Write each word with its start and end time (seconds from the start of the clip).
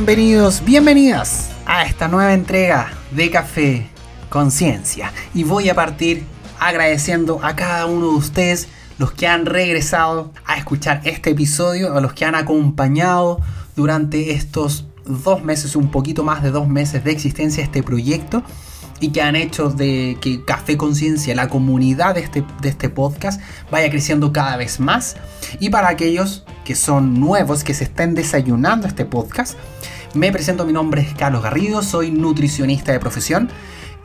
bienvenidos, 0.00 0.64
bienvenidas 0.64 1.50
a 1.66 1.82
esta 1.82 2.08
nueva 2.08 2.32
entrega 2.32 2.90
de 3.10 3.30
Café 3.30 3.86
Conciencia. 4.30 5.12
Y 5.34 5.44
voy 5.44 5.68
a 5.68 5.74
partir 5.74 6.24
agradeciendo 6.58 7.38
a 7.42 7.54
cada 7.54 7.84
uno 7.84 8.12
de 8.12 8.14
ustedes 8.16 8.68
los 8.96 9.12
que 9.12 9.26
han 9.26 9.44
regresado 9.44 10.32
a 10.46 10.56
escuchar 10.56 11.02
este 11.04 11.32
episodio, 11.32 11.94
a 11.94 12.00
los 12.00 12.14
que 12.14 12.24
han 12.24 12.34
acompañado 12.34 13.42
durante 13.76 14.32
estos 14.32 14.86
dos 15.04 15.44
meses, 15.44 15.76
un 15.76 15.90
poquito 15.90 16.24
más 16.24 16.42
de 16.42 16.50
dos 16.50 16.66
meses 16.66 17.04
de 17.04 17.12
existencia 17.12 17.62
este 17.62 17.82
proyecto 17.82 18.42
y 19.00 19.10
que 19.10 19.20
han 19.20 19.36
hecho 19.36 19.68
de 19.68 20.16
que 20.22 20.46
Café 20.46 20.78
Conciencia, 20.78 21.34
la 21.34 21.50
comunidad 21.50 22.14
de 22.14 22.22
este, 22.22 22.42
de 22.62 22.70
este 22.70 22.88
podcast, 22.88 23.38
vaya 23.70 23.90
creciendo 23.90 24.32
cada 24.32 24.56
vez 24.56 24.80
más. 24.80 25.16
Y 25.58 25.68
para 25.68 25.90
aquellos 25.90 26.46
que 26.64 26.74
son 26.74 27.20
nuevos, 27.20 27.64
que 27.64 27.74
se 27.74 27.84
estén 27.84 28.14
desayunando 28.14 28.86
este 28.86 29.04
podcast, 29.04 29.56
me 30.14 30.32
presento, 30.32 30.64
mi 30.64 30.72
nombre 30.72 31.02
es 31.02 31.14
Carlos 31.14 31.42
Garrido, 31.42 31.82
soy 31.82 32.10
nutricionista 32.10 32.90
de 32.90 32.98
profesión, 32.98 33.48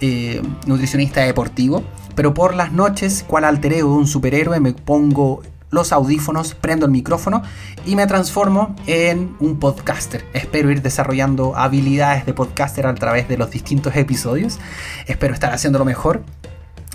eh, 0.02 0.42
nutricionista 0.68 1.22
deportivo, 1.22 1.84
pero 2.14 2.34
por 2.34 2.54
las 2.54 2.72
noches, 2.72 3.24
cual 3.28 3.44
alter 3.44 3.74
ego 3.74 3.90
de 3.92 3.98
un 3.98 4.08
superhéroe, 4.08 4.60
me 4.60 4.74
pongo 4.74 5.42
los 5.72 5.92
audífonos, 5.92 6.54
prendo 6.54 6.86
el 6.86 6.92
micrófono 6.92 7.42
y 7.86 7.96
me 7.96 8.06
transformo 8.08 8.76
en 8.88 9.36
un 9.40 9.60
podcaster. 9.60 10.24
Espero 10.34 10.72
ir 10.72 10.82
desarrollando 10.82 11.56
habilidades 11.56 12.26
de 12.26 12.34
podcaster 12.34 12.86
a 12.88 12.96
través 12.96 13.28
de 13.28 13.38
los 13.38 13.52
distintos 13.52 13.96
episodios. 13.96 14.60
Espero 15.08 15.34
estar 15.34 15.54
haciéndolo 15.54 15.86
mejor. 15.86 16.24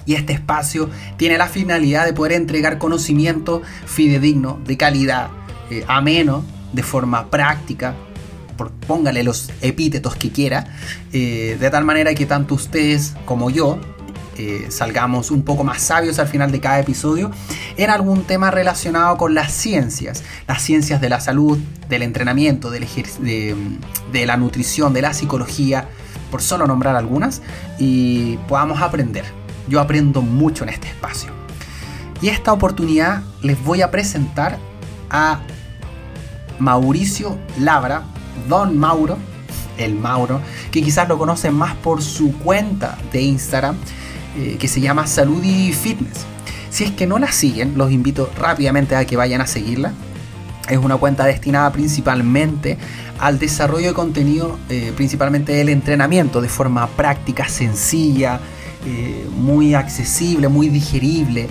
Y 0.07 0.15
este 0.15 0.33
espacio 0.33 0.89
tiene 1.19 1.37
la 1.37 1.47
finalidad 1.47 2.07
de 2.07 2.15
poder 2.15 2.33
entregar 2.33 2.79
conocimiento 2.79 3.61
fidedigno, 3.85 4.59
de 4.65 4.77
calidad, 4.79 5.29
eh, 5.71 5.85
ameno, 5.89 6.45
de 6.73 6.83
forma 6.83 7.31
práctica, 7.31 7.95
póngale 8.87 9.23
los 9.23 9.51
epítetos 9.63 10.17
que 10.17 10.31
quiera, 10.31 10.67
eh, 11.13 11.57
de 11.59 11.71
tal 11.71 11.85
manera 11.85 12.15
que 12.15 12.27
tanto 12.27 12.55
ustedes 12.55 13.15
como 13.25 13.51
yo 13.51 13.79
eh, 14.37 14.67
salgamos 14.71 15.31
un 15.31 15.43
poco 15.43 15.65
más 15.65 15.83
sabios 15.83 16.19
al 16.19 16.29
final 16.29 16.51
de 16.51 16.61
cada 16.61 16.81
episodio 16.81 17.31
en 17.77 17.91
algún 17.91 18.25
tema 18.25 18.51
relacionado 18.51 19.17
con 19.17 19.35
las 19.35 19.53
ciencias, 19.53 20.23
las 20.47 20.63
ciencias 20.63 21.01
de 21.01 21.09
la 21.09 21.21
salud, 21.21 21.59
del 21.89 22.03
entrenamiento, 22.03 22.71
de, 22.71 23.57
de 24.13 24.27
la 24.27 24.37
nutrición, 24.37 24.93
de 24.93 25.03
la 25.03 25.15
psicología, 25.15 25.89
por 26.31 26.43
solo 26.43 26.67
nombrar 26.67 26.97
algunas, 26.97 27.43
y 27.79 28.37
podamos 28.49 28.81
aprender. 28.81 29.25
Yo 29.69 29.81
aprendo 29.81 30.23
mucho 30.23 30.65
en 30.65 30.71
este 30.71 30.89
espacio. 30.89 31.33
Y 32.23 32.29
esta 32.29 32.53
oportunidad 32.53 33.23
les 33.43 33.63
voy 33.63 33.83
a 33.83 33.91
presentar 33.91 34.59
a 35.11 35.41
Mauricio 36.61 37.37
Labra, 37.59 38.05
Don 38.49 38.79
Mauro, 38.79 39.19
el 39.79 39.95
Mauro, 39.95 40.41
que 40.71 40.83
quizás 40.83 41.09
lo 41.09 41.19
conocen 41.19 41.55
más 41.55 41.75
por 41.75 42.03
su 42.03 42.33
cuenta 42.39 42.99
de 43.13 43.23
Instagram, 43.23 43.77
eh, 44.37 44.57
que 44.61 44.69
se 44.69 44.81
llama 44.81 45.07
Salud 45.07 45.43
y 45.43 45.73
Fitness. 45.73 46.27
Si 46.71 46.85
es 46.85 46.93
que 46.93 47.07
no 47.07 47.19
la 47.19 47.33
siguen, 47.33 47.77
los 47.77 47.91
invito 47.91 48.31
rápidamente 48.39 48.95
a 48.95 49.05
que 49.05 49.17
vayan 49.17 49.41
a 49.41 49.47
seguirla. 49.47 49.93
Es 50.69 50.79
una 50.79 50.97
cuenta 50.97 51.25
destinada 51.25 51.73
principalmente 51.73 52.79
al 53.19 53.39
desarrollo 53.39 53.89
de 53.89 53.95
contenido, 53.95 54.59
eh, 54.69 54.93
principalmente 54.95 55.53
del 55.53 55.69
entrenamiento, 55.69 56.41
de 56.41 56.49
forma 56.49 56.87
práctica, 56.87 57.49
sencilla, 57.49 58.39
eh, 58.87 59.27
muy 59.37 59.75
accesible, 59.75 60.49
muy 60.49 60.69
digerible. 60.69 61.49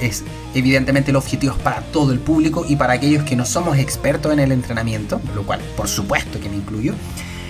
es, 0.00 0.22
evidentemente 0.54 1.10
el 1.10 1.16
objetivo 1.16 1.54
es 1.54 1.62
para 1.62 1.80
todo 1.80 2.12
el 2.12 2.20
público 2.20 2.64
y 2.68 2.76
para 2.76 2.94
aquellos 2.94 3.24
que 3.24 3.36
no 3.36 3.44
somos 3.44 3.78
expertos 3.78 4.32
en 4.32 4.38
el 4.38 4.52
entrenamiento, 4.52 5.20
lo 5.34 5.42
cual 5.44 5.60
por 5.76 5.88
supuesto 5.88 6.40
que 6.40 6.48
me 6.48 6.56
incluyo, 6.56 6.94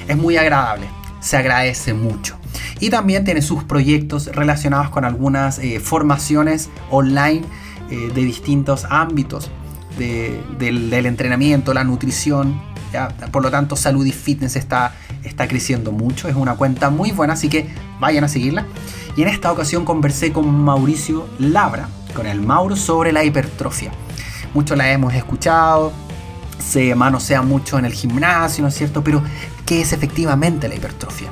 es 0.08 0.16
muy 0.16 0.36
agradable, 0.36 0.88
se 1.20 1.36
agradece 1.36 1.94
mucho. 1.94 2.36
Y 2.80 2.90
también 2.90 3.24
tiene 3.24 3.42
sus 3.42 3.64
proyectos 3.64 4.26
relacionados 4.26 4.90
con 4.90 5.04
algunas 5.04 5.58
eh, 5.58 5.80
formaciones 5.80 6.70
online 6.90 7.42
eh, 7.90 8.10
de 8.14 8.24
distintos 8.24 8.86
ámbitos 8.88 9.50
del, 9.98 11.06
entrenamiento, 11.06 11.72
la 11.74 11.84
nutrición. 11.84 12.60
Por 13.32 13.42
lo 13.42 13.50
tanto, 13.50 13.76
salud 13.76 14.04
y 14.06 14.12
fitness 14.12 14.56
está, 14.56 14.94
está 15.22 15.48
creciendo 15.48 15.92
mucho. 15.92 16.28
Es 16.28 16.36
una 16.36 16.56
cuenta 16.56 16.90
muy 16.90 17.10
buena, 17.12 17.34
así 17.34 17.48
que 17.48 17.66
vayan 18.00 18.24
a 18.24 18.28
seguirla. 18.28 18.66
Y 19.16 19.22
en 19.22 19.28
esta 19.28 19.52
ocasión 19.52 19.84
conversé 19.84 20.32
con 20.32 20.48
Mauricio 20.48 21.28
Labra, 21.38 21.88
con 22.14 22.26
el 22.26 22.40
Mauro, 22.40 22.76
sobre 22.76 23.12
la 23.12 23.24
hipertrofia. 23.24 23.92
Muchos 24.54 24.78
la 24.78 24.90
hemos 24.90 25.12
escuchado, 25.14 25.92
se 26.58 26.94
manosea 26.94 27.42
mucho 27.42 27.78
en 27.78 27.84
el 27.84 27.92
gimnasio, 27.92 28.62
¿no 28.62 28.68
es 28.68 28.74
cierto? 28.74 29.04
Pero, 29.04 29.22
¿qué 29.66 29.82
es 29.82 29.92
efectivamente 29.92 30.68
la 30.68 30.76
hipertrofia? 30.76 31.28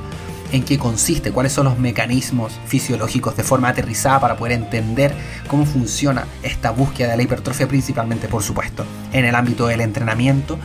en 0.53 0.63
qué 0.63 0.77
consiste, 0.77 1.31
cuáles 1.31 1.51
son 1.51 1.65
los 1.65 1.79
mecanismos 1.79 2.53
fisiológicos 2.67 3.35
de 3.35 3.43
forma 3.43 3.69
aterrizada 3.69 4.19
para 4.19 4.37
poder 4.37 4.53
entender 4.53 5.13
cómo 5.47 5.65
funciona 5.65 6.27
esta 6.43 6.69
búsqueda 6.69 7.09
de 7.09 7.17
la 7.17 7.23
hipertrofia, 7.23 7.67
principalmente, 7.67 8.27
por 8.27 8.43
supuesto, 8.43 8.85
en 9.11 9.25
el 9.25 9.33
ámbito 9.33 9.65
del 9.65 9.81
entrenamiento, 9.81 10.59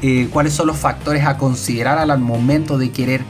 eh, 0.00 0.28
cuáles 0.32 0.54
son 0.54 0.68
los 0.68 0.76
factores 0.76 1.26
a 1.26 1.38
considerar 1.38 1.98
al 1.98 2.20
momento 2.20 2.78
de 2.78 2.92
querer 2.92 3.22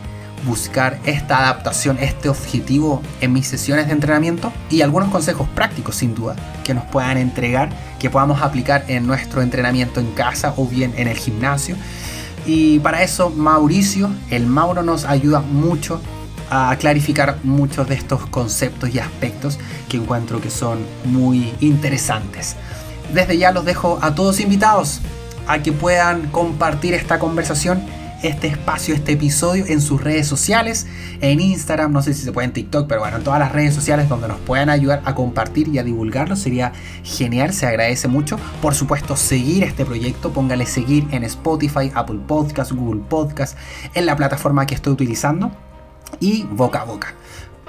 buscar 0.44 0.98
esta 1.04 1.38
adaptación, 1.38 1.98
este 2.00 2.28
objetivo 2.28 3.03
en 3.20 3.32
mis 3.32 3.47
sesiones 3.47 3.86
de 3.86 3.92
entrenamiento 3.92 4.53
y 4.70 4.82
algunos 4.82 5.10
consejos 5.10 5.48
prácticos 5.54 5.97
sin 5.97 6.14
duda 6.14 6.36
que 6.64 6.75
nos 6.75 6.84
puedan 6.84 7.16
entregar, 7.16 7.70
que 7.98 8.10
podamos 8.10 8.42
aplicar 8.42 8.84
en 8.88 9.06
nuestro 9.06 9.42
entrenamiento 9.42 10.00
en 10.00 10.10
casa 10.12 10.54
o 10.56 10.66
bien 10.66 10.92
en 10.97 11.08
el 11.08 11.16
gimnasio 11.16 11.76
y 12.44 12.81
para 12.81 13.02
eso 13.02 13.31
Mauricio, 13.31 14.10
el 14.31 14.47
Mauro, 14.47 14.82
nos 14.82 15.04
ayuda 15.04 15.41
mucho 15.41 16.00
a 16.50 16.75
clarificar 16.76 17.38
muchos 17.44 17.88
de 17.88 17.94
estos 17.94 18.26
conceptos 18.26 18.94
y 18.94 18.98
aspectos 18.98 19.58
que 19.88 19.97
encuentro 19.97 20.41
que 20.41 20.50
son 20.50 20.81
muy 21.04 21.54
interesantes. 21.60 22.56
Desde 23.14 23.38
ya 23.38 23.52
los 23.52 23.64
dejo 23.64 23.98
a 24.02 24.14
todos 24.14 24.41
invitados 24.41 25.00
a 25.47 25.62
que 25.62 25.72
puedan 25.72 26.28
compartir 26.28 26.94
esta 26.94 27.19
conversación 27.19 27.82
este 28.22 28.47
espacio, 28.47 28.94
este 28.94 29.12
episodio 29.12 29.65
en 29.66 29.81
sus 29.81 30.03
redes 30.03 30.27
sociales, 30.27 30.87
en 31.21 31.41
Instagram, 31.41 31.93
no 31.93 32.03
sé 32.03 32.15
si 32.15 32.22
se 32.22 32.33
puede 32.33 32.47
en 32.47 32.53
TikTok, 32.53 32.87
pero 32.88 33.00
bueno, 33.00 33.16
en 33.16 33.25
todas 33.25 33.41
las 33.41 33.53
redes 33.53 33.75
sociales 33.75 34.09
donde 34.09 34.28
nos 34.28 34.38
puedan 34.41 34.71
ayudar 34.71 35.03
a 35.05 35.15
compartir 35.15 35.69
y 35.69 35.78
a 35.78 35.84
divulgarlo, 35.84 36.37
sería 36.37 36.72
genial, 37.03 37.53
se 37.53 37.66
agradece 37.66 38.09
mucho. 38.09 38.38
Por 38.61 38.75
supuesto, 38.75 39.16
seguir 39.16 39.65
este 39.65 39.84
proyecto, 39.84 40.32
póngale 40.32 40.66
seguir 40.66 41.06
en 41.11 41.25
Spotify, 41.25 41.91
Apple 41.94 42.21
Podcast, 42.27 42.72
Google 42.72 43.03
Podcast, 43.09 43.59
en 43.94 44.06
la 44.06 44.16
plataforma 44.16 44.66
que 44.66 44.75
estoy 44.75 44.93
utilizando 44.93 45.50
y 46.21 46.44
boca 46.44 46.82
a 46.82 46.84
boca. 46.84 47.15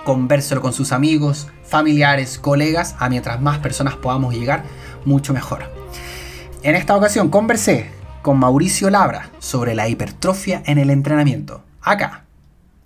Convérselo 0.06 0.62
con 0.62 0.74
sus 0.74 0.92
amigos, 0.92 1.48
familiares, 1.64 2.38
colegas, 2.38 2.96
a 3.00 3.10
mientras 3.10 3.42
más 3.42 3.60
personas 3.60 3.96
podamos 3.96 4.34
llegar, 4.34 4.64
mucho 5.06 5.34
mejor. 5.34 5.64
En 6.62 6.76
esta 6.76 6.96
ocasión 6.96 7.30
conversé 7.30 8.03
con 8.24 8.40
Mauricio 8.40 8.90
Labra 8.90 9.30
sobre 9.40 9.76
la 9.76 9.90
hipertrofia 9.90 10.64
en 10.66 10.78
el 10.78 10.90
entrenamiento, 10.90 11.62
acá, 11.82 12.24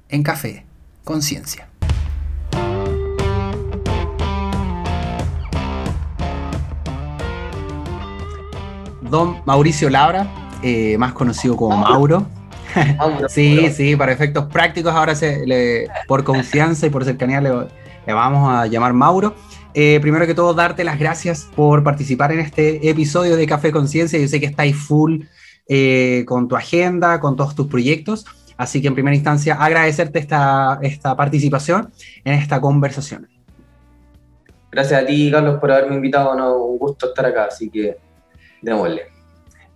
en 0.09 0.23
Café 0.23 0.65
Conciencia. 1.03 1.69
Don 9.03 9.37
Mauricio 9.45 9.91
Labra, 9.91 10.27
eh, 10.63 10.97
más 10.97 11.13
conocido 11.13 11.55
como 11.55 11.77
Mauro. 11.77 12.25
sí, 13.29 13.71
sí, 13.71 13.95
para 13.95 14.11
efectos 14.11 14.45
prácticos 14.51 14.93
ahora 14.93 15.13
se, 15.13 15.87
por 16.07 16.23
confianza 16.23 16.87
y 16.87 16.89
por 16.89 17.05
cercanía 17.05 17.39
le, 17.41 17.51
le 18.07 18.13
vamos 18.13 18.49
a 18.49 18.65
llamar 18.65 18.93
Mauro. 18.93 19.35
Eh, 19.79 19.99
primero 20.01 20.25
que 20.25 20.33
todo, 20.33 20.55
darte 20.55 20.83
las 20.83 20.97
gracias 20.97 21.47
por 21.55 21.83
participar 21.83 22.31
en 22.31 22.39
este 22.39 22.89
episodio 22.89 23.35
de 23.35 23.45
Café 23.45 23.71
Conciencia. 23.71 24.17
Yo 24.17 24.27
sé 24.27 24.39
que 24.39 24.47
estáis 24.47 24.75
full 24.75 25.21
eh, 25.67 26.25
con 26.25 26.47
tu 26.47 26.55
agenda, 26.55 27.19
con 27.19 27.35
todos 27.35 27.53
tus 27.53 27.67
proyectos. 27.67 28.25
Así 28.57 28.81
que 28.81 28.87
en 28.87 28.95
primera 28.95 29.15
instancia, 29.15 29.53
agradecerte 29.53 30.17
esta, 30.17 30.79
esta 30.81 31.15
participación 31.15 31.91
en 32.25 32.33
esta 32.33 32.59
conversación. 32.59 33.27
Gracias 34.71 35.03
a 35.03 35.05
ti, 35.05 35.29
Carlos, 35.29 35.59
por 35.59 35.71
haberme 35.71 35.97
invitado. 35.97 36.31
un 36.59 36.79
gusto 36.79 37.09
estar 37.09 37.27
acá, 37.27 37.45
así 37.45 37.69
que 37.69 37.97
démosle. 38.63 39.03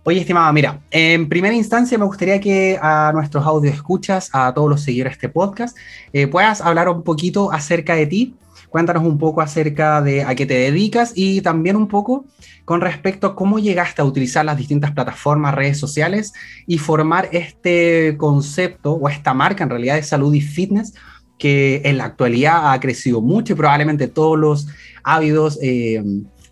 Oye, 0.02 0.18
estimada, 0.18 0.52
mira, 0.52 0.80
en 0.90 1.28
primera 1.28 1.54
instancia 1.54 1.96
me 1.96 2.06
gustaría 2.06 2.40
que 2.40 2.76
a 2.82 3.12
nuestros 3.14 3.46
audio 3.46 3.70
escuchas, 3.70 4.30
a 4.32 4.52
todos 4.52 4.68
los 4.68 4.82
seguidores 4.82 5.12
de 5.12 5.14
este 5.14 5.28
podcast, 5.28 5.78
eh, 6.12 6.26
puedas 6.26 6.60
hablar 6.60 6.88
un 6.88 7.04
poquito 7.04 7.52
acerca 7.52 7.94
de 7.94 8.06
ti, 8.06 8.34
Cuéntanos 8.72 9.04
un 9.04 9.18
poco 9.18 9.42
acerca 9.42 10.00
de 10.00 10.22
a 10.22 10.34
qué 10.34 10.46
te 10.46 10.54
dedicas 10.54 11.12
y 11.14 11.42
también 11.42 11.76
un 11.76 11.88
poco 11.88 12.24
con 12.64 12.80
respecto 12.80 13.26
a 13.26 13.36
cómo 13.36 13.58
llegaste 13.58 14.00
a 14.00 14.06
utilizar 14.06 14.46
las 14.46 14.56
distintas 14.56 14.92
plataformas, 14.92 15.54
redes 15.54 15.78
sociales 15.78 16.32
y 16.66 16.78
formar 16.78 17.28
este 17.32 18.16
concepto 18.16 18.94
o 18.94 19.10
esta 19.10 19.34
marca 19.34 19.62
en 19.62 19.68
realidad 19.68 19.96
de 19.96 20.02
salud 20.02 20.32
y 20.32 20.40
fitness 20.40 20.94
que 21.38 21.82
en 21.84 21.98
la 21.98 22.06
actualidad 22.06 22.72
ha 22.72 22.80
crecido 22.80 23.20
mucho 23.20 23.52
y 23.52 23.56
probablemente 23.56 24.08
todos 24.08 24.38
los 24.38 24.68
ávidos 25.04 25.58
eh, 25.60 26.02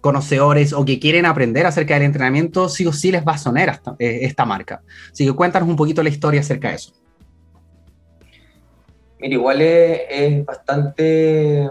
conocedores 0.03 0.75
o 0.75 0.85
que 0.85 0.99
quieren 0.99 1.25
aprender 1.25 1.65
acerca 1.65 1.95
del 1.95 2.03
entrenamiento, 2.03 2.69
sí 2.69 2.87
o 2.87 2.93
sí 2.93 3.11
les 3.11 3.27
va 3.27 3.33
a 3.33 3.39
sonar 3.39 3.81
esta, 3.99 4.43
eh, 4.43 4.47
marca. 4.47 4.83
Así 5.11 5.25
que 5.25 5.33
cuéntanos 5.33 5.71
un 5.71 5.77
poquito 5.77 6.03
la 6.03 6.11
historia 6.11 6.41
acerca 6.41 6.69
de 6.69 6.75
eso. 6.75 6.93
Mira, 9.21 9.35
igual 9.35 9.63
es, 9.63 10.45
bastante 10.45 11.71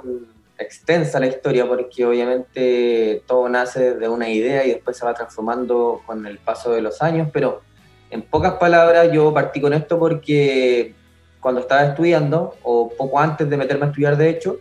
extensa 0.60 1.20
la 1.20 1.28
historia 1.28 1.68
porque 1.68 2.06
obviamente 2.06 3.24
todo 3.26 3.48
nace 3.50 3.96
de 3.96 4.08
una 4.10 4.30
idea 4.30 4.66
y 4.66 4.70
después 4.70 4.98
se 4.98 5.06
va 5.06 5.14
transformando 5.14 6.02
con 6.06 6.26
el 6.26 6.38
paso 6.38 6.72
de 6.72 6.82
los 6.82 7.02
años, 7.02 7.30
pero 7.32 7.62
en 8.12 8.22
pocas 8.22 8.54
palabras 8.54 9.10
yo 9.12 9.34
partí 9.34 9.62
con 9.62 9.74
esto 9.74 9.98
porque 9.98 10.94
cuando 11.40 11.62
estaba 11.62 11.84
estudiando 11.84 12.56
o 12.64 12.90
poco 12.90 13.20
antes 13.20 13.50
de 13.50 13.58
meterme 13.58 13.86
a 13.86 13.90
estudiar 13.90 14.18
de 14.18 14.30
hecho, 14.30 14.58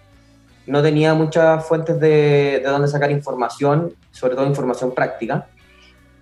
no 0.66 0.82
tenía 0.82 1.14
muchas 1.14 1.66
fuentes 1.66 1.98
de, 1.98 2.60
de 2.62 2.68
dónde 2.68 2.88
sacar 2.88 3.10
información, 3.10 3.94
sobre 4.12 4.36
todo 4.36 4.46
información 4.46 4.94
práctica. 4.94 5.48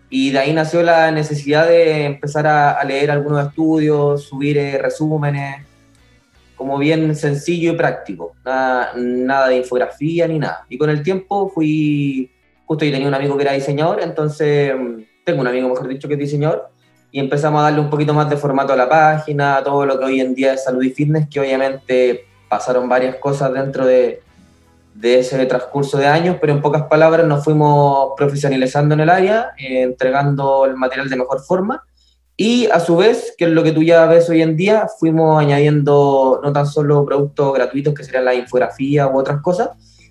Y 0.08 0.31
de 0.31 0.38
ahí 0.38 0.52
nació 0.52 0.82
la 0.82 1.11
necesidad 1.11 1.67
de 1.67 2.05
empezar 2.05 2.46
a, 2.46 2.82
leer 2.84 3.11
algunos 3.11 3.44
estudios, 3.44 4.22
subir 4.22 4.56
eh, 4.56 4.79
resúmenes, 4.79 5.67
como 6.56 6.79
bien 6.79 7.14
sencillo 7.14 7.73
y 7.73 7.76
práctico, 7.76 8.32
nada, 8.44 8.93
nada, 8.97 9.49
de 9.49 9.58
infografía 9.58 10.26
ni 10.26 10.38
nada. 10.38 10.64
Y 10.69 10.79
con 10.79 10.91
el 10.91 11.03
tiempo 11.03 11.49
fui, 11.49 12.31
justo 12.64 12.85
yo 12.85 12.91
tenía 12.91 13.06
un 13.06 13.14
amigo 13.14 13.37
que 13.37 13.43
era 13.43 13.53
diseñador, 13.53 14.00
entonces 14.03 14.75
mm, 14.75 15.03
tengo 15.25 15.43
un 15.43 15.47
amigo, 15.47 15.69
mejor 15.69 15.87
dicho, 15.88 16.08
que 16.08 16.14
es 16.14 16.20
diseñador, 16.20 16.70
y 17.12 17.20
empezamos 17.20 17.61
a 17.61 17.64
darle 17.64 17.81
un 17.81 17.91
poquito 17.91 18.14
más 18.14 18.29
de 18.31 18.37
formato 18.37 18.73
a 18.73 18.76
la 18.76 18.88
página, 18.88 19.58
a 19.58 19.62
todo 19.62 19.85
lo 19.87 19.99
que 19.99 20.05
hoy 20.06 20.20
en 20.20 20.35
día 20.35 20.55
es 20.55 20.64
salud 20.64 20.82
y 20.82 20.91
fitness, 20.91 21.29
que 21.29 21.41
obviamente 21.41 22.25
pasaron 22.49 22.88
varias 22.88 23.17
cosas 23.17 23.53
dentro 23.53 23.87
de, 23.87 24.23
de 24.94 25.19
ese 25.19 25.44
transcurso 25.47 25.99
de 25.99 26.06
años, 26.06 26.37
pero 26.41 26.53
en 26.53 26.62
pocas 26.62 26.85
palabras 26.85 27.26
nos 27.26 27.44
fuimos 27.44 28.12
profesionalizando 28.17 28.94
en 28.94 29.00
el 29.00 29.11
área, 29.11 29.50
eh, 29.58 29.82
entregando 29.82 30.64
el 30.64 30.75
material 30.75 31.11
de 31.11 31.17
mejor 31.17 31.41
forma 31.41 31.82
y 32.36 32.66
a 32.66 32.80
su 32.80 32.96
vez, 32.96 33.34
que 33.38 33.46
es 33.46 33.50
lo 33.50 33.62
que 33.62 33.72
tú 33.72 33.82
ya 33.82 34.04
ves 34.06 34.28
hoy 34.28 34.42
en 34.42 34.56
día, 34.56 34.86
fuimos 34.98 35.40
añadiendo 35.40 36.40
no 36.42 36.52
tan 36.52 36.66
solo 36.66 37.04
productos 37.06 37.54
gratuitos 37.54 37.94
que 37.94 38.04
serían 38.04 38.26
la 38.26 38.34
infografía 38.34 39.08
u 39.08 39.18
otras 39.18 39.40
cosas, 39.40 39.70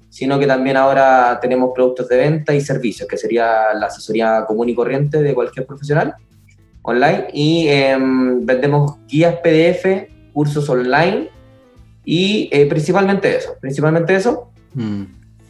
sino 0.10 0.40
que 0.40 0.48
también 0.48 0.76
ahora 0.76 1.38
tenemos 1.40 1.72
productos 1.76 2.10
de 2.10 2.18
venta 2.18 2.56
y 2.56 2.62
servicios, 2.62 3.08
que 3.08 3.18
sería 3.18 3.74
la 3.76 3.88
asesoría 3.88 4.44
común 4.48 4.70
y 4.70 4.76
corriente 4.76 5.22
de 5.22 5.36
cualquier 5.36 5.68
profesional 5.68 6.16
online. 6.82 7.28
Y 7.32 7.68
em, 7.68 8.44
vendemos 8.44 8.98
guías 9.08 9.36
PDF, 9.44 10.08
cursos 10.34 10.68
online 10.68 11.30
y 12.04 12.50
eh, 12.52 12.66
principalmente 12.66 13.36
eso, 13.38 13.56
principalmente 13.62 14.16
eso. 14.16 14.50
Mm. 14.74 15.04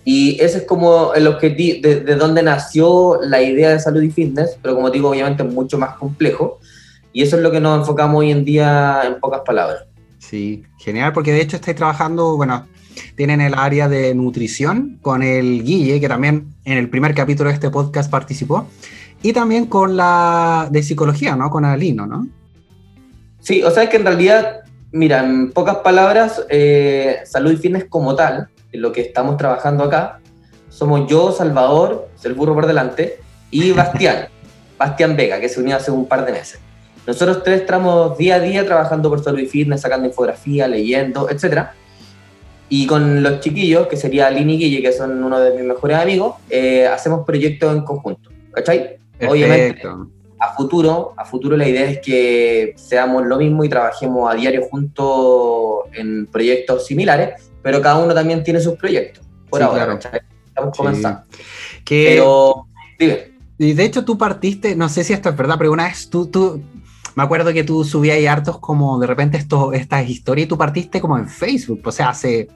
Y 0.07 0.39
ese 0.39 0.59
es 0.59 0.63
como 0.63 1.13
el 1.15 1.25
objetivo, 1.25 1.79
de, 1.81 2.01
de 2.01 2.15
dónde 2.15 2.43
nació 2.43 3.19
la 3.23 3.41
idea 3.41 3.71
de 3.71 3.79
salud 3.79 4.03
y 4.03 4.11
fitness, 4.11 4.57
pero 4.61 4.75
como 4.75 4.91
digo, 4.91 5.09
obviamente 5.09 5.43
es 5.43 5.51
mucho 5.51 5.79
más 5.79 5.95
complejo. 5.95 6.59
Y 7.11 7.23
eso 7.23 7.37
es 7.37 7.41
lo 7.41 7.51
que 7.51 7.59
nos 7.59 7.79
enfocamos 7.79 8.19
hoy 8.19 8.31
en 8.31 8.45
día 8.45 9.01
en 9.05 9.19
pocas 9.19 9.41
palabras. 9.45 9.85
Sí, 10.19 10.63
genial, 10.77 11.11
porque 11.11 11.31
de 11.31 11.41
hecho 11.41 11.55
estáis 11.55 11.75
trabajando, 11.75 12.35
bueno, 12.35 12.67
tienen 13.15 13.41
el 13.41 13.53
área 13.55 13.87
de 13.87 14.13
nutrición 14.13 14.99
con 15.01 15.23
el 15.23 15.63
Guille, 15.63 15.99
que 15.99 16.07
también 16.07 16.53
en 16.65 16.77
el 16.77 16.89
primer 16.89 17.15
capítulo 17.15 17.49
de 17.49 17.55
este 17.55 17.69
podcast 17.69 18.11
participó, 18.11 18.67
y 19.23 19.33
también 19.33 19.65
con 19.65 19.97
la 19.97 20.67
de 20.71 20.83
psicología, 20.83 21.35
¿no? 21.35 21.49
Con 21.49 21.65
Alino, 21.65 22.05
¿no? 22.05 22.27
Sí, 23.39 23.63
o 23.63 23.71
sea, 23.71 23.83
es 23.83 23.89
que 23.89 23.97
en 23.97 24.05
realidad, 24.05 24.61
mira, 24.91 25.23
en 25.23 25.51
pocas 25.51 25.77
palabras, 25.77 26.43
eh, 26.49 27.17
salud 27.25 27.51
y 27.51 27.57
fitness 27.57 27.85
como 27.89 28.15
tal, 28.15 28.49
lo 28.77 28.91
que 28.91 29.01
estamos 29.01 29.37
trabajando 29.37 29.83
acá, 29.83 30.19
somos 30.69 31.07
yo, 31.09 31.31
Salvador, 31.31 32.09
el 32.23 32.33
burro 32.33 32.53
por 32.53 32.67
delante, 32.67 33.19
y 33.51 33.71
Bastián, 33.73 34.27
Bastián 34.77 35.15
Vega, 35.15 35.39
que 35.39 35.49
se 35.49 35.59
unió 35.59 35.77
hace 35.77 35.91
un 35.91 36.07
par 36.07 36.25
de 36.25 36.31
meses. 36.31 36.59
Nosotros 37.07 37.43
tres 37.43 37.61
estamos 37.61 38.17
día 38.17 38.35
a 38.35 38.39
día 38.39 38.65
trabajando 38.65 39.09
por 39.09 39.23
salud 39.23 39.39
y 39.39 39.45
fitness, 39.45 39.81
sacando 39.81 40.07
infografía, 40.07 40.67
leyendo, 40.67 41.29
etc. 41.29 41.67
Y 42.67 42.87
con 42.87 43.21
los 43.21 43.41
chiquillos, 43.41 43.87
que 43.87 43.95
sería 43.95 44.29
Lini 44.31 44.55
y 44.55 44.57
Guille, 44.57 44.81
que 44.81 44.91
son 44.91 45.23
uno 45.23 45.39
de 45.39 45.51
mis 45.51 45.63
mejores 45.63 45.97
amigos, 45.97 46.35
eh, 46.49 46.87
hacemos 46.87 47.23
proyectos 47.23 47.75
en 47.75 47.83
conjunto. 47.83 48.31
¿Cachai? 48.51 48.97
Obviamente, 49.27 49.83
a 50.39 50.53
futuro, 50.55 51.13
a 51.15 51.25
futuro 51.25 51.55
la 51.55 51.67
idea 51.67 51.89
es 51.89 51.99
que 51.99 52.73
seamos 52.75 53.25
lo 53.25 53.37
mismo 53.37 53.63
y 53.63 53.69
trabajemos 53.69 54.31
a 54.31 54.35
diario 54.35 54.63
juntos 54.69 55.85
en 55.93 56.25
proyectos 56.27 56.85
similares, 56.85 57.51
pero 57.65 57.81
cada 57.81 57.97
uno 57.97 58.13
también 58.13 58.43
tiene 58.43 58.59
sus 58.59 58.75
proyectos. 58.75 59.25
Por 59.49 59.63
ahora, 59.63 59.97
estamos 60.47 60.77
comenzando. 60.77 61.21
Pero, 61.83 62.67
Y 63.57 63.73
de 63.73 63.83
hecho 63.83 64.05
tú 64.05 64.19
partiste, 64.19 64.75
no 64.75 64.87
sé 64.87 65.03
si 65.03 65.13
esto 65.13 65.29
es 65.29 65.35
verdad, 65.35 65.55
pero 65.57 65.71
una 65.71 65.85
vez 65.85 66.07
tú, 66.07 66.27
tú 66.27 66.61
me 67.15 67.23
acuerdo 67.23 67.51
que 67.53 67.63
tú 67.63 67.83
subías 67.83 68.17
ahí 68.17 68.27
hartos 68.27 68.59
como 68.59 68.99
de 68.99 69.07
repente 69.07 69.39
esto, 69.39 69.73
estas 69.73 70.07
historias 70.07 70.45
y 70.45 70.47
tú 70.47 70.59
partiste 70.59 71.01
como 71.01 71.17
en 71.17 71.27
Facebook, 71.27 71.81
o 71.83 71.91
sea, 71.91 72.09
hace 72.09 72.49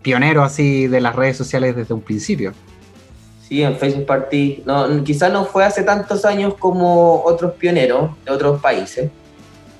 pionero 0.00 0.42
así 0.42 0.86
de 0.86 1.00
las 1.02 1.14
redes 1.14 1.36
sociales 1.36 1.76
desde 1.76 1.92
un 1.92 2.00
principio. 2.00 2.54
Sí, 3.46 3.62
en 3.62 3.76
Facebook 3.76 4.06
partí. 4.06 4.62
No, 4.64 5.04
quizás 5.04 5.30
no 5.30 5.44
fue 5.44 5.66
hace 5.66 5.82
tantos 5.82 6.24
años 6.24 6.54
como 6.54 7.22
otros 7.24 7.52
pioneros 7.56 8.12
de 8.24 8.30
otros 8.30 8.58
países, 8.62 9.10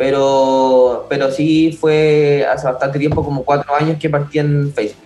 pero, 0.02 1.06
pero 1.08 1.31
sí 1.31 1.78
fue 1.81 2.44
hace 2.52 2.66
bastante 2.66 2.99
tiempo, 2.99 3.25
como 3.25 3.44
cuatro 3.44 3.72
años 3.72 3.99
que 4.00 4.10
partí 4.10 4.40
en 4.40 4.72
Facebook. 4.72 5.04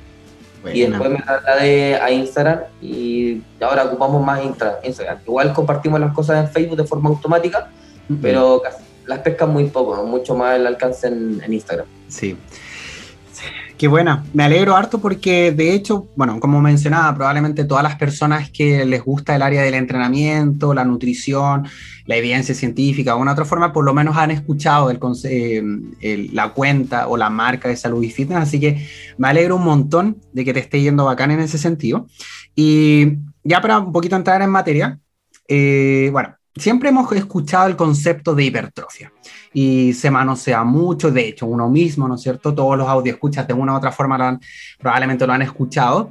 Y 0.72 0.86
después 0.86 1.10
me 1.10 1.18
trasladé 1.18 1.96
a 1.96 2.10
Instagram 2.10 2.60
y 2.80 3.42
ahora 3.60 3.84
ocupamos 3.84 4.24
más 4.24 4.40
Instagram. 4.42 5.18
Igual 5.26 5.52
compartimos 5.52 6.00
las 6.00 6.14
cosas 6.14 6.46
en 6.46 6.50
Facebook 6.50 6.78
de 6.78 6.84
forma 6.84 7.10
automática, 7.10 7.68
pero 8.22 8.62
las 9.04 9.18
pescas 9.18 9.46
muy 9.46 9.64
poco, 9.64 10.02
mucho 10.02 10.34
más 10.34 10.56
el 10.56 10.66
alcance 10.66 11.08
en, 11.08 11.42
en 11.44 11.52
Instagram. 11.52 11.86
Sí. 12.08 12.34
Qué 13.76 13.88
buena, 13.88 14.24
me 14.32 14.42
alegro 14.42 14.74
harto 14.74 15.00
porque 15.00 15.52
de 15.52 15.74
hecho, 15.74 16.08
bueno, 16.16 16.40
como 16.40 16.62
mencionaba, 16.62 17.14
probablemente 17.14 17.64
todas 17.64 17.82
las 17.82 17.96
personas 17.96 18.50
que 18.50 18.86
les 18.86 19.04
gusta 19.04 19.36
el 19.36 19.42
área 19.42 19.62
del 19.62 19.74
entrenamiento, 19.74 20.72
la 20.72 20.84
nutrición, 20.84 21.68
la 22.06 22.16
evidencia 22.16 22.54
científica 22.54 23.14
o 23.14 23.20
una 23.20 23.32
otra 23.32 23.44
forma, 23.44 23.74
por 23.74 23.84
lo 23.84 23.92
menos 23.92 24.16
han 24.16 24.30
escuchado 24.30 24.90
el, 24.90 24.98
eh, 25.24 26.28
la 26.32 26.54
cuenta 26.54 27.08
o 27.08 27.18
la 27.18 27.28
marca 27.28 27.68
de 27.68 27.76
salud 27.76 28.02
y 28.02 28.10
fitness, 28.10 28.38
así 28.38 28.58
que 28.58 28.86
me 29.18 29.28
alegro 29.28 29.56
un 29.56 29.64
montón 29.64 30.16
de 30.32 30.44
que 30.44 30.54
te 30.54 30.60
esté 30.60 30.80
yendo 30.80 31.04
bacán 31.04 31.30
en 31.30 31.40
ese 31.40 31.58
sentido. 31.58 32.06
Y 32.54 33.18
ya 33.44 33.60
para 33.60 33.78
un 33.78 33.92
poquito 33.92 34.16
entrar 34.16 34.40
en 34.40 34.50
materia, 34.50 34.98
eh, 35.48 36.08
bueno, 36.12 36.34
siempre 36.56 36.88
hemos 36.88 37.10
escuchado 37.12 37.66
el 37.66 37.76
concepto 37.76 38.34
de 38.34 38.44
hipertrofia. 38.44 39.12
Y 39.52 39.92
se 39.94 40.10
manosea 40.10 40.64
mucho, 40.64 41.10
de 41.10 41.28
hecho 41.28 41.46
uno 41.46 41.68
mismo, 41.68 42.06
¿no 42.06 42.16
es 42.16 42.22
cierto? 42.22 42.54
Todos 42.54 42.76
los 42.76 42.88
audio 42.88 43.12
escuchas 43.12 43.46
de 43.46 43.54
una 43.54 43.72
u 43.72 43.76
otra 43.76 43.92
forma 43.92 44.38
probablemente 44.78 45.26
lo 45.26 45.32
han 45.32 45.42
escuchado, 45.42 46.10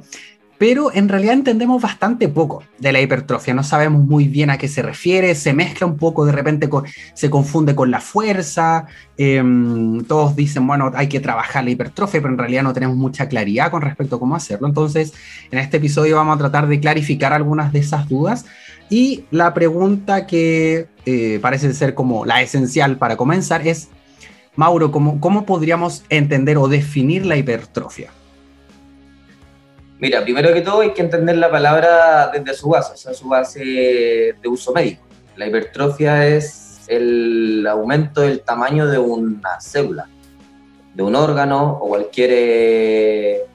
pero 0.58 0.92
en 0.92 1.08
realidad 1.08 1.34
entendemos 1.34 1.82
bastante 1.82 2.28
poco 2.28 2.62
de 2.78 2.92
la 2.92 3.00
hipertrofia, 3.00 3.52
no 3.52 3.62
sabemos 3.62 4.04
muy 4.04 4.26
bien 4.26 4.50
a 4.50 4.58
qué 4.58 4.68
se 4.68 4.82
refiere, 4.82 5.34
se 5.34 5.52
mezcla 5.52 5.86
un 5.86 5.96
poco, 5.96 6.24
de 6.24 6.32
repente 6.32 6.68
se 7.14 7.28
confunde 7.28 7.74
con 7.74 7.90
la 7.90 8.00
fuerza, 8.00 8.86
em, 9.18 10.02
todos 10.04 10.34
dicen, 10.34 10.66
bueno, 10.66 10.90
hay 10.94 11.08
que 11.08 11.20
trabajar 11.20 11.64
la 11.64 11.70
hipertrofia, 11.70 12.20
pero 12.20 12.32
en 12.32 12.38
realidad 12.38 12.62
no 12.62 12.72
tenemos 12.72 12.96
mucha 12.96 13.28
claridad 13.28 13.70
con 13.70 13.82
respecto 13.82 14.16
a 14.16 14.18
cómo 14.18 14.34
hacerlo, 14.34 14.66
entonces 14.66 15.12
en 15.50 15.58
este 15.58 15.76
episodio 15.76 16.16
vamos 16.16 16.36
a 16.36 16.38
tratar 16.38 16.68
de 16.68 16.80
clarificar 16.80 17.32
algunas 17.32 17.72
de 17.72 17.80
esas 17.80 18.08
dudas 18.08 18.46
y 18.88 19.24
la 19.30 19.52
pregunta 19.54 20.26
que 20.26 20.88
eh, 21.04 21.38
parece 21.40 21.72
ser 21.74 21.94
como 21.94 22.24
la 22.24 22.42
esencial 22.42 22.98
para 22.98 23.16
comenzar 23.16 23.66
es, 23.66 23.88
Mauro, 24.54 24.90
¿cómo, 24.90 25.20
¿cómo 25.20 25.44
podríamos 25.44 26.04
entender 26.08 26.58
o 26.58 26.68
definir 26.68 27.26
la 27.26 27.36
hipertrofia? 27.36 28.10
Mira, 29.98 30.22
primero 30.22 30.52
que 30.52 30.60
todo 30.60 30.80
hay 30.80 30.92
que 30.92 31.02
entender 31.02 31.38
la 31.38 31.50
palabra 31.50 32.30
desde 32.32 32.54
su 32.54 32.68
base, 32.68 32.92
o 32.92 32.96
sea, 32.96 33.14
su 33.14 33.28
base 33.28 33.60
de 33.60 34.48
uso 34.48 34.72
médico. 34.72 35.02
La 35.36 35.46
hipertrofia 35.46 36.26
es 36.26 36.84
el 36.88 37.66
aumento 37.66 38.20
del 38.20 38.40
tamaño 38.40 38.86
de 38.86 38.98
una 38.98 39.60
célula, 39.60 40.08
de 40.94 41.02
un 41.02 41.14
órgano 41.14 41.78
o 41.80 41.88
cualquier, 41.88 42.30
eh, 42.32 43.46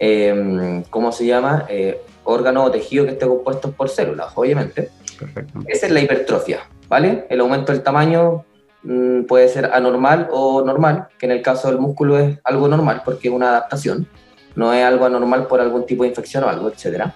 em, 0.00 0.82
¿cómo 0.84 1.12
se 1.12 1.26
llama? 1.26 1.66
Eh, 1.68 2.00
órgano 2.28 2.64
o 2.64 2.70
tejido 2.70 3.04
que 3.04 3.12
esté 3.12 3.26
compuesto 3.26 3.72
por 3.72 3.88
células, 3.88 4.32
obviamente. 4.34 4.90
Perfecto. 5.18 5.60
Esa 5.66 5.86
es 5.86 5.92
la 5.92 6.00
hipertrofia, 6.00 6.60
¿vale? 6.88 7.26
El 7.28 7.40
aumento 7.40 7.72
del 7.72 7.82
tamaño 7.82 8.44
mm, 8.82 9.22
puede 9.22 9.48
ser 9.48 9.66
anormal 9.72 10.28
o 10.30 10.62
normal, 10.62 11.08
que 11.18 11.26
en 11.26 11.32
el 11.32 11.42
caso 11.42 11.68
del 11.68 11.78
músculo 11.78 12.18
es 12.18 12.38
algo 12.44 12.68
normal 12.68 13.02
porque 13.04 13.28
es 13.28 13.34
una 13.34 13.48
adaptación, 13.48 14.06
no 14.54 14.72
es 14.72 14.84
algo 14.84 15.06
anormal 15.06 15.46
por 15.46 15.60
algún 15.60 15.86
tipo 15.86 16.02
de 16.02 16.10
infección 16.10 16.44
o 16.44 16.48
algo, 16.48 16.68
etc. 16.68 17.06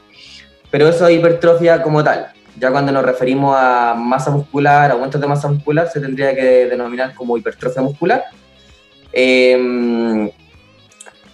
Pero 0.70 0.88
eso 0.88 1.06
es 1.06 1.16
hipertrofia 1.16 1.82
como 1.82 2.02
tal. 2.02 2.28
Ya 2.58 2.70
cuando 2.70 2.92
nos 2.92 3.04
referimos 3.04 3.54
a 3.58 3.94
masa 3.94 4.30
muscular, 4.30 4.90
aumentos 4.90 5.20
de 5.20 5.26
masa 5.26 5.48
muscular, 5.48 5.88
se 5.88 6.00
tendría 6.00 6.34
que 6.34 6.66
denominar 6.66 7.14
como 7.14 7.36
hipertrofia 7.36 7.82
muscular. 7.82 8.24
Eh, 9.12 10.30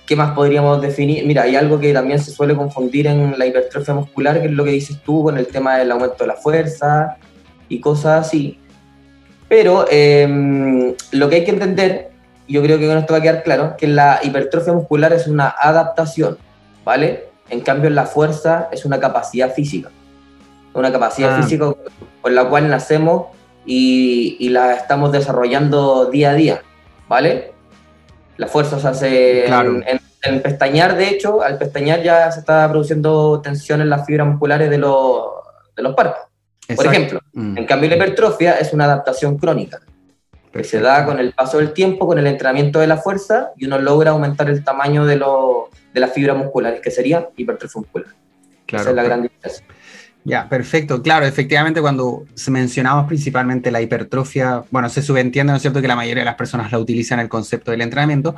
¿Qué 0.09 0.17
más 0.17 0.31
podríamos 0.31 0.81
definir? 0.81 1.27
Mira, 1.27 1.43
hay 1.43 1.55
algo 1.55 1.79
que 1.79 1.93
también 1.93 2.19
se 2.19 2.31
suele 2.31 2.57
confundir 2.57 3.07
en 3.07 3.39
la 3.39 3.45
hipertrofia 3.45 3.93
muscular, 3.93 4.41
que 4.41 4.47
es 4.47 4.53
lo 4.53 4.65
que 4.65 4.71
dices 4.71 5.03
tú 5.05 5.23
con 5.23 5.37
el 5.37 5.47
tema 5.49 5.77
del 5.77 5.93
aumento 5.93 6.17
de 6.21 6.29
la 6.29 6.37
fuerza 6.37 7.19
y 7.69 7.79
cosas 7.79 8.27
así. 8.27 8.59
Pero 9.51 9.85
em, 9.91 10.95
lo 11.13 11.29
que 11.29 11.37
hay 11.37 11.45
que 11.45 11.51
entender, 11.51 12.11
yo 12.49 12.63
creo 12.63 12.79
que 12.79 12.87
con 12.87 12.97
esto 12.97 13.13
va 13.13 13.19
a 13.19 13.23
quedar 13.23 13.43
claro, 13.43 13.77
que 13.77 13.87
la 13.87 14.21
hipertrofia 14.23 14.73
muscular 14.73 15.13
es 15.13 15.27
una 15.27 15.55
adaptación, 15.61 16.39
¿vale? 16.87 17.25
En 17.51 17.61
cambio, 17.61 17.91
la 17.91 18.07
fuerza 18.07 18.71
es 18.73 18.87
una 18.87 18.99
capacidad 18.99 19.53
física. 19.53 19.91
Una 20.73 20.91
capacidad 20.91 21.35
ah. 21.35 21.43
física 21.43 21.71
con 22.23 22.35
la 22.35 22.49
cual 22.49 22.71
nacemos 22.71 23.27
y, 23.67 24.49
la 24.49 24.73
estamos 24.73 25.13
desarrollando 25.13 26.07
día 26.07 26.31
a 26.31 26.35
día, 26.35 26.63
¿vale? 27.11 27.53
La 28.39 28.47
fuerza 28.47 28.81
se 28.81 28.89
hace 28.89 29.47
en, 29.47 30.01
en, 30.23 30.43
pestañear, 30.43 30.97
de 30.97 31.09
hecho, 31.09 31.43
al 31.43 31.59
pestañear 31.59 32.03
ya 32.03 32.31
se 32.33 32.41
está 32.41 32.69
produciendo 32.71 33.41
tensión 33.41 33.81
en 33.81 33.91
las 33.91 34.07
fibras 34.07 34.27
musculares 34.27 34.71
de 34.71 34.79
los, 34.79 35.27
de 35.77 35.83
los 35.83 35.95
párpados. 35.95 36.29
Por 36.75 36.87
ejemplo, 36.87 37.21
mm. 37.33 37.59
en 37.59 37.67
cambio 37.67 37.91
la 37.91 37.97
hipertrofia 37.97 38.59
es 38.59 38.73
una 38.73 38.85
adaptación 38.85 39.39
crónica 39.39 39.81
que 40.53 40.65
se 40.65 40.81
da 40.81 41.05
con 41.05 41.19
el 41.19 41.33
paso 41.33 41.59
del 41.59 41.73
tiempo, 41.73 42.07
con 42.07 42.19
el 42.19 42.27
entrenamiento 42.27 42.81
de 42.81 42.87
la 42.87 42.97
fuerza 42.97 43.53
y 43.57 43.67
uno 43.67 43.79
logra 43.79 44.11
aumentar 44.11 44.49
el 44.49 44.65
tamaño 44.65 45.05
de, 45.05 45.17
de 45.17 46.01
las 46.01 46.13
fibras 46.13 46.37
musculares, 46.37 46.81
que 46.81 46.91
sería 46.91 47.29
hipertrofia 47.37 47.81
muscular. 47.81 48.09
Claro, 48.67 48.83
Esa 48.83 48.91
es 48.91 48.97
la 48.97 49.03
gran 49.03 49.23
diferencia. 49.23 49.67
Ya, 50.25 50.49
perfecto. 50.49 51.03
Claro, 51.03 51.27
efectivamente 51.27 51.81
cuando 51.81 52.25
mencionamos 52.49 53.07
principalmente 53.07 53.71
la 53.71 53.81
hipertrofia, 53.81 54.65
bueno, 54.71 54.89
se 54.89 55.03
subentiende, 55.03 55.53
¿no 55.53 55.57
es 55.57 55.63
cierto?, 55.63 55.81
que 55.81 55.89
la 55.89 55.97
mayoría 55.97 56.23
de 56.23 56.27
las 56.27 56.35
personas 56.35 56.71
la 56.71 56.79
utilizan 56.79 57.21
el 57.21 57.29
concepto 57.29 57.71
del 57.71 57.81
entrenamiento, 57.81 58.37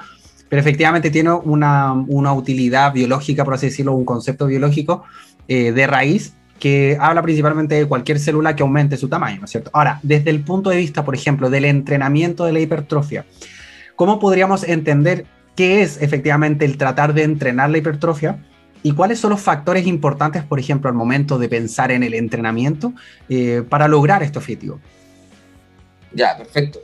pero 0.48 0.60
efectivamente 0.60 1.10
tiene 1.10 1.32
una, 1.32 1.92
una 1.92 2.32
utilidad 2.32 2.92
biológica, 2.92 3.44
por 3.44 3.54
así 3.54 3.66
decirlo, 3.66 3.94
un 3.94 4.04
concepto 4.04 4.46
biológico 4.46 5.04
eh, 5.48 5.72
de 5.72 5.86
raíz 5.86 6.34
que 6.60 6.96
habla 7.00 7.22
principalmente 7.22 7.74
de 7.74 7.86
cualquier 7.86 8.20
célula 8.20 8.54
que 8.54 8.62
aumente 8.62 8.96
su 8.96 9.08
tamaño, 9.08 9.38
¿no 9.40 9.46
es 9.46 9.50
cierto? 9.50 9.70
Ahora, 9.72 9.98
desde 10.02 10.30
el 10.30 10.44
punto 10.44 10.70
de 10.70 10.76
vista, 10.76 11.04
por 11.04 11.14
ejemplo, 11.14 11.50
del 11.50 11.64
entrenamiento 11.64 12.44
de 12.44 12.52
la 12.52 12.60
hipertrofia, 12.60 13.24
¿cómo 13.96 14.20
podríamos 14.20 14.62
entender 14.64 15.24
qué 15.56 15.82
es 15.82 16.00
efectivamente 16.02 16.64
el 16.66 16.76
tratar 16.76 17.14
de 17.14 17.22
entrenar 17.22 17.70
la 17.70 17.78
hipertrofia? 17.78 18.38
¿Y 18.82 18.92
cuáles 18.92 19.18
son 19.18 19.30
los 19.30 19.40
factores 19.40 19.86
importantes, 19.86 20.42
por 20.42 20.58
ejemplo, 20.58 20.88
al 20.88 20.96
momento 20.96 21.38
de 21.38 21.48
pensar 21.48 21.92
en 21.92 22.02
el 22.02 22.14
entrenamiento 22.14 22.94
eh, 23.28 23.62
para 23.68 23.88
lograr 23.88 24.22
este 24.22 24.38
objetivo? 24.38 24.80
Ya, 26.12 26.36
perfecto. 26.36 26.80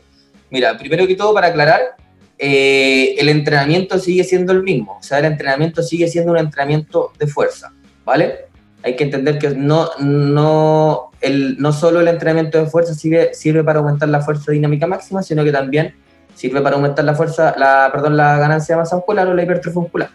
Mira, 0.50 0.76
primero 0.76 1.06
que 1.06 1.14
todo, 1.14 1.32
para 1.32 1.48
aclarar, 1.48 1.96
eh, 2.38 3.14
el 3.18 3.28
entrenamiento 3.30 3.98
sigue 3.98 4.24
siendo 4.24 4.52
el 4.52 4.62
mismo. 4.62 4.98
O 4.98 5.02
sea, 5.02 5.18
el 5.18 5.24
entrenamiento 5.24 5.82
sigue 5.82 6.06
siendo 6.08 6.32
un 6.32 6.38
entrenamiento 6.38 7.12
de 7.18 7.26
fuerza, 7.26 7.72
¿vale? 8.04 8.46
Hay 8.82 8.94
que 8.94 9.04
entender 9.04 9.38
que 9.38 9.50
no, 9.50 9.88
no, 9.98 11.10
el, 11.22 11.56
no 11.58 11.72
solo 11.72 12.00
el 12.00 12.08
entrenamiento 12.08 12.62
de 12.62 12.66
fuerza 12.66 12.94
sirve, 12.94 13.32
sirve 13.32 13.64
para 13.64 13.78
aumentar 13.78 14.08
la 14.10 14.20
fuerza 14.20 14.52
dinámica 14.52 14.86
máxima, 14.86 15.22
sino 15.22 15.42
que 15.44 15.50
también 15.50 15.94
sirve 16.34 16.60
para 16.60 16.76
aumentar 16.76 17.06
la 17.06 17.14
fuerza, 17.14 17.54
la, 17.56 17.88
perdón, 17.90 18.18
la 18.18 18.36
ganancia 18.36 18.74
de 18.74 18.82
masa 18.82 18.96
muscular 18.96 19.26
o 19.26 19.34
la 19.34 19.42
hipertrofia 19.42 19.80
muscular 19.80 20.10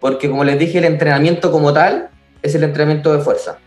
porque 0.00 0.28
como 0.28 0.44
les 0.44 0.58
dije, 0.58 0.78
el 0.78 0.84
entrenamiento 0.84 1.52
como 1.52 1.72
tal 1.72 2.08
es 2.42 2.54
el 2.54 2.64
entrenamiento 2.64 3.12
de 3.12 3.22
fuerza. 3.22 3.58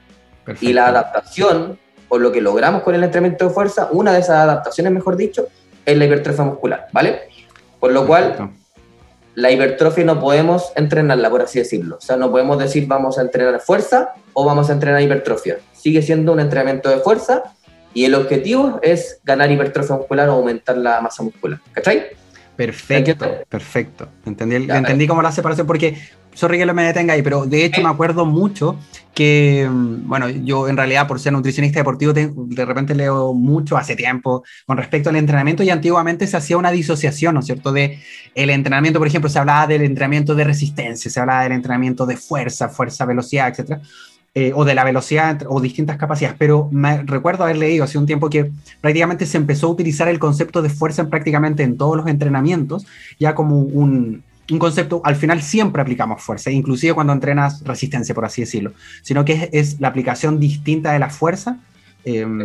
Y 0.60 0.74
la 0.74 0.88
adaptación, 0.88 1.80
o 2.10 2.18
lo 2.18 2.32
que 2.32 2.42
logramos 2.42 2.82
con 2.84 2.96
el 2.96 3.04
entrenamiento 3.04 3.48
de 3.48 3.54
fuerza, 3.54 3.90
una 3.92 4.12
de 4.12 4.20
esas 4.20 4.38
adaptaciones, 4.38 4.92
mejor 4.92 5.16
dicho, 5.16 5.48
es 5.86 5.98
la 5.98 6.06
hipertrofia 6.06 6.44
muscular, 6.44 6.88
¿vale? 6.92 7.22
Por 7.80 7.92
lo 7.92 8.06
cual, 8.06 8.52
la 9.36 9.52
hipertrofia 9.52 10.04
no 10.04 10.20
podemos 10.20 10.72
entrenarla, 10.75 11.30
por 11.30 11.42
así 11.42 11.60
decirlo. 11.60 11.98
O 11.98 12.02
sea, 12.02 12.18
no 12.18 12.32
podemos 12.32 12.58
decir 12.58 12.88
vamos 12.88 13.18
a 13.18 13.22
entrenar 13.22 13.60
fuerza 13.62 14.13
o 14.34 14.46
vamos 14.46 14.70
a 14.70 14.74
entrenar 14.74 15.02
hipertrofia. 15.02 15.58
Sigue 15.74 16.02
siendo 16.02 16.34
un 16.34 16.40
entrenamiento 16.40 16.90
de 16.90 16.98
fuerza 16.98 17.44
y 17.94 18.06
el 18.06 18.16
objetivo 18.16 18.80
es 18.82 19.20
ganar 19.24 19.52
hipertrofia 19.52 19.96
muscular 19.96 20.30
o 20.30 20.34
aumentar 20.34 20.78
la 20.78 21.02
masa 21.02 21.24
muscular. 21.24 21.60
¿Cachai? 21.72 22.08
Perfecto, 22.56 23.25
perfecto. 23.50 24.08
Entendí, 24.25 24.56
entendí 24.70 25.08
cómo 25.08 25.22
la 25.22 25.32
separación 25.32 25.66
porque 25.66 25.98
sorry 26.34 26.58
que 26.58 26.66
lo 26.66 26.74
me 26.74 26.84
detenga 26.84 27.13
ahí, 27.13 27.22
pero 27.22 27.46
de 27.46 27.66
hecho 27.66 27.82
me 27.82 27.90
acuerdo 27.90 28.25
mucho 28.25 28.78
que, 29.13 29.68
mm, 29.70 30.08
bueno, 30.08 30.30
yo 30.30 30.68
en 30.68 30.78
realidad 30.78 31.08
por 31.08 31.20
ser 31.20 31.34
nutricionista 31.34 31.80
deportivo 31.80 32.13
de 32.13 32.66
repente 32.66 32.96
leo 32.96 33.34
mucho 33.34 33.78
hace 33.78 33.96
tiempo 33.96 34.44
con 34.66 34.78
respecto 34.78 35.10
al 35.10 35.16
entrenamiento 35.16 35.63
y 35.63 35.70
antiguamente 35.70 36.28
se 36.28 36.38
hacía 36.38 36.58
una 36.58 36.72
disociación, 36.72 37.36
¿no 37.36 37.42
es 37.42 37.46
cierto? 37.46 37.72
De 37.72 38.00
el 38.36 38.50
entrenamiento, 38.50 39.00
por 39.00 39.08
ejemplo, 39.08 39.30
se 39.30 39.40
hablaba 39.40 39.68
del 39.68 39.84
entrenamiento 39.84 40.36
de 40.36 40.44
resistencia, 40.44 41.10
se 41.12 41.20
hablaba 41.20 41.44
del 41.44 41.52
entrenamiento 41.54 42.06
de 42.06 42.18
fuerza, 42.18 42.70
fuerza, 42.70 43.06
velocidad, 43.06 43.50
etcétera. 43.50 43.82
Eh, 44.36 44.52
o 44.56 44.66
de 44.66 44.74
la 44.74 44.84
velocidad 44.84 45.44
o 45.48 45.62
distintas 45.62 45.96
capacidades, 45.98 46.36
pero 46.40 46.68
me 46.72 47.04
recuerdo 47.04 47.44
haber 47.44 47.58
leído 47.58 47.84
hace 47.84 48.00
un 48.00 48.08
tiempo 48.08 48.32
que 48.32 48.50
prácticamente 48.82 49.28
se 49.28 49.38
empezó 49.38 49.68
a 49.68 49.70
utilizar 49.70 50.08
el 50.08 50.18
concepto 50.18 50.63
de 50.63 50.70
fuerza 50.70 51.04
en 51.04 51.12
prácticamente 51.12 51.62
en 51.62 51.78
todos 51.78 51.96
los 51.98 52.08
entrenamientos, 52.08 52.88
ya 53.20 53.36
como 53.36 53.60
un, 53.60 54.24
un 54.51 54.59
concepto, 54.59 55.01
al 55.03 55.15
final 55.15 55.41
siempre 55.41 55.81
aplicamos 55.81 56.21
fuerza, 56.21 56.51
inclusive 56.51 56.93
cuando 56.93 57.13
entrenas 57.13 57.63
resistencia, 57.63 58.13
por 58.13 58.25
así 58.25 58.41
decirlo, 58.41 58.73
sino 59.01 59.23
que 59.23 59.50
es, 59.53 59.79
la 59.79 59.88
aplicación 59.88 60.39
distinta 60.39 60.91
de 60.91 61.00
la 61.00 61.09
fuerza, 61.09 61.59
em, 62.03 62.43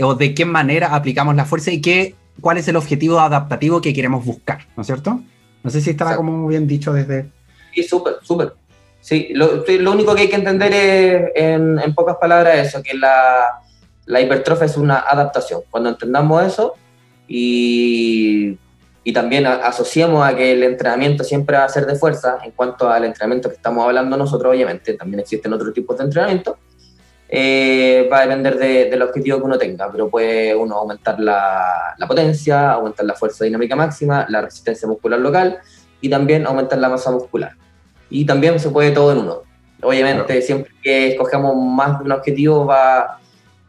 o 0.00 0.14
de 0.14 0.34
qué 0.34 0.44
manera 0.44 0.94
aplicamos 0.94 1.36
la 1.36 1.44
fuerza 1.44 1.70
y 1.70 1.80
qué, 1.80 2.16
cuál 2.40 2.58
es 2.58 2.66
el 2.66 2.76
objetivo 2.76 3.20
adaptativo 3.20 3.80
que 3.80 3.94
queremos 3.94 4.24
buscar, 4.24 4.66
¿no 4.76 4.80
es 4.80 4.86
cierto? 4.86 5.20
No 5.62 5.70
sé 5.70 5.80
si 5.80 5.90
estaba 5.90 6.16
como 6.16 6.46
bien 6.48 6.66
dicho 6.66 6.92
desde... 6.92 7.30
Sí, 7.72 7.84
súper, 7.84 8.14
súper. 8.22 8.54
Sí, 9.00 9.28
lo, 9.34 9.64
lo, 9.66 9.92
único 9.92 10.14
que 10.14 10.22
hay 10.22 10.28
que 10.28 10.36
entender 10.36 10.72
es, 10.72 11.30
en, 11.34 11.78
en 11.78 11.94
pocas 11.94 12.16
palabras, 12.16 12.66
eso, 12.66 12.82
que 12.82 12.94
la, 12.96 13.60
la 14.06 14.20
hipertrofia 14.20 14.66
es 14.66 14.76
una 14.76 14.98
adaptación. 14.98 15.60
Cuando 15.70 15.90
entendamos 15.90 16.44
eso 16.44 16.74
y 17.28 18.58
y 19.06 19.12
también 19.12 19.46
asociamos 19.46 20.26
a 20.26 20.34
que 20.34 20.52
el 20.52 20.62
entrenamiento 20.62 21.22
siempre 21.22 21.58
va 21.58 21.64
a 21.64 21.68
ser 21.68 21.84
de 21.84 21.94
fuerza 21.94 22.38
en 22.42 22.52
cuanto 22.52 22.88
al 22.88 23.04
entrenamiento 23.04 23.50
que 23.50 23.56
estamos 23.56 23.84
hablando 23.84 24.16
nosotros, 24.16 24.50
obviamente, 24.50 24.94
también 24.94 25.20
existen 25.20 25.52
otros 25.52 25.74
tipos 25.74 25.98
de 25.98 26.04
entrenamiento, 26.04 26.56
eh, 27.28 28.08
va 28.10 28.20
a 28.20 28.26
depender 28.26 28.58
del 28.58 29.02
objetivo 29.02 29.38
que 29.38 29.44
uno 29.44 29.58
tenga, 29.58 29.90
pero 29.92 30.08
puede 30.08 30.54
uno 30.54 30.76
aumentar 30.76 31.20
la, 31.20 31.94
la, 31.98 32.06
potencia, 32.06 32.72
aumentar 32.72 33.04
la 33.04 33.14
fuerza 33.14 33.44
dinámica 33.44 33.76
máxima, 33.76 34.24
la 34.30 34.40
resistencia 34.40 34.88
muscular 34.88 35.20
local 35.20 35.58
y 36.00 36.08
también 36.08 36.46
aumentar 36.46 36.78
la 36.78 36.88
masa 36.88 37.10
muscular. 37.10 37.52
Y 38.08 38.24
también 38.24 38.58
se 38.58 38.70
puede 38.70 38.90
todo 38.90 39.12
en 39.12 39.18
uno. 39.18 39.42
Obviamente, 39.82 40.40
siempre 40.40 40.72
que 40.82 41.08
escogemos 41.08 41.54
más 41.56 41.98
de 41.98 42.04
un 42.06 42.12
objetivo 42.12 42.64
va 42.64 43.18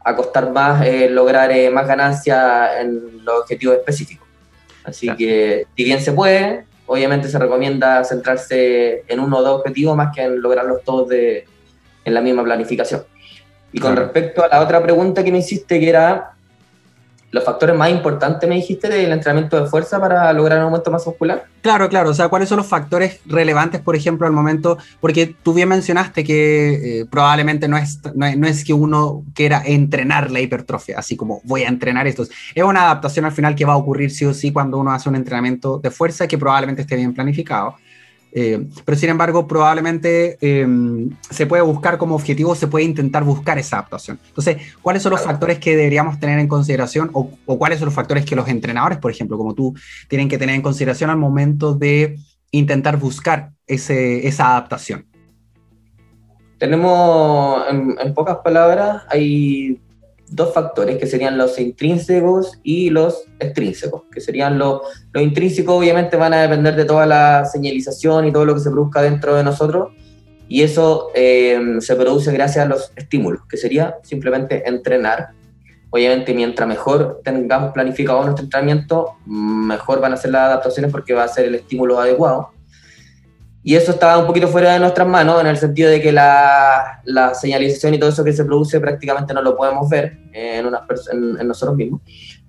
a 0.02 0.16
costar 0.16 0.50
más 0.50 0.86
eh, 0.86 1.10
lograr 1.10 1.50
eh, 1.50 1.68
más 1.68 1.86
ganancias 1.86 2.70
en 2.80 3.24
los 3.24 3.40
objetivos 3.40 3.76
específicos. 3.76 4.25
Así 4.86 5.08
que, 5.16 5.66
si 5.76 5.84
bien 5.84 6.00
se 6.00 6.12
puede, 6.12 6.64
obviamente 6.86 7.28
se 7.28 7.38
recomienda 7.38 8.04
centrarse 8.04 9.02
en 9.08 9.20
uno 9.20 9.38
o 9.38 9.42
dos 9.42 9.60
objetivos 9.60 9.96
más 9.96 10.14
que 10.14 10.22
en 10.22 10.40
lograrlos 10.40 10.82
todos 10.84 11.08
de, 11.08 11.44
en 12.04 12.14
la 12.14 12.20
misma 12.20 12.44
planificación. 12.44 13.04
Y 13.72 13.80
con 13.80 13.96
respecto 13.96 14.44
a 14.44 14.48
la 14.48 14.60
otra 14.60 14.82
pregunta 14.82 15.24
que 15.24 15.32
me 15.32 15.38
hiciste, 15.38 15.80
que 15.80 15.88
era 15.88 16.35
los 17.30 17.44
factores 17.44 17.76
más 17.76 17.90
importantes, 17.90 18.48
me 18.48 18.56
dijiste, 18.56 18.88
del 18.88 19.12
entrenamiento 19.12 19.60
de 19.60 19.68
fuerza 19.68 20.00
para 20.00 20.32
lograr 20.32 20.58
un 20.58 20.66
aumento 20.66 20.90
más 20.90 21.06
muscular? 21.06 21.44
Claro, 21.60 21.88
claro. 21.88 22.10
O 22.10 22.14
sea, 22.14 22.28
¿cuáles 22.28 22.48
son 22.48 22.58
los 22.58 22.66
factores 22.66 23.20
relevantes, 23.26 23.80
por 23.80 23.96
ejemplo, 23.96 24.26
al 24.26 24.32
momento? 24.32 24.78
Porque 25.00 25.34
tú 25.42 25.52
bien 25.52 25.68
mencionaste 25.68 26.24
que 26.24 27.00
eh, 27.00 27.06
probablemente 27.10 27.68
no 27.68 27.76
es, 27.76 28.00
no 28.14 28.46
es, 28.46 28.64
que 28.64 28.72
uno 28.72 29.24
quiera 29.34 29.62
entrenar 29.64 30.30
la 30.30 30.40
hipertrofia, 30.40 30.98
así 30.98 31.16
como 31.16 31.40
voy 31.44 31.64
a 31.64 31.68
entrenar 31.68 32.06
esto. 32.06 32.24
Es 32.54 32.64
una 32.64 32.82
adaptación 32.82 33.24
al 33.24 33.32
final 33.32 33.54
que 33.54 33.64
va 33.64 33.74
a 33.74 33.76
ocurrir 33.76 34.10
sí 34.10 34.24
o 34.24 34.32
sí 34.32 34.52
cuando 34.52 34.78
uno 34.78 34.92
hace 34.92 35.08
un 35.08 35.16
entrenamiento 35.16 35.78
de 35.78 35.90
fuerza 35.90 36.26
que 36.28 36.38
probablemente 36.38 36.82
esté 36.82 36.96
bien 36.96 37.12
planificado. 37.12 37.76
Eh, 38.38 38.68
pero 38.84 38.98
sin 38.98 39.08
embargo, 39.08 39.48
probablemente 39.48 40.36
em, 40.42 41.08
se 41.30 41.46
puede 41.46 41.62
buscar 41.62 41.96
como 41.96 42.14
objetivo, 42.14 42.54
se 42.54 42.66
puede 42.66 42.84
intentar 42.84 43.24
buscar 43.24 43.56
esa 43.56 43.78
adaptación. 43.78 44.20
Entonces, 44.28 44.58
¿cuáles 44.82 45.02
son 45.02 45.12
los 45.12 45.22
factores 45.22 45.58
que 45.58 45.74
deberíamos 45.74 46.20
tener 46.20 46.38
en 46.38 46.46
consideración 46.46 47.08
o, 47.14 47.30
cuáles 47.46 47.78
son 47.78 47.86
los 47.86 47.94
factores 47.94 48.26
que 48.26 48.36
los 48.36 48.46
entrenadores, 48.48 48.98
por 48.98 49.10
ejemplo, 49.10 49.38
como 49.38 49.54
tú, 49.54 49.74
tienen 50.06 50.28
que 50.28 50.36
tener 50.36 50.54
en 50.54 50.60
consideración 50.60 51.08
al 51.08 51.16
momento 51.16 51.72
de 51.72 52.18
intentar 52.50 52.98
buscar 52.98 53.52
ese, 53.66 54.28
esa 54.28 54.50
adaptación? 54.50 55.06
Tenemos, 56.58 57.62
en 57.70 58.12
pocas 58.12 58.36
palabras, 58.44 59.04
hay 59.08 59.80
dos 60.28 60.52
factores 60.52 60.98
que 60.98 61.06
serían 61.06 61.38
los 61.38 61.58
intrínsecos 61.58 62.58
y 62.62 62.90
los 62.90 63.24
extrínsecos, 63.38 64.02
que 64.10 64.20
serían 64.20 64.58
los, 64.58 64.82
los 65.12 65.22
intrínsecos 65.22 65.74
obviamente 65.76 66.16
van 66.16 66.34
a 66.34 66.42
depender 66.42 66.74
de 66.74 66.84
toda 66.84 67.06
la 67.06 67.44
señalización 67.44 68.26
y 68.26 68.32
todo 68.32 68.44
lo 68.44 68.54
que 68.54 68.60
se 68.60 68.70
produzca 68.70 69.02
dentro 69.02 69.34
de 69.34 69.44
nosotros 69.44 69.90
y 70.48 70.62
eso 70.62 71.08
eh, 71.14 71.76
se 71.80 71.96
produce 71.96 72.32
gracias 72.32 72.64
a 72.64 72.68
los 72.68 72.92
estímulos, 72.96 73.42
que 73.48 73.56
sería 73.56 73.96
simplemente 74.02 74.68
entrenar. 74.68 75.30
Obviamente 75.90 76.34
mientras 76.34 76.68
mejor 76.68 77.20
tengamos 77.24 77.72
planificado 77.72 78.22
nuestro 78.22 78.44
entrenamiento, 78.44 79.16
mejor 79.26 80.00
van 80.00 80.12
a 80.12 80.16
ser 80.16 80.32
las 80.32 80.42
adaptaciones 80.42 80.92
porque 80.92 81.14
va 81.14 81.24
a 81.24 81.28
ser 81.28 81.46
el 81.46 81.54
estímulo 81.56 81.98
adecuado. 81.98 82.50
Y 83.66 83.74
eso 83.74 83.90
está 83.90 84.16
un 84.16 84.28
poquito 84.28 84.46
fuera 84.46 84.74
de 84.74 84.78
nuestras 84.78 85.08
manos, 85.08 85.40
en 85.40 85.48
el 85.48 85.56
sentido 85.56 85.90
de 85.90 86.00
que 86.00 86.12
la, 86.12 87.00
la 87.02 87.34
señalización 87.34 87.94
y 87.94 87.98
todo 87.98 88.10
eso 88.10 88.22
que 88.22 88.32
se 88.32 88.44
produce 88.44 88.78
prácticamente 88.78 89.34
no 89.34 89.42
lo 89.42 89.56
podemos 89.56 89.90
ver 89.90 90.18
en, 90.32 90.66
unas 90.66 90.82
en, 91.12 91.36
en 91.40 91.48
nosotros 91.48 91.76
mismos. 91.76 92.00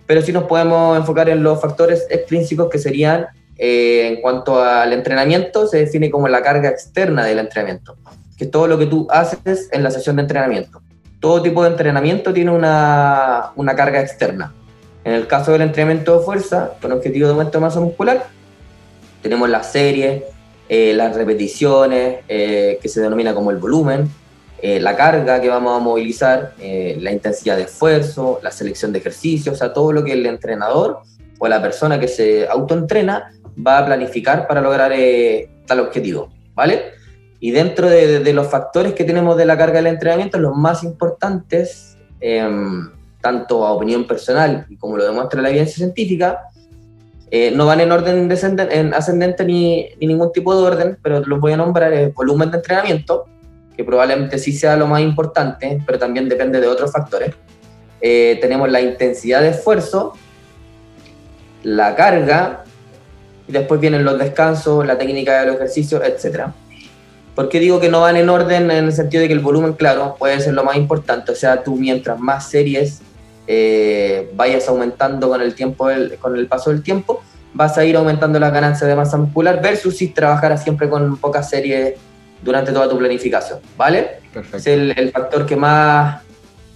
Pero 0.05 0.21
sí 0.21 0.31
nos 0.31 0.43
podemos 0.43 0.95
enfocar 0.95 1.27
en 1.29 1.41
los 1.41 1.59
factores 1.59 2.05
extrínsecos 2.11 2.69
que 2.69 2.77
serían, 2.77 3.25
eh, 3.57 4.09
en 4.09 4.21
cuanto 4.21 4.61
al 4.61 4.93
entrenamiento, 4.93 5.65
se 5.65 5.79
define 5.79 6.11
como 6.11 6.27
la 6.27 6.43
carga 6.43 6.69
externa 6.69 7.25
del 7.25 7.39
entrenamiento, 7.39 7.97
que 8.37 8.43
es 8.43 8.51
todo 8.51 8.67
lo 8.67 8.77
que 8.77 8.85
tú 8.85 9.07
haces 9.09 9.69
en 9.71 9.81
la 9.81 9.89
sesión 9.89 10.17
de 10.17 10.21
entrenamiento. 10.21 10.83
Todo 11.19 11.41
tipo 11.41 11.63
de 11.63 11.71
entrenamiento 11.71 12.31
tiene 12.31 12.51
una, 12.51 13.53
una 13.55 13.75
carga 13.75 14.01
externa. 14.01 14.53
En 15.03 15.13
el 15.13 15.25
caso 15.25 15.51
del 15.51 15.63
entrenamiento 15.63 16.19
de 16.19 16.23
fuerza, 16.23 16.73
con 16.79 16.91
objetivo 16.91 17.25
de 17.25 17.31
aumento 17.31 17.57
de 17.57 17.61
masa 17.63 17.79
muscular, 17.79 18.27
tenemos 19.23 19.49
las 19.49 19.71
series, 19.71 20.21
eh, 20.69 20.93
las 20.93 21.15
repeticiones, 21.15 22.19
eh, 22.27 22.77
que 22.81 22.89
se 22.89 22.99
denomina 22.99 23.33
como 23.33 23.51
el 23.51 23.57
volumen, 23.57 24.09
eh, 24.61 24.79
la 24.79 24.97
carga 24.97 25.39
que 25.39 25.47
vamos 25.47 25.79
a 25.79 25.83
movilizar, 25.83 26.53
la 26.57 27.11
intensidad 27.11 27.55
de 27.55 27.63
esfuerzo, 27.63 28.39
la 28.41 28.51
selección 28.51 28.91
de 28.91 28.99
ejercicios, 28.99 29.55
o 29.55 29.57
sea, 29.57 29.71
todo 29.71 29.93
lo 29.93 30.03
que 30.03 30.13
el 30.13 30.25
entrenador 30.25 31.01
o 31.39 31.47
la 31.47 31.61
persona 31.61 31.99
que 31.99 32.07
se 32.07 32.47
autoentrena 32.47 33.31
va 33.65 33.77
a 33.77 33.85
planificar 33.85 34.47
para 34.47 34.61
lograr 34.61 34.91
tal 35.67 35.79
objetivo, 35.79 36.29
¿vale? 36.55 36.97
Y 37.39 37.51
dentro 37.51 37.87
de, 37.87 38.33
los 38.33 38.47
factores 38.47 38.93
que 38.93 39.03
tenemos 39.03 39.37
de 39.37 39.45
la 39.45 39.57
carga 39.57 39.75
del 39.75 39.87
entrenamiento, 39.87 40.39
los 40.39 40.55
más 40.55 40.83
importantes, 40.83 41.95
em, 42.19 42.89
tanto 43.21 43.65
a 43.65 43.71
opinión 43.71 44.07
personal 44.07 44.65
como 44.79 44.97
lo 44.97 45.05
demuestra 45.05 45.41
la 45.41 45.49
evidencia 45.49 45.77
científica, 45.77 46.49
eh, 47.29 47.51
no 47.51 47.65
van 47.65 47.81
en 47.81 47.91
orden 47.91 48.31
en 48.31 48.93
ascendente 48.93 49.43
ni, 49.43 49.89
ni, 49.99 50.07
ningún 50.07 50.31
tipo 50.31 50.55
de 50.55 50.65
orden, 50.65 50.97
pero 51.01 51.19
los 51.25 51.39
voy 51.39 51.53
a 51.53 51.57
nombrar 51.57 51.91
el 51.91 52.11
volumen 52.11 52.51
de 52.51 52.57
entrenamiento, 52.57 53.25
que 53.75 53.83
probablemente 53.83 54.39
sí 54.39 54.53
sea 54.53 54.77
lo 54.77 54.87
más 54.87 55.01
importante, 55.01 55.81
pero 55.85 55.99
también 55.99 56.29
depende 56.29 56.61
de 56.61 56.67
otros 56.67 56.91
factores. 56.91 57.35
Eh, 57.99 58.37
tenemos 58.39 58.71
la 58.71 58.79
intensidad 58.79 59.41
de 59.41 59.49
esfuerzo, 59.49 60.13
la 61.63 61.95
carga, 61.95 62.63
y 63.47 63.51
después 63.51 63.81
vienen 63.81 64.05
los 64.05 64.17
descansos, 64.17 64.85
la 64.85 64.97
técnica 64.97 65.41
de 65.41 65.47
los 65.47 65.55
ejercicios, 65.55 66.01
etc. 66.05 66.45
¿Por 67.35 67.49
qué 67.49 67.59
digo 67.59 67.79
que 67.79 67.89
no 67.89 68.01
van 68.01 68.15
en 68.15 68.29
orden 68.29 68.71
en 68.71 68.85
el 68.85 68.93
sentido 68.93 69.21
de 69.21 69.27
que 69.27 69.33
el 69.33 69.41
volumen, 69.41 69.73
claro, 69.73 70.15
puede 70.17 70.39
ser 70.39 70.53
lo 70.53 70.63
más 70.63 70.77
importante? 70.77 71.33
O 71.33 71.35
sea, 71.35 71.61
tú 71.61 71.75
mientras 71.75 72.19
más 72.19 72.49
series 72.49 73.01
eh, 73.47 74.29
vayas 74.35 74.67
aumentando 74.67 75.29
con 75.29 75.41
el, 75.41 75.55
tiempo 75.55 75.87
con 76.19 76.37
el 76.37 76.47
paso 76.47 76.69
del 76.69 76.83
tiempo, 76.83 77.21
vas 77.53 77.77
a 77.77 77.85
ir 77.85 77.95
aumentando 77.95 78.39
las 78.39 78.53
ganancias 78.53 78.87
de 78.87 78.95
masa 78.95 79.17
muscular 79.17 79.61
versus 79.61 79.97
si 79.97 80.09
trabajaras 80.09 80.63
siempre 80.63 80.89
con 80.89 81.17
pocas 81.17 81.49
series 81.49 81.95
durante 82.43 82.71
toda 82.71 82.89
tu 82.89 82.97
planificación, 82.97 83.59
¿vale? 83.77 84.19
Es 84.53 84.67
el, 84.67 85.11
factor 85.11 85.45
que 85.45 85.55
más 85.55 86.21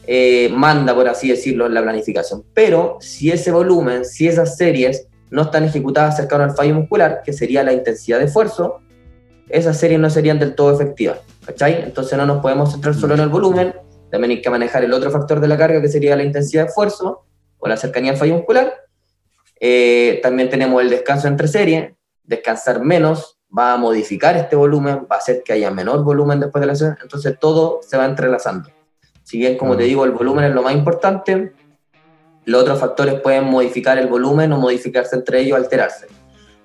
eh, 0.08 0.50
manda, 0.54 0.96
por 0.96 1.08
así 1.08 1.30
decirlo, 1.30 1.68
en 1.68 1.74
la 1.74 1.84
planificación. 1.84 2.44
Pero 2.54 2.98
si 3.00 3.32
ese 3.32 3.52
volumen, 3.52 4.06
si 4.06 4.28
esas 4.28 4.58
series 4.58 5.08
no 5.30 5.44
están 5.44 5.64
ejecutadas 5.66 6.18
cercano 6.18 6.44
al 6.44 6.56
fallo 6.56 6.74
muscular, 6.74 7.22
que 7.24 7.34
sería 7.34 7.64
la 7.64 7.74
intensidad 7.74 8.20
de 8.20 8.26
esfuerzo, 8.26 8.82
esas 9.50 9.78
series 9.78 10.00
no 10.00 10.10
serían 10.10 10.40
del 10.40 10.56
todo 10.56 10.74
efectivas, 10.74 11.20
¿cachai? 11.46 11.84
Entonces 11.84 12.18
no 12.18 12.26
nos 12.26 12.42
podemos 12.42 12.72
centrar 12.72 12.96
solo 12.96 13.14
en 13.14 13.20
el 13.20 13.30
volumen, 13.30 13.74
también 14.12 14.32
hay 14.32 14.42
que 14.42 14.50
manejar 14.50 14.84
el 14.84 14.94
otro 14.94 15.10
factor 15.10 15.40
de 15.40 15.48
la 15.48 15.58
carga, 15.58 15.82
que 15.82 15.88
sería 15.88 16.16
la 16.16 16.24
intensidad 16.24 16.64
de 16.64 16.70
esfuerzo 16.70 17.26
o 17.58 17.68
la 17.68 17.78
cercanía 17.78 18.12
al 18.12 18.18
fallo 18.18 18.36
muscular. 18.36 18.74
Eh, 19.60 20.20
también 20.22 20.50
tenemos 20.50 20.82
el 20.82 20.90
descanso 20.90 21.28
entre 21.28 21.48
series. 21.48 21.94
Descansar 22.24 22.84
menos 22.84 23.40
va 23.58 23.74
a 23.74 23.78
modificar 23.78 24.36
este 24.38 24.56
volumen, 24.56 25.08
va 25.12 25.16
a 25.16 25.20
hacer 25.20 25.44
que 25.44 25.54
haya 25.54 25.72
menor 25.72 26.04
volumen 26.04 26.40
después 26.40 26.60
de 26.62 26.68
la 26.68 26.76
sesión. 26.76 26.98
Entonces 27.02 27.38
todo 27.40 27.80
se 27.82 27.98
va 27.98 28.06
entrelazando. 28.06 28.70
Si 29.24 29.38
bien, 29.38 29.58
como 29.58 29.78
te 29.78 29.84
digo, 29.84 30.04
el 30.04 30.12
volumen 30.12 30.46
es 30.46 30.54
lo 30.54 30.62
más 30.62 30.74
importante, 30.74 31.54
los 32.46 32.62
otros 32.64 32.80
factores 32.80 33.20
pueden 33.22 33.46
modificar 33.46 33.98
el 33.98 34.08
volumen 34.08 34.52
o 34.52 34.58
modificarse 34.58 35.16
entre 35.16 35.42
ellos, 35.42 35.58
alterarse. 35.58 36.08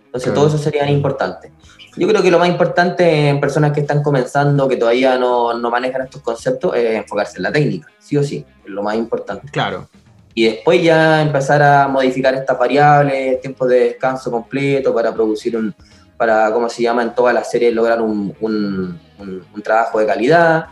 Entonces, 0.06 0.32
todo 0.32 0.46
eso 0.46 0.58
sería 0.58 0.90
importante. 0.90 1.52
Yo 1.96 2.06
creo 2.06 2.22
que 2.22 2.30
lo 2.30 2.38
más 2.38 2.48
importante 2.48 3.28
en 3.28 3.40
personas 3.40 3.72
que 3.72 3.80
están 3.80 4.02
comenzando, 4.02 4.68
que 4.68 4.76
todavía 4.76 5.18
no, 5.18 5.58
no, 5.58 5.70
manejan 5.70 6.02
estos 6.02 6.20
conceptos, 6.20 6.76
es 6.76 6.96
enfocarse 6.96 7.38
en 7.38 7.44
la 7.44 7.52
técnica, 7.52 7.88
sí 7.98 8.16
o 8.18 8.22
sí, 8.22 8.44
es 8.64 8.70
lo 8.70 8.82
más 8.82 8.96
importante. 8.96 9.48
Claro. 9.50 9.88
Y 10.34 10.44
después 10.44 10.82
ya 10.82 11.22
empezar 11.22 11.62
a 11.62 11.88
modificar 11.88 12.34
estas 12.34 12.58
variables, 12.58 13.40
tiempo 13.40 13.66
de 13.66 13.80
descanso 13.80 14.30
completo 14.30 14.94
para 14.94 15.14
producir 15.14 15.56
un, 15.56 15.74
para, 16.18 16.52
¿cómo 16.52 16.68
se 16.68 16.82
llama? 16.82 17.02
En 17.02 17.14
todas 17.14 17.32
las 17.32 17.50
series 17.50 17.72
lograr 17.72 18.02
un, 18.02 18.34
un, 18.40 19.00
un, 19.18 19.62
trabajo 19.62 19.98
de 19.98 20.06
calidad, 20.06 20.66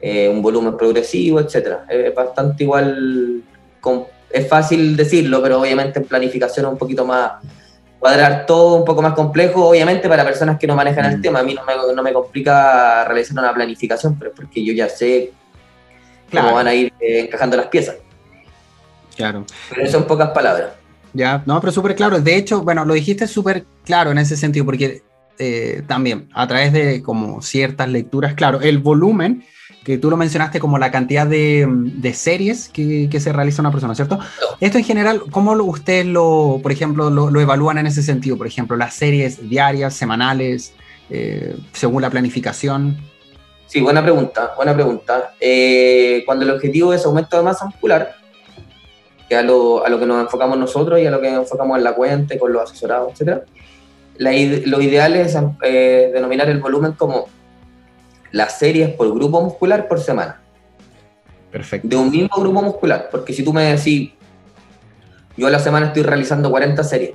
eh, 0.00 0.28
un 0.28 0.42
volumen 0.42 0.76
progresivo, 0.76 1.38
etc. 1.38 1.78
Es 1.88 2.12
bastante 2.12 2.64
igual, 2.64 3.44
es 4.30 4.48
fácil 4.48 4.96
decirlo, 4.96 5.40
pero 5.40 5.60
obviamente 5.60 6.00
en 6.00 6.06
planificación 6.06 6.66
es 6.66 6.72
un 6.72 6.78
poquito 6.78 7.06
más 7.06 7.34
cuadrar 8.04 8.44
todo 8.44 8.74
un 8.74 8.84
poco 8.84 9.00
más 9.00 9.14
complejo, 9.14 9.66
obviamente 9.66 10.10
para 10.10 10.26
personas 10.26 10.58
que 10.58 10.66
no 10.66 10.76
manejan 10.76 11.06
el 11.06 11.16
mm. 11.16 11.22
tema. 11.22 11.38
A 11.38 11.42
mí 11.42 11.54
no 11.54 11.64
me, 11.64 11.94
no 11.94 12.02
me, 12.02 12.12
complica 12.12 13.02
realizar 13.06 13.38
una 13.38 13.54
planificación, 13.54 14.18
pero 14.18 14.30
porque 14.30 14.62
yo 14.62 14.74
ya 14.74 14.90
sé 14.90 15.32
cómo 16.30 16.52
van 16.52 16.66
a 16.66 16.74
ir 16.74 16.92
eh, 17.00 17.20
encajando 17.20 17.56
las 17.56 17.68
piezas. 17.68 17.96
Claro. 19.16 19.46
Pero 19.70 19.82
eso 19.82 19.96
en 19.96 20.04
pocas 20.04 20.32
palabras. 20.32 20.72
Ya, 21.14 21.42
no, 21.46 21.58
pero 21.62 21.72
súper 21.72 21.94
claro. 21.94 22.20
De 22.20 22.36
hecho, 22.36 22.60
bueno, 22.60 22.84
lo 22.84 22.92
dijiste 22.92 23.26
súper 23.26 23.64
claro 23.86 24.10
en 24.10 24.18
ese 24.18 24.36
sentido, 24.36 24.66
porque 24.66 25.02
eh, 25.38 25.82
también 25.86 26.28
a 26.34 26.46
través 26.46 26.74
de 26.74 27.02
como 27.02 27.40
ciertas 27.40 27.88
lecturas, 27.88 28.34
claro, 28.34 28.60
el 28.60 28.80
volumen 28.80 29.46
que 29.84 29.98
tú 29.98 30.10
lo 30.10 30.16
mencionaste 30.16 30.58
como 30.58 30.78
la 30.78 30.90
cantidad 30.90 31.26
de, 31.26 31.66
de 31.68 32.14
series 32.14 32.70
que, 32.70 33.08
que, 33.10 33.20
se 33.20 33.32
realiza 33.32 33.60
una 33.60 33.70
persona, 33.70 33.94
¿cierto? 33.94 34.18
Esto 34.60 34.78
en 34.78 34.84
general, 34.84 35.22
¿cómo 35.30 35.52
ustedes 35.52 36.06
lo, 36.06 36.58
por 36.62 36.72
ejemplo, 36.72 37.10
lo, 37.10 37.30
lo, 37.30 37.40
evalúan 37.40 37.78
en 37.78 37.86
ese 37.86 38.02
sentido? 38.02 38.38
Por 38.38 38.46
ejemplo, 38.46 38.76
las 38.76 38.94
series 38.94 39.48
diarias, 39.48 39.94
semanales, 39.94 40.72
eh, 41.10 41.54
según 41.72 42.00
la 42.00 42.08
planificación. 42.08 42.96
Sí, 43.66 43.80
buena 43.80 44.02
pregunta, 44.02 44.54
buena 44.56 44.72
pregunta. 44.74 45.34
Eh, 45.38 46.22
cuando 46.24 46.46
el 46.46 46.52
objetivo 46.52 46.94
es 46.94 47.04
aumento 47.04 47.36
de 47.36 47.42
masa 47.42 47.66
muscular, 47.66 48.16
que 49.28 49.36
a 49.36 49.42
lo, 49.42 49.84
a 49.84 49.88
lo 49.90 49.98
que 49.98 50.06
nos 50.06 50.22
enfocamos 50.22 50.58
nosotros 50.58 50.98
y 50.98 51.06
a 51.06 51.10
lo 51.10 51.20
que 51.20 51.30
nos 51.30 51.40
enfocamos 51.40 51.76
en 51.76 51.84
la 51.84 51.94
cuenta, 51.94 52.38
con 52.38 52.52
los 52.52 52.62
asesorados, 52.62 53.20
etc., 53.20 53.42
lo 54.16 54.80
ideal 54.80 55.16
es 55.16 55.36
eh, 55.62 56.10
denominar 56.14 56.48
el 56.48 56.60
volumen 56.60 56.92
como 56.92 57.28
las 58.34 58.58
series 58.58 58.90
por 58.90 59.14
grupo 59.14 59.40
muscular 59.40 59.86
por 59.86 60.00
semana. 60.00 60.40
Perfecto. 61.52 61.86
De 61.86 61.94
un 61.94 62.10
mismo 62.10 62.36
grupo 62.36 62.62
muscular, 62.62 63.08
porque 63.08 63.32
si 63.32 63.44
tú 63.44 63.52
me 63.52 63.76
decís, 63.76 64.10
yo 65.36 65.46
a 65.46 65.50
la 65.50 65.60
semana 65.60 65.86
estoy 65.86 66.02
realizando 66.02 66.50
40 66.50 66.82
series 66.82 67.12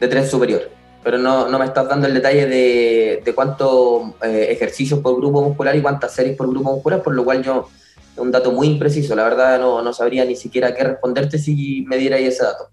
de 0.00 0.08
tren 0.08 0.26
superior, 0.26 0.70
pero 1.04 1.18
no, 1.18 1.46
no 1.46 1.58
me 1.58 1.66
estás 1.66 1.86
dando 1.86 2.06
el 2.06 2.14
detalle 2.14 2.46
de, 2.46 3.22
de 3.22 3.34
cuántos 3.34 4.14
eh, 4.22 4.48
ejercicios 4.50 5.00
por 5.00 5.14
grupo 5.14 5.42
muscular 5.42 5.76
y 5.76 5.82
cuántas 5.82 6.14
series 6.14 6.38
por 6.38 6.48
grupo 6.48 6.72
muscular, 6.72 7.02
por 7.02 7.14
lo 7.14 7.22
cual 7.22 7.42
yo, 7.42 7.68
es 8.14 8.18
un 8.18 8.30
dato 8.30 8.50
muy 8.50 8.68
impreciso, 8.68 9.14
la 9.14 9.24
verdad 9.24 9.60
no, 9.60 9.82
no 9.82 9.92
sabría 9.92 10.24
ni 10.24 10.36
siquiera 10.36 10.74
qué 10.74 10.84
responderte 10.84 11.38
si 11.38 11.84
me 11.86 11.98
diera 11.98 12.16
ese 12.16 12.44
dato. 12.44 12.70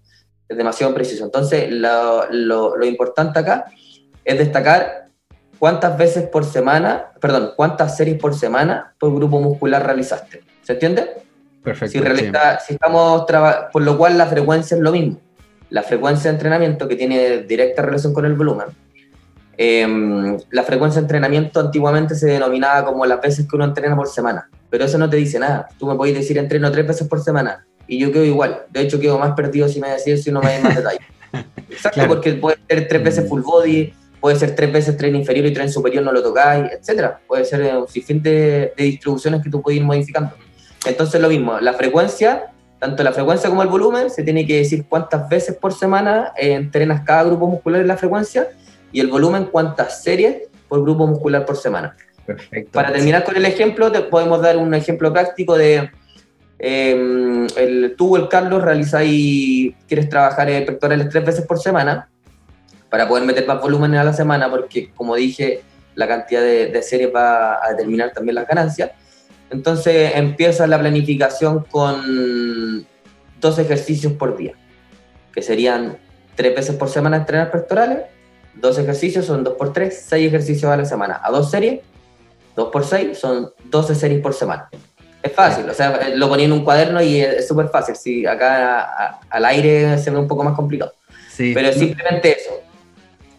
Es 0.48 0.56
demasiado 0.56 0.94
preciso. 0.94 1.22
Entonces, 1.22 1.70
lo, 1.70 2.30
lo, 2.30 2.78
lo 2.78 2.86
importante 2.86 3.38
acá 3.40 3.66
es 4.24 4.38
destacar 4.38 5.07
cuántas 5.58 5.96
veces 5.98 6.28
por 6.28 6.44
semana, 6.44 7.12
perdón, 7.20 7.52
cuántas 7.56 7.96
series 7.96 8.18
por 8.18 8.34
semana 8.34 8.94
por 8.98 9.14
grupo 9.14 9.40
muscular 9.40 9.84
realizaste. 9.84 10.42
¿Se 10.62 10.74
entiende? 10.74 11.10
Perfecto. 11.62 11.98
Si, 12.16 12.66
si 12.66 12.74
estamos 12.74 13.24
por 13.72 13.82
lo 13.82 13.98
cual 13.98 14.16
la 14.16 14.26
frecuencia 14.26 14.76
es 14.76 14.80
lo 14.80 14.92
mismo. 14.92 15.20
La 15.70 15.82
frecuencia 15.82 16.30
de 16.30 16.36
entrenamiento 16.36 16.88
que 16.88 16.96
tiene 16.96 17.38
directa 17.42 17.82
relación 17.82 18.14
con 18.14 18.24
el 18.24 18.34
volumen. 18.34 18.66
Em, 19.60 20.38
la 20.50 20.62
frecuencia 20.62 21.00
de 21.00 21.06
entrenamiento 21.06 21.58
antiguamente 21.58 22.14
se 22.14 22.26
denominaba 22.26 22.84
como 22.84 23.04
las 23.04 23.20
veces 23.20 23.46
que 23.48 23.56
uno 23.56 23.64
entrena 23.64 23.96
por 23.96 24.06
semana, 24.06 24.48
pero 24.70 24.84
eso 24.84 24.98
no 24.98 25.10
te 25.10 25.16
dice 25.16 25.38
nada. 25.40 25.68
Tú 25.78 25.86
me 25.86 25.96
podés 25.96 26.14
decir 26.14 26.38
entreno 26.38 26.70
tres 26.70 26.86
veces 26.86 27.08
por 27.08 27.20
semana 27.20 27.66
y 27.88 27.98
yo 27.98 28.12
quedo 28.12 28.24
igual. 28.24 28.62
De 28.70 28.82
hecho, 28.82 29.00
quedo 29.00 29.18
más 29.18 29.32
perdido 29.34 29.68
si 29.68 29.80
me 29.80 29.88
decís 29.88 30.22
si 30.22 30.30
no 30.30 30.40
me 30.40 30.50
hay 30.50 30.62
más 30.62 30.76
detalles. 30.76 31.00
Exacto, 31.70 32.06
porque 32.06 32.34
puede 32.34 32.58
ser 32.68 32.86
tres 32.86 33.02
veces 33.02 33.24
mm. 33.24 33.28
full 33.28 33.42
body, 33.42 33.92
puede 34.20 34.36
ser 34.36 34.54
tres 34.54 34.72
veces 34.72 34.96
tren 34.96 35.14
inferior 35.14 35.46
y 35.46 35.52
tren 35.52 35.70
superior 35.70 36.04
no 36.04 36.12
lo 36.12 36.22
tocáis, 36.22 36.72
etcétera. 36.72 37.20
Puede 37.26 37.44
ser 37.44 37.76
un 37.76 37.88
sinfín 37.88 38.22
de, 38.22 38.72
distribuciones 38.76 39.42
que 39.42 39.50
tú 39.50 39.62
puedes 39.62 39.80
ir 39.80 39.86
modificando. 39.86 40.32
Entonces 40.86 41.20
lo 41.20 41.28
mismo, 41.28 41.58
la 41.60 41.74
frecuencia, 41.74 42.52
tanto 42.78 43.02
la 43.02 43.12
frecuencia 43.12 43.48
como 43.48 43.62
el 43.62 43.68
volumen, 43.68 44.10
se 44.10 44.22
tiene 44.22 44.46
que 44.46 44.58
decir 44.58 44.86
cuántas 44.88 45.28
veces 45.28 45.56
por 45.56 45.72
semana 45.72 46.32
eh, 46.36 46.52
entrenas 46.52 47.02
cada 47.04 47.24
grupo 47.24 47.46
muscular 47.46 47.80
en 47.80 47.88
la 47.88 47.96
frecuencia 47.96 48.48
y 48.92 49.00
el 49.00 49.08
volumen 49.08 49.46
cuántas 49.46 50.02
series 50.02 50.48
por 50.68 50.82
grupo 50.82 51.06
muscular 51.06 51.44
por 51.44 51.56
semana. 51.56 51.96
Perfecto. 52.26 52.72
Para 52.72 52.92
terminar 52.92 53.24
con 53.24 53.36
el 53.36 53.44
ejemplo, 53.44 53.90
te 53.90 54.00
podemos 54.02 54.40
dar 54.42 54.56
un 54.56 54.74
ejemplo 54.74 55.12
práctico 55.12 55.56
de 55.56 55.90
eh, 56.58 57.46
el, 57.56 57.94
tú, 57.96 58.16
el 58.16 58.28
Carlos, 58.28 58.62
realizáis, 58.62 59.74
quieres 59.86 60.08
trabajar 60.08 60.46
pectorales 60.46 61.08
tres 61.08 61.24
veces 61.24 61.46
por 61.46 61.58
semana 61.58 62.08
para 62.90 63.08
poder 63.08 63.24
meter 63.24 63.46
más 63.46 63.60
volumen 63.60 63.94
a 63.94 64.04
la 64.04 64.12
semana, 64.12 64.50
porque 64.50 64.90
como 64.94 65.14
dije, 65.14 65.62
la 65.94 66.06
cantidad 66.06 66.42
de, 66.42 66.82
series 66.82 67.14
va 67.14 67.64
a 67.64 67.70
determinar 67.70 68.12
también 68.12 68.36
las 68.36 68.46
ganancias. 68.46 68.92
Entonces 69.50 70.12
empieza 70.14 70.66
la 70.66 70.78
planificación 70.78 71.64
con 71.70 72.86
dos 73.40 73.58
ejercicios 73.58 74.12
por 74.12 74.36
día, 74.36 74.52
que 75.32 75.42
serían 75.42 75.98
tres 76.34 76.54
veces 76.54 76.76
por 76.76 76.88
semana 76.88 77.16
entrenar 77.16 77.50
pectorales, 77.50 77.98
dos 78.54 78.78
ejercicios 78.78 79.26
son 79.26 79.44
dos 79.44 79.54
por 79.54 79.72
tres, 79.72 80.04
seis 80.06 80.28
ejercicios 80.28 80.70
a 80.70 80.76
la 80.76 80.84
semana, 80.84 81.20
a 81.22 81.30
dos 81.30 81.50
series, 81.50 81.80
dos 82.54 82.70
por 82.70 82.84
seis 82.84 83.18
son 83.18 83.52
12 83.64 83.94
series 83.94 84.20
por 84.20 84.34
semana. 84.34 84.68
Es 85.22 85.32
fácil, 85.32 85.68
o 85.68 85.74
sea, 85.74 86.10
lo 86.14 86.28
ponía 86.28 86.46
en 86.46 86.52
un 86.52 86.64
cuaderno 86.64 87.02
y 87.02 87.20
es 87.20 87.48
súper 87.48 87.68
fácil. 87.68 87.96
Si 87.96 88.24
acá 88.24 89.18
al 89.28 89.44
aire 89.46 89.98
se 89.98 90.10
ve 90.10 90.18
un 90.18 90.28
poco 90.28 90.44
más 90.44 90.54
complicado. 90.54 90.92
Sí. 91.28 91.52
Pero 91.54 91.68
es 91.68 91.76
simplemente 91.76 92.36
eso. 92.36 92.67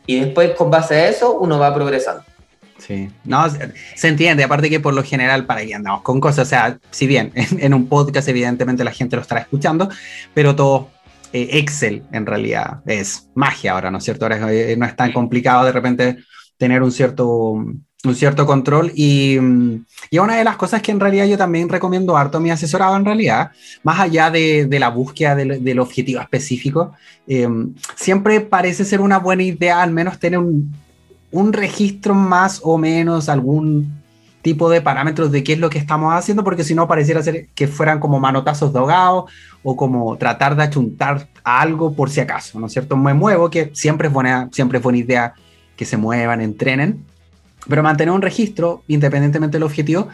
Y 0.09 0.21
después, 0.21 0.55
con 0.55 0.71
base 0.71 0.95
a 0.95 1.07
eso, 1.07 1.37
uno 1.37 1.59
va 1.59 1.71
progresando. 1.71 2.23
Sí, 2.79 3.11
no, 3.25 3.45
se 3.47 4.07
entiende, 4.07 4.43
aparte 4.43 4.67
que 4.67 4.79
por 4.79 4.95
lo 4.95 5.03
general, 5.03 5.45
para 5.45 5.63
que 5.63 5.75
andamos 5.75 6.01
con 6.01 6.19
cosas, 6.19 6.47
o 6.47 6.49
sea, 6.49 6.79
si 6.89 7.05
bien 7.05 7.31
en, 7.35 7.75
un 7.75 7.87
podcast 7.87 8.27
evidentemente 8.27 8.83
la 8.83 8.89
gente 8.89 9.15
lo 9.15 9.21
estará 9.21 9.41
escuchando, 9.41 9.87
pero 10.33 10.55
todo 10.55 10.89
eh, 11.31 11.49
Excel 11.59 12.01
en 12.11 12.25
realidad 12.25 12.81
es 12.87 13.29
magia 13.35 13.73
ahora, 13.73 13.91
¿no 13.91 13.99
es 13.99 14.03
cierto? 14.03 14.25
Ahora 14.25 14.51
eh, 14.51 14.75
no 14.75 14.87
es 14.87 14.95
tan 14.95 15.11
complicado 15.11 15.63
de 15.63 15.73
repente 15.73 16.17
tener 16.57 16.81
un 16.81 16.91
cierto 16.91 17.27
un 17.51 17.85
cierto 18.13 18.45
control 18.45 18.91
y, 18.95 19.37
y, 20.09 20.19
una 20.19 20.37
de 20.37 20.43
las 20.45 20.55
cosas 20.55 20.81
que 20.81 20.91
en 20.91 21.01
realidad 21.01 21.25
yo 21.25 21.37
también 21.37 21.67
recomiendo 21.67 22.15
harto 22.15 22.37
a 22.37 22.41
mi 22.41 22.49
asesorado 22.49 22.95
en 22.95 23.03
realidad, 23.03 23.51
más 23.83 23.99
allá 23.99 24.31
de, 24.31 24.67
de 24.67 24.79
la 24.79 24.89
búsqueda 24.89 25.35
del, 25.35 25.63
del 25.63 25.79
objetivo 25.79 26.21
específico, 26.21 26.93
em, 27.27 27.73
siempre 27.95 28.39
parece 28.39 28.85
ser 28.85 29.01
una 29.01 29.19
buena 29.19 29.43
idea 29.43 29.81
al 29.81 29.91
menos 29.91 30.17
tener 30.17 30.39
un, 30.39 30.73
un, 31.31 31.51
registro 31.51 32.13
más 32.15 32.61
o 32.63 32.77
menos, 32.77 33.27
algún 33.27 33.99
tipo 34.41 34.69
de 34.69 34.79
parámetros 34.81 35.29
de 35.33 35.43
qué 35.43 35.53
es 35.53 35.59
lo 35.59 35.69
que 35.69 35.77
estamos 35.77 36.13
haciendo, 36.13 36.45
porque 36.45 36.63
si 36.63 36.73
no 36.73 36.87
pareciera 36.87 37.21
ser 37.21 37.49
que 37.53 37.67
fueran 37.67 37.99
como 37.99 38.21
manotazos 38.21 38.71
de 38.71 38.79
ahogado 38.79 39.27
o 39.61 39.75
como 39.75 40.15
tratar 40.17 40.55
de 40.55 40.63
achuntar 40.63 41.27
algo 41.43 41.93
por 41.93 42.09
si 42.09 42.21
acaso, 42.21 42.61
¿no 42.61 42.67
es 42.67 42.71
cierto? 42.71 42.95
Me 42.95 43.13
muevo, 43.13 43.49
que 43.49 43.71
siempre 43.73 44.07
es 44.07 44.13
buena, 44.13 44.47
siempre 44.53 44.77
es 44.77 44.83
buena 44.83 44.99
idea 44.99 45.33
que 45.75 45.83
se 45.83 45.97
muevan, 45.97 46.39
entrenen, 46.39 47.05
pero 47.69 47.83
mantener 47.83 48.13
un 48.13 48.21
registro, 48.21 48.83
independientemente 48.87 49.57
del 49.57 49.63
objetivo, 49.63 50.09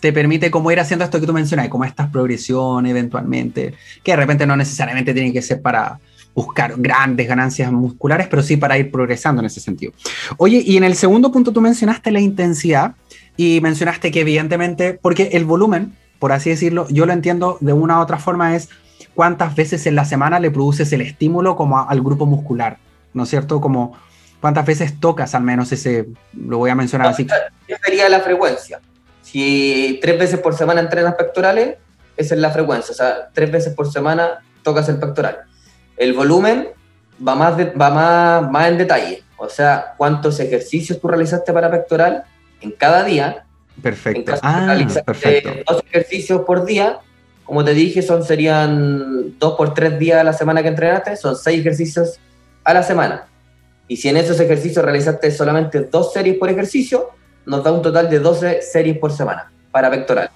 te 0.00 0.12
permite 0.12 0.50
como 0.50 0.70
ir 0.70 0.80
haciendo 0.80 1.04
esto 1.04 1.20
que 1.20 1.26
tú 1.26 1.32
mencionas, 1.32 1.68
como 1.68 1.84
estas 1.84 2.08
progresiones 2.08 2.90
eventualmente, 2.90 3.74
que 4.02 4.12
de 4.12 4.16
repente 4.16 4.46
no 4.46 4.56
necesariamente 4.56 5.12
tienen 5.12 5.32
que 5.32 5.42
ser 5.42 5.60
para 5.60 5.98
buscar 6.34 6.74
grandes 6.78 7.28
ganancias 7.28 7.70
musculares, 7.72 8.28
pero 8.28 8.42
sí 8.42 8.56
para 8.56 8.78
ir 8.78 8.90
progresando 8.90 9.42
en 9.42 9.46
ese 9.46 9.60
sentido. 9.60 9.92
Oye, 10.36 10.62
y 10.64 10.76
en 10.76 10.84
el 10.84 10.94
segundo 10.94 11.32
punto 11.32 11.52
tú 11.52 11.60
mencionaste 11.60 12.10
la 12.10 12.20
intensidad 12.20 12.94
y 13.36 13.60
mencionaste 13.60 14.10
que 14.10 14.20
evidentemente, 14.20 14.98
porque 15.00 15.30
el 15.32 15.44
volumen, 15.44 15.96
por 16.18 16.32
así 16.32 16.50
decirlo, 16.50 16.86
yo 16.88 17.04
lo 17.04 17.12
entiendo 17.12 17.58
de 17.60 17.72
una 17.72 17.98
u 17.98 18.02
otra 18.02 18.18
forma, 18.18 18.54
es 18.54 18.68
cuántas 19.14 19.54
veces 19.54 19.86
en 19.86 19.96
la 19.96 20.04
semana 20.04 20.40
le 20.40 20.50
produces 20.50 20.92
el 20.92 21.00
estímulo 21.00 21.56
como 21.56 21.88
al 21.88 22.00
grupo 22.00 22.26
muscular, 22.26 22.78
¿no 23.12 23.24
es 23.24 23.28
cierto? 23.28 23.60
Como 23.60 23.94
¿Cuántas 24.40 24.64
veces 24.64 24.98
tocas 24.98 25.34
al 25.34 25.42
menos 25.42 25.70
ese, 25.72 26.06
lo 26.34 26.58
voy 26.58 26.70
a 26.70 26.74
mencionar 26.74 27.08
así? 27.08 27.26
Sería 27.84 28.08
la 28.08 28.20
frecuencia. 28.20 28.80
Si 29.22 29.98
tres 30.00 30.18
veces 30.18 30.40
por 30.40 30.56
semana 30.56 30.80
entrenas 30.80 31.14
pectorales, 31.14 31.76
esa 32.16 32.34
es 32.34 32.40
la 32.40 32.50
frecuencia. 32.50 32.92
O 32.92 32.94
sea, 32.94 33.28
tres 33.32 33.50
veces 33.50 33.74
por 33.74 33.92
semana 33.92 34.40
tocas 34.62 34.88
el 34.88 34.98
pectoral. 34.98 35.40
El 35.96 36.14
volumen 36.14 36.68
va 37.26 37.34
más, 37.34 37.54
va 37.58 37.90
más, 37.90 38.50
más 38.50 38.68
en 38.68 38.78
detalle. 38.78 39.22
O 39.36 39.48
sea, 39.48 39.94
cuántos 39.96 40.40
ejercicios 40.40 41.00
tú 41.00 41.08
realizaste 41.08 41.52
para 41.52 41.70
pectoral 41.70 42.24
en 42.60 42.70
cada 42.72 43.04
día. 43.04 43.44
Perfecto. 43.82 44.34
ah, 44.42 44.76
perfecto. 45.04 45.50
Dos 45.66 45.82
ejercicios 45.90 46.42
por 46.42 46.64
día, 46.64 46.98
como 47.44 47.64
te 47.64 47.72
dije, 47.72 48.02
son 48.02 48.24
serían 48.24 49.38
dos 49.38 49.54
por 49.56 49.74
tres 49.74 49.98
días 49.98 50.20
a 50.20 50.24
la 50.24 50.32
semana 50.32 50.62
que 50.62 50.68
entrenaste, 50.68 51.16
son 51.16 51.36
seis 51.36 51.60
ejercicios 51.60 52.18
a 52.64 52.74
la 52.74 52.82
semana. 52.82 53.29
Y 53.90 53.96
si 53.96 54.08
en 54.08 54.16
esos 54.16 54.38
ejercicios 54.38 54.84
realizaste 54.84 55.32
solamente 55.32 55.80
dos 55.80 56.12
series 56.12 56.38
por 56.38 56.48
ejercicio, 56.48 57.08
nos 57.44 57.64
da 57.64 57.72
un 57.72 57.82
total 57.82 58.08
de 58.08 58.20
12 58.20 58.62
series 58.62 58.96
por 58.98 59.10
semana 59.10 59.50
para 59.72 59.90
pectoral. 59.90 60.30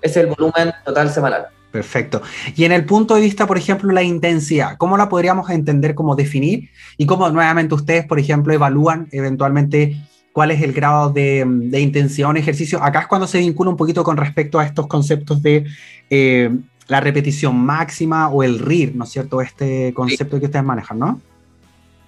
Es 0.00 0.16
el 0.16 0.28
volumen 0.28 0.72
total 0.86 1.10
semanal. 1.10 1.48
Perfecto. 1.70 2.22
Y 2.56 2.64
en 2.64 2.72
el 2.72 2.86
punto 2.86 3.14
de 3.14 3.20
vista, 3.20 3.46
por 3.46 3.58
ejemplo, 3.58 3.92
la 3.92 4.02
intensidad, 4.02 4.78
¿cómo 4.78 4.96
la 4.96 5.10
podríamos 5.10 5.50
entender, 5.50 5.94
cómo 5.94 6.16
definir? 6.16 6.70
Y 6.96 7.04
cómo 7.04 7.28
nuevamente 7.28 7.74
ustedes, 7.74 8.06
por 8.06 8.18
ejemplo, 8.18 8.54
evalúan 8.54 9.06
eventualmente 9.12 9.98
cuál 10.32 10.52
es 10.52 10.62
el 10.62 10.72
grado 10.72 11.10
de, 11.10 11.44
de 11.46 11.80
intensidad 11.80 12.30
en 12.30 12.38
ejercicio. 12.38 12.82
Acá 12.82 13.00
es 13.00 13.06
cuando 13.06 13.26
se 13.26 13.38
vincula 13.38 13.68
un 13.68 13.76
poquito 13.76 14.02
con 14.02 14.16
respecto 14.16 14.58
a 14.58 14.64
estos 14.64 14.86
conceptos 14.86 15.42
de 15.42 15.66
eh, 16.08 16.56
la 16.88 17.00
repetición 17.00 17.54
máxima 17.54 18.30
o 18.30 18.42
el 18.42 18.58
RIR, 18.60 18.96
¿no 18.96 19.04
es 19.04 19.10
cierto? 19.10 19.42
Este 19.42 19.92
concepto 19.92 20.40
que 20.40 20.46
ustedes 20.46 20.64
manejan, 20.64 20.98
¿no? 20.98 21.20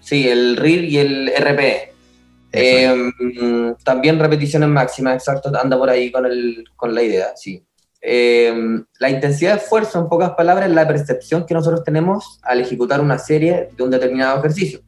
Sí, 0.07 0.29
el 0.29 0.57
RIR 0.57 0.85
y 0.85 0.99
el 0.99 1.33
RPE. 1.37 1.93
Em, 2.53 3.75
también 3.83 4.21
repeticiones 4.21 4.69
máximas, 4.69 5.15
exacto, 5.17 5.51
anda 5.61 5.77
por 5.77 5.91
ahí 5.91 6.13
con, 6.13 6.25
el, 6.25 6.63
con 6.77 6.95
la 6.95 7.03
idea, 7.03 7.33
sí. 7.35 7.67
Em, 8.01 8.85
la 9.01 9.11
intensidad 9.11 9.55
de 9.55 9.59
esfuerzo, 9.59 9.99
en 9.99 10.09
pocas 10.09 10.31
palabras, 10.31 10.69
es 10.69 10.75
la 10.77 10.87
percepción 10.87 11.45
que 11.45 11.55
nosotros 11.55 11.83
tenemos 11.83 12.39
al 12.45 12.61
ejecutar 12.61 13.01
una 13.01 13.19
serie 13.19 13.71
de 13.77 13.83
un 13.83 13.91
determinado 13.91 14.39
ejercicio. 14.39 14.79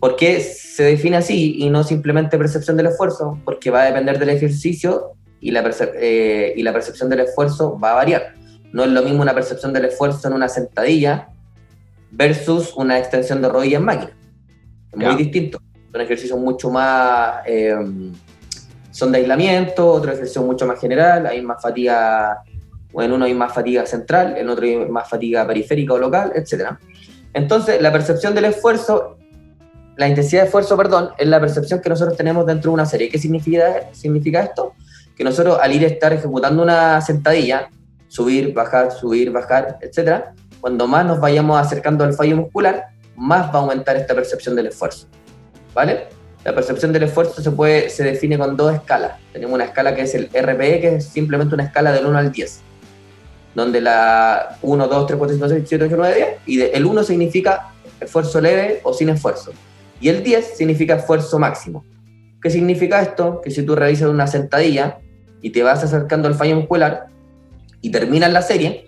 ¿Por 0.00 0.16
qué 0.16 0.40
se 0.40 0.84
define 0.84 1.18
así 1.18 1.56
y 1.58 1.68
no 1.68 1.84
simplemente 1.84 2.38
percepción 2.38 2.78
del 2.78 2.86
esfuerzo? 2.86 3.38
Porque 3.44 3.70
va 3.70 3.82
a 3.82 3.86
depender 3.86 4.18
del 4.18 4.30
ejercicio 4.30 5.12
y 5.38 5.50
la, 5.50 5.70
eh, 5.96 6.54
y 6.56 6.62
la 6.62 6.72
percepción 6.72 7.10
del 7.10 7.20
esfuerzo 7.20 7.78
va 7.78 7.90
a 7.90 7.96
variar. 7.96 8.34
No 8.72 8.84
es 8.84 8.90
lo 8.90 9.02
mismo 9.02 9.20
una 9.20 9.34
percepción 9.34 9.74
del 9.74 9.84
esfuerzo 9.84 10.28
en 10.28 10.34
una 10.34 10.48
sentadilla 10.48 11.28
versus 12.10 12.74
una 12.76 12.98
extensión 12.98 13.42
de 13.42 13.48
rodilla 13.48 13.78
en 13.78 13.84
máquina. 13.84 14.12
Es 14.92 14.98
muy 14.98 15.16
distinto. 15.16 15.60
Son 15.92 16.00
ejercicios 16.00 16.38
mucho 16.38 16.70
más. 16.70 17.40
Eh, 17.46 17.76
son 18.90 19.12
de 19.12 19.18
aislamiento, 19.18 19.92
otro 19.92 20.12
ejercicio 20.12 20.42
mucho 20.42 20.66
más 20.66 20.80
general. 20.80 21.26
Hay 21.26 21.42
más 21.42 21.62
fatiga. 21.62 22.42
en 22.94 23.12
uno 23.12 23.24
hay 23.26 23.34
más 23.34 23.52
fatiga 23.52 23.86
central, 23.86 24.36
en 24.36 24.48
otro 24.48 24.64
hay 24.64 24.76
más 24.76 25.08
fatiga 25.08 25.46
periférica 25.46 25.94
o 25.94 25.98
local, 25.98 26.32
etc. 26.34 26.70
Entonces, 27.32 27.80
la 27.80 27.92
percepción 27.92 28.34
del 28.34 28.46
esfuerzo, 28.46 29.18
la 29.96 30.08
intensidad 30.08 30.42
de 30.42 30.46
esfuerzo, 30.46 30.76
perdón, 30.76 31.10
es 31.18 31.28
la 31.28 31.38
percepción 31.38 31.80
que 31.80 31.88
nosotros 31.88 32.16
tenemos 32.16 32.46
dentro 32.46 32.70
de 32.70 32.74
una 32.74 32.86
serie. 32.86 33.08
¿Qué 33.08 33.18
significa, 33.18 33.92
significa 33.92 34.42
esto? 34.42 34.72
Que 35.16 35.22
nosotros 35.22 35.58
al 35.60 35.72
ir 35.72 35.84
a 35.84 35.88
estar 35.88 36.12
ejecutando 36.12 36.62
una 36.62 37.00
sentadilla, 37.00 37.68
subir, 38.08 38.52
bajar, 38.54 38.90
subir, 38.90 39.30
bajar, 39.30 39.78
etcétera, 39.80 40.34
cuando 40.60 40.86
más 40.86 41.04
nos 41.06 41.20
vayamos 41.20 41.60
acercando 41.60 42.04
al 42.04 42.14
fallo 42.14 42.36
muscular, 42.36 42.88
más 43.16 43.52
va 43.54 43.58
a 43.58 43.62
aumentar 43.62 43.96
esta 43.96 44.14
percepción 44.14 44.54
del 44.56 44.66
esfuerzo. 44.66 45.06
¿Vale? 45.74 46.08
La 46.44 46.54
percepción 46.54 46.92
del 46.92 47.02
esfuerzo 47.04 47.42
se, 47.42 47.50
puede, 47.50 47.90
se 47.90 48.04
define 48.04 48.38
con 48.38 48.56
dos 48.56 48.74
escalas. 48.74 49.18
Tenemos 49.32 49.54
una 49.54 49.64
escala 49.64 49.94
que 49.94 50.02
es 50.02 50.14
el 50.14 50.26
RPE, 50.26 50.80
que 50.80 50.94
es 50.96 51.04
simplemente 51.06 51.54
una 51.54 51.64
escala 51.64 51.92
del 51.92 52.06
1 52.06 52.18
al 52.18 52.32
10, 52.32 52.60
donde 53.54 53.80
la 53.80 54.56
1, 54.62 54.88
2, 54.88 55.06
3, 55.06 55.18
4, 55.18 55.36
5, 55.36 55.48
6, 55.48 55.64
7, 55.66 55.84
8, 55.84 55.94
9, 55.96 56.14
10, 56.14 56.28
y 56.46 56.62
el 56.62 56.86
1 56.86 57.02
significa 57.02 57.72
esfuerzo 58.00 58.40
leve 58.40 58.80
o 58.84 58.94
sin 58.94 59.08
esfuerzo, 59.08 59.52
y 60.00 60.08
el 60.08 60.22
10 60.22 60.56
significa 60.56 60.94
esfuerzo 60.94 61.38
máximo. 61.38 61.84
¿Qué 62.40 62.50
significa 62.50 63.02
esto? 63.02 63.40
Que 63.42 63.50
si 63.50 63.64
tú 63.64 63.74
realizas 63.74 64.08
una 64.08 64.28
sentadilla 64.28 64.98
y 65.42 65.50
te 65.50 65.64
vas 65.64 65.82
acercando 65.82 66.28
al 66.28 66.34
fallo 66.34 66.54
muscular 66.54 67.08
y 67.80 67.90
terminas 67.90 68.32
la 68.32 68.42
serie, 68.42 68.86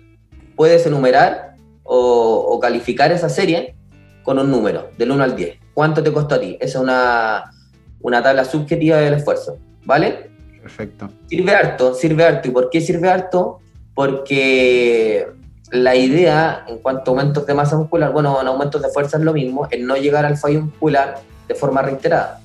puedes 0.55 0.85
enumerar 0.85 1.50
o, 1.93 2.59
calificar 2.61 3.11
esa 3.11 3.27
serie 3.27 3.75
con 4.23 4.39
un 4.39 4.49
número, 4.49 4.91
del 4.97 5.11
1 5.11 5.23
al 5.23 5.35
10. 5.35 5.59
¿Cuánto 5.73 6.01
te 6.01 6.13
costó 6.13 6.35
a 6.35 6.39
ti? 6.39 6.57
Esa 6.61 6.77
es 6.77 6.83
una, 6.83 7.51
una 7.99 8.23
tabla 8.23 8.45
subjetiva 8.45 8.97
del 8.97 9.15
esfuerzo, 9.15 9.57
¿vale? 9.83 10.29
Perfecto. 10.61 11.09
Sirve 11.27 11.53
harto, 11.53 11.93
sirve 11.93 12.23
harto. 12.23 12.47
¿Y 12.47 12.51
por 12.51 12.69
qué 12.69 12.79
sirve 12.79 13.09
harto? 13.09 13.59
Porque 13.93 15.27
la 15.71 15.95
idea 15.95 16.63
en 16.67 16.77
cuanto 16.77 17.11
a 17.11 17.19
aumentos 17.19 17.45
de 17.45 17.53
masa 17.53 17.75
muscular, 17.75 18.13
bueno, 18.13 18.39
en 18.39 18.47
aumentos 18.47 18.81
de 18.81 18.87
fuerza 18.87 19.17
es 19.17 19.23
lo 19.23 19.33
mismo, 19.33 19.67
es 19.69 19.81
no 19.81 19.97
llegar 19.97 20.25
al 20.25 20.37
fallo 20.37 20.61
muscular 20.61 21.19
de 21.49 21.55
forma 21.55 21.81
reiterada, 21.81 22.39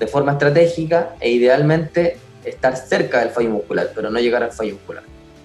de 0.00 0.06
forma 0.08 0.32
estratégica 0.32 1.14
e 1.20 1.30
idealmente 1.30 2.16
estar 2.44 2.76
cerca 2.76 3.20
del 3.20 3.28
fallo 3.28 3.50
muscular, 3.50 3.90
pero 3.94 4.10
no 4.10 4.18
llegar 4.18 4.42
al 4.42 4.50
fallo 4.50 4.74
muscular. 4.74 5.04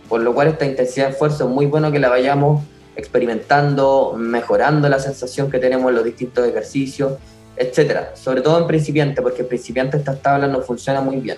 Por 0.10 0.22
lo 0.22 0.34
cual 0.34 0.48
esta 0.48 0.66
intensidad 0.66 1.08
de 1.08 1.12
esfuerzo 1.12 1.44
es 1.44 1.50
muy 1.52 1.68
bueno 1.68 1.92
que 1.92 2.00
la 2.00 2.10
vayamos 2.10 2.64
experimentando, 2.96 4.16
mejorando 4.18 4.88
la 4.90 5.00
sensación 5.00 5.50
que 5.50 5.60
tenemos 5.60 5.90
en 5.90 5.96
los 5.96 6.06
distintos 6.06 6.48
ejercicios, 6.48 7.14
etcétera. 7.56 8.12
Sobre 8.16 8.42
todo 8.42 8.60
en 8.60 8.68
principiante, 8.68 9.22
porque 9.22 9.42
en 9.42 9.48
principiante 9.48 9.98
estas 9.98 10.22
tablas 10.22 10.50
no 10.50 10.62
funcionan 10.62 11.06
muy 11.06 11.18
bien. 11.18 11.38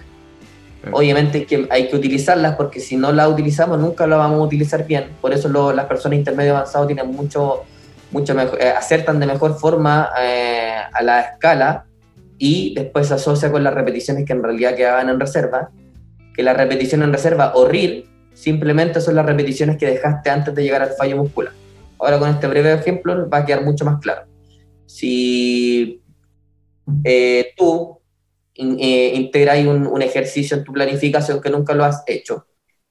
Obviamente 0.92 1.40
hay 1.40 1.46
que, 1.46 1.68
hay 1.72 1.88
que 1.90 1.96
utilizarlas 1.96 2.56
porque 2.56 2.80
si 2.80 2.96
no 2.96 3.12
las 3.12 3.28
utilizamos 3.28 3.80
nunca 3.80 4.06
las 4.06 4.20
vamos 4.20 4.40
a 4.40 4.44
utilizar 4.44 4.86
bien. 4.86 5.10
Por 5.20 5.34
eso 5.34 5.50
las 5.74 5.86
personas 5.86 6.20
intermedio 6.20 6.56
avanzados 6.56 6.88
tienen 6.88 7.08
mucho, 7.08 7.64
mucho 8.12 8.36
mejor, 8.36 8.62
eh, 8.62 8.70
acertan 8.70 9.20
de 9.20 9.26
mejor 9.26 9.58
forma 9.58 10.12
eh, 10.22 10.76
a 10.94 11.02
la 11.02 11.22
escala 11.22 11.86
y 12.38 12.76
después 12.76 13.08
se 13.08 13.16
asocia 13.16 13.52
con 13.52 13.64
las 13.64 13.74
repeticiones 13.74 14.26
que 14.26 14.34
en 14.34 14.44
realidad 14.44 14.76
quedaban 14.76 15.10
en 15.10 15.20
reserva, 15.20 15.70
que 16.36 16.44
la 16.44 16.54
repetición 16.54 17.02
en 17.02 17.12
reserva 17.12 17.54
o 17.56 17.66
RIR 17.68 18.15
simplemente 18.36 19.02
son 19.02 19.16
las 19.16 19.26
repeticiones 19.26 19.78
que 19.78 19.88
dejaste 19.88 20.30
antes 20.30 20.54
de 20.54 20.62
llegar 20.62 20.84
al 20.84 20.92
fallo 20.92 21.18
muscular. 21.18 21.54
Ahora 21.98 22.20
con 22.20 22.30
este 22.30 22.46
breve 22.46 22.74
ejemplo 22.74 23.28
va 23.28 23.40
a 23.40 23.46
quedar 23.46 23.64
mucho 23.64 23.86
más 23.86 24.00
claro. 24.00 24.28
Si 24.86 26.02
eh, 27.04 27.54
tú 27.58 28.00
eh, 28.54 29.14
integras 29.16 29.66
un, 29.66 30.02
ejercicio 30.02 30.58
en 30.58 30.64
tu 30.64 30.74
planificación 30.74 31.42
que 31.42 31.50
nunca 31.50 31.74
lo 31.74 31.86
has 31.86 32.04
hecho, 32.06 32.46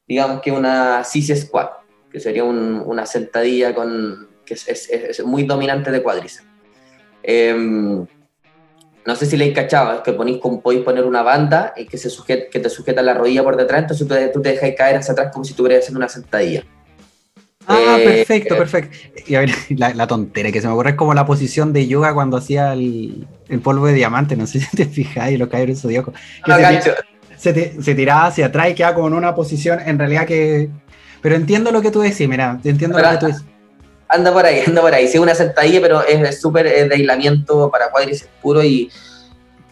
digamos 0.09 0.41
que 0.41 0.51
una 0.51 1.05
CIS 1.05 1.43
squat, 1.43 1.71
que 2.11 2.19
sería 2.19 2.45
una 2.45 3.07
sentadilla 3.07 3.75
con, 3.75 4.29
que 4.45 4.55
es, 4.55 4.67
es, 4.69 5.25
muy 5.25 5.45
dominante 5.45 5.91
de 5.91 6.03
cuádriceps. 6.03 6.49
Em, 7.23 8.07
no 9.07 9.17
sé 9.17 9.27
si 9.27 9.37
le 9.37 9.53
cachado, 9.53 9.97
es 9.97 10.01
que 10.01 10.13
ponéis, 10.13 10.39
podéis 10.39 10.83
poner 10.83 11.05
una 11.05 11.23
banda 11.23 11.75
y 11.77 11.87
que, 11.87 11.99
se 11.99 12.09
sujeta, 12.09 12.51
que 12.51 12.59
te 12.59 12.71
sujeta 12.71 13.03
la 13.03 13.15
rodilla 13.15 13.43
por 13.43 13.57
detrás, 13.57 13.83
entonces 13.83 14.07
tú 14.07 14.15
te, 14.15 14.29
tú 14.29 14.41
te 14.41 14.51
dejas 14.51 14.71
caer 14.77 14.97
hacia 14.97 15.13
atrás 15.13 15.31
como 15.33 15.45
si 15.45 15.53
estuvieras 15.53 15.81
haciendo 15.81 15.99
una 15.99 16.09
sentadilla. 16.09 16.65
Ah, 17.67 17.97
eh, 17.99 18.05
perfecto, 18.05 18.57
perfecto. 18.57 18.97
Y 19.27 19.35
a 19.35 19.41
ver, 19.41 19.51
la, 19.71 20.07
tontera 20.07 20.53
que 20.53 20.61
se 20.61 20.67
me 20.67 20.73
ocurre 20.73 20.91
es 20.91 20.97
como 20.97 21.15
la 21.15 21.27
posición 21.27 21.73
de 21.73 21.87
yoga 21.87 22.15
cuando 22.15 22.37
hacía 22.37 22.73
el, 22.73 23.27
el 23.49 23.61
polvo 23.61 23.87
de 23.87 23.95
diamante, 23.95 24.37
no 24.37 24.47
sé 24.47 24.61
si 24.61 24.77
te 24.77 24.87
fijáis, 24.87 25.39
lo 25.39 25.49
caídos 25.49 25.81
zodíaco. 25.81 26.13
No, 26.47 26.57
se, 27.37 27.83
se, 27.83 27.95
tiraba 27.95 28.27
hacia 28.27 28.47
atrás 28.47 28.71
y 28.71 28.75
quedaba 28.75 28.95
como 28.95 29.09
en 29.09 29.15
una 29.15 29.35
posición, 29.35 29.81
en 29.85 29.99
realidad 29.99 30.27
que. 30.27 30.71
Pero 31.21 31.37
entiendo 31.37 31.73
lo 31.73 31.83
que 31.83 31.91
tú 31.91 32.01
decís, 32.01 32.29
mira, 32.29 32.59
entiendo 32.65 32.99
lo 32.99 33.11
que 33.11 33.17
tú 33.19 33.27
decís. 33.27 33.45
Anda 34.15 34.33
por 34.33 34.47
ahí, 34.47 34.61
anda 34.67 34.81
por 34.81 34.95
ahí. 34.95 35.09
Sí, 35.09 35.19
una 35.19 35.35
sentadilla, 35.35 35.81
pero 35.81 36.03
es 36.07 36.41
súper 36.41 36.89
de 36.89 36.95
aislamiento 36.95 37.71
para 37.71 37.91
cuádriceps 37.91 38.31
puro 38.41 38.63
y, 38.63 38.91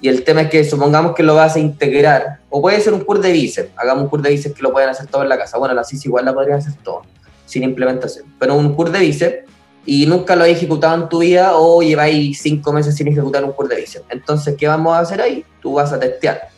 y, 0.01 0.09
el 0.09 0.25
tema 0.25 0.43
es 0.43 0.51
que 0.51 0.65
supongamos 0.65 1.15
que 1.15 1.23
lo 1.23 1.37
vas 1.37 1.55
a 1.55 1.61
integrar, 1.61 2.41
o 2.51 2.61
puede 2.61 2.81
ser 2.81 2.93
un 2.93 3.05
curso 3.05 3.23
de 3.23 3.33
bíceps, 3.33 3.71
hagamos 3.77 4.05
un 4.05 4.11
curso 4.11 4.25
de 4.25 4.31
bíceps 4.31 4.57
que 4.57 4.63
lo 4.63 4.73
pueden 4.73 4.89
hacer 4.89 5.07
todos 5.07 5.23
en 5.25 5.29
la 5.29 5.39
casa. 5.39 5.59
Bueno, 5.59 5.75
la 5.75 5.85
CIS 5.85 6.07
igual 6.07 6.25
la 6.25 6.35
podrían 6.35 6.59
hacer 6.59 6.75
todo, 6.83 7.03
sin 7.47 7.63
implementación. 7.63 8.27
Pero 8.39 8.57
un 8.57 8.75
curso 8.75 8.93
de 8.93 8.99
bíceps 8.99 9.51
y 9.87 10.07
nunca 10.07 10.35
lo 10.35 10.45
has 10.45 10.51
ejecutado 10.51 11.03
en 11.03 11.09
tu 11.09 11.21
vida 11.21 11.57
o 11.57 11.83
lleváis 11.83 12.41
cinco 12.41 12.73
meses 12.73 12.97
sin 12.97 13.09
ejecutar 13.09 13.45
un 13.45 13.53
curso 13.53 13.75
de 13.75 13.81
bíceps. 13.81 14.07
Entonces, 14.11 14.57
¿qué 14.59 14.67
vamos 14.67 14.95
a 14.95 14.99
hacer 14.99 15.21
ahí? 15.21 15.45
Tú 15.61 15.75
vas 15.75 15.93
a 15.93 16.01
testear 16.01 16.49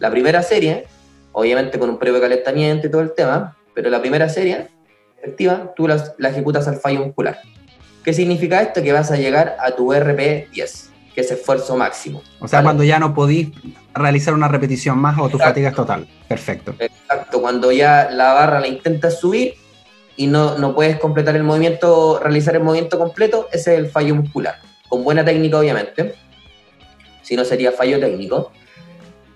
la 0.00 0.10
primera 0.10 0.42
serie, 0.42 0.86
obviamente 1.32 1.78
con 1.78 1.90
un 1.90 1.98
previo 1.98 2.20
calentamiento 2.20 2.88
y 2.88 2.90
todo 2.90 3.02
el 3.02 3.12
tema, 3.12 3.56
pero 3.74 3.90
la 3.90 4.00
primera 4.00 4.28
serie 4.28 4.68
efectiva, 5.22 5.72
tú 5.76 5.88
la, 5.88 6.14
ejecutas 6.28 6.68
al 6.68 6.76
fallo 6.76 7.04
muscular. 7.04 7.40
¿Qué 8.04 8.12
significa 8.12 8.62
esto? 8.62 8.82
Que 8.82 8.92
vas 8.92 9.10
a 9.10 9.16
llegar 9.16 9.56
a 9.60 9.72
tu 9.72 9.88
RP10, 9.92 10.90
que 11.14 11.20
es 11.20 11.30
esfuerzo 11.30 11.76
máximo. 11.76 12.22
O 12.40 12.48
sea, 12.48 12.62
cuando 12.62 12.84
ya 12.84 12.98
no 12.98 13.14
podís 13.14 13.48
realizar 13.94 14.34
una 14.34 14.48
repetición 14.48 14.98
más 14.98 15.18
o 15.18 15.28
tu 15.28 15.38
fatiga 15.38 15.70
es 15.70 15.74
total. 15.74 16.08
Perfecto. 16.28 16.74
Exacto, 16.78 17.40
cuando 17.40 17.72
ya 17.72 18.08
la 18.10 18.32
barra 18.32 18.60
la 18.60 18.68
intentas 18.68 19.18
subir 19.18 19.54
y 20.16 20.26
no, 20.26 20.56
no 20.58 20.74
puedes 20.74 20.98
completar 20.98 21.36
el 21.36 21.44
movimiento, 21.44 22.18
realizar 22.22 22.54
el 22.56 22.62
movimiento 22.62 22.98
completo, 22.98 23.48
ese 23.52 23.74
es 23.74 23.80
el 23.80 23.88
fallo 23.88 24.14
muscular. 24.14 24.56
Con 24.88 25.04
buena 25.04 25.24
técnica, 25.24 25.58
obviamente. 25.58 26.14
Si 27.22 27.36
no, 27.36 27.44
sería 27.44 27.72
fallo 27.72 28.00
técnico. 28.00 28.52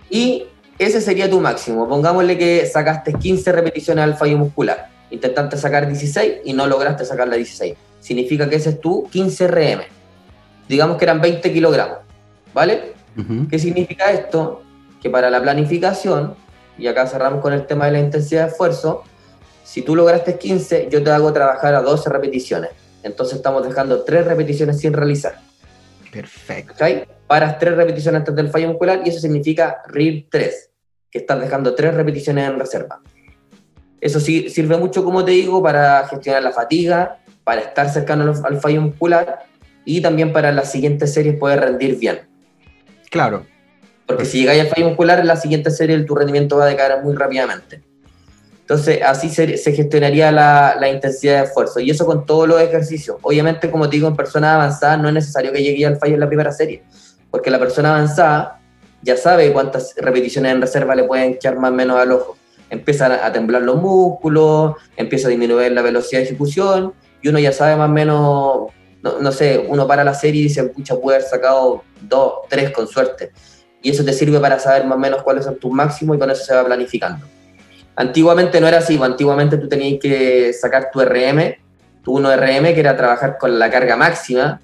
Y 0.09 0.45
ese 0.79 1.01
sería 1.01 1.29
tu 1.29 1.41
máximo. 1.41 1.87
Pongámosle 1.87 2.39
que 2.39 2.67
sacaste 2.67 3.13
15 3.13 3.53
repeticiones 3.53 4.05
al 4.05 4.17
fallo 4.17 4.39
muscular 4.39 4.92
intentaste 5.13 5.57
sacar 5.57 5.87
16 5.87 6.41
y 6.45 6.53
no 6.53 6.67
lograste 6.67 7.05
sacar 7.05 7.29
la 7.29 7.37
16. 7.37 7.75
Significa 8.01 8.49
que 8.49 8.57
ese 8.57 8.71
es 8.71 8.81
tu 8.81 9.09
15 9.09 9.47
RM. 9.47 9.83
Digamos 10.69 10.97
que 10.97 11.05
eran 11.05 11.21
20 11.21 11.53
kilogramos, 11.53 11.99
¿vale? 12.53 12.95
¿Qué 13.51 13.59
significa 13.59 14.11
esto? 14.11 14.63
Que 15.01 15.11
para 15.11 15.29
la 15.29 15.43
planificación, 15.43 16.35
y 16.79 16.87
acá 16.87 17.07
cerramos 17.07 17.41
con 17.41 17.53
el 17.53 17.67
tema 17.67 17.87
de 17.87 17.93
la 17.93 18.01
intensidad 18.01 18.47
de 18.47 18.51
esfuerzo, 18.51 19.05
si 19.65 19.83
tú 19.83 19.95
lograste 19.95 20.39
15, 20.39 20.89
yo 20.91 21.03
te 21.03 21.11
hago 21.11 21.33
trabajar 21.33 21.75
a 21.75 21.83
12 21.83 22.09
repeticiones. 22.11 22.71
Entonces 23.03 23.37
estamos 23.37 23.67
dejando 23.67 24.03
3 24.03 24.27
repeticiones 24.27 24.81
sin 24.81 24.93
realizar. 24.93 25.39
Perfecto. 26.11 26.75
¿Okay? 26.75 27.05
Paras 27.27 27.59
3 27.59 27.77
repeticiones 27.77 28.21
antes 28.21 28.35
del 28.35 28.49
fallo 28.49 28.69
muscular 28.69 29.03
y 29.05 29.11
eso 29.11 29.21
significa 29.21 29.83
RIR 29.89 30.27
3, 30.31 30.71
que 31.11 31.19
estás 31.19 31.41
dejando 31.41 31.75
3 31.75 31.95
repeticiones 31.95 32.49
en 32.49 32.59
reserva. 32.59 33.01
Eso 34.03 34.19
sí 34.19 34.51
sirve 34.51 34.77
mucho, 34.77 35.05
como 35.05 35.25
te 35.25 35.31
digo, 35.31 35.63
para 35.63 36.05
gestionar 36.09 36.43
la 36.43 36.51
fatiga, 36.51 37.19
para 37.45 37.61
estar 37.61 37.89
cercano 37.89 38.35
al, 38.43 38.61
fallo 38.61 38.83
muscular 38.83 39.45
y 39.85 40.01
también 40.01 40.33
para 40.33 40.51
las 40.51 40.73
siguientes 40.73 41.15
series 41.15 41.37
poder 41.37 41.61
rendir 41.61 41.97
bien. 42.01 42.23
Claro. 43.13 43.47
Porque 44.05 44.25
si 44.25 44.41
llegáis 44.41 44.63
al 44.63 44.67
fallo 44.67 44.89
muscular, 44.89 45.21
en 45.21 45.29
la 45.29 45.37
siguiente 45.37 45.71
serie 45.71 45.97
tu 46.01 46.17
rendimiento 46.17 46.57
va 46.57 46.65
a 46.65 46.67
decaer 46.67 47.01
muy 47.01 47.15
rápidamente. 47.15 47.81
Entonces, 48.63 49.01
así 49.07 49.29
se, 49.29 49.47
gestionaría 49.57 50.33
la, 50.33 50.77
la, 50.81 50.89
intensidad 50.89 51.39
de 51.39 51.45
esfuerzo. 51.45 51.79
Y 51.79 51.91
eso 51.91 52.05
con 52.05 52.27
todos 52.27 52.49
los 52.49 52.61
ejercicios. 52.61 53.19
Obviamente, 53.23 53.71
como 53.71 53.89
te 53.89 53.97
digo, 53.97 54.09
en 54.09 54.17
personas 54.17 54.55
avanzadas 54.55 54.99
no 54.99 55.09
es 55.09 55.15
necesario 55.15 55.53
que 55.53 55.63
llegue 55.63 55.87
al 55.87 55.99
fallo 55.99 56.15
en 56.15 56.21
la 56.21 56.27
primera 56.27 56.51
serie. 56.51 56.83
Porque 57.31 57.53
la 57.53 57.61
persona 57.61 57.95
avanzada 57.95 58.61
ya 59.01 59.17
sabe 59.17 59.53
cuántas 59.53 59.95
repeticiones 59.97 60.53
en 60.53 60.61
reserva 60.61 60.97
le 60.97 61.05
pueden 61.05 61.39
quedar 61.39 61.57
más 61.57 61.71
o 61.71 61.75
menos 61.75 62.01
al 62.01 62.11
ojo 62.11 62.37
empiezan 62.73 63.13
a 63.13 63.31
temblar 63.31 63.61
los 63.63 63.77
músculos, 63.77 64.77
empieza 64.97 65.29
a 65.29 65.31
disminuir 65.31 65.71
la 65.73 65.83
velocidad 65.83 66.21
de 66.21 66.25
ejecución 66.25 66.95
y 67.21 67.29
uno 67.29 67.39
ya 67.39 67.53
sabe 67.53 67.77
más 67.77 67.91
o 67.91 67.93
menos, 67.93 68.73
no, 69.03 69.33
sé, 69.33 69.67
uno 69.69 69.87
para 69.87 70.03
la 70.03 70.15
serie 70.15 70.41
y 70.41 70.45
dice, 70.45 70.65
pucha, 70.65 70.97
puede 70.97 71.19
haber 71.19 71.29
sacado 71.29 71.85
dos, 72.01 72.33
tres 72.49 72.71
con 72.71 72.89
suerte. 72.89 73.31
Y 73.83 73.91
eso 73.91 74.03
te 74.05 74.15
sirve 74.15 74.41
para 74.41 74.59
saber 74.59 74.87
más 74.87 74.97
o 74.97 74.99
menos 74.99 75.23
cuáles 75.23 75.45
son 75.45 75.57
tus 75.57 75.71
máximos 75.71 76.17
y 76.17 76.19
con 76.19 76.31
eso 76.31 76.45
se 76.45 76.55
va 76.55 76.65
planificando. 76.65 77.27
Antiguamente 77.95 78.59
no 78.59 78.67
era 78.67 78.79
así, 78.79 78.97
pues, 78.97 79.11
antiguamente 79.11 79.59
tú 79.59 79.69
tenías 79.69 80.01
que 80.01 80.55
sacar 80.55 80.91
tu 80.91 81.01
RM, 81.01 81.57
tu 82.03 82.19
1RM, 82.19 82.73
que 82.73 82.81
era 82.81 82.97
trabajar 82.97 83.37
con 83.37 83.59
la 83.59 83.71
carga 83.71 83.97
máxima, 83.97 84.63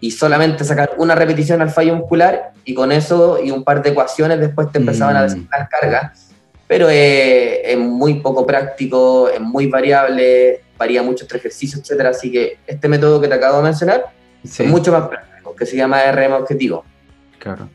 y 0.00 0.10
solamente 0.10 0.64
sacar 0.64 0.90
una 0.96 1.14
repetición 1.14 1.62
al 1.62 1.70
fallo 1.70 1.94
muscular, 1.94 2.50
y 2.64 2.74
con 2.74 2.90
eso 2.90 3.38
y 3.40 3.52
un 3.52 3.62
par 3.62 3.80
de 3.80 3.90
ecuaciones 3.90 4.40
después 4.40 4.72
te 4.72 4.78
empezaban 4.78 5.16
a 5.16 5.24
mm. 5.24 5.48
las 5.50 5.68
cargas 5.68 6.27
pero 6.68 6.88
es, 6.90 7.76
muy 7.78 8.20
poco 8.20 8.46
práctico, 8.46 9.28
es 9.28 9.40
muy 9.40 9.66
variable, 9.66 10.60
varía 10.78 11.02
mucho 11.02 11.24
entre 11.24 11.38
ejercicios, 11.38 11.80
etcétera. 11.80 12.10
Así 12.10 12.30
que 12.30 12.58
este 12.66 12.88
método 12.88 13.20
que 13.20 13.26
te 13.26 13.34
acabo 13.34 13.56
de 13.56 13.64
mencionar 13.64 14.04
es 14.44 14.66
mucho 14.66 14.92
más 14.92 15.08
práctico, 15.08 15.56
que 15.56 15.66
se 15.66 15.76
llama 15.76 16.00
RM 16.12 16.34
objetivo. 16.34 16.84
Claro. 17.38 17.68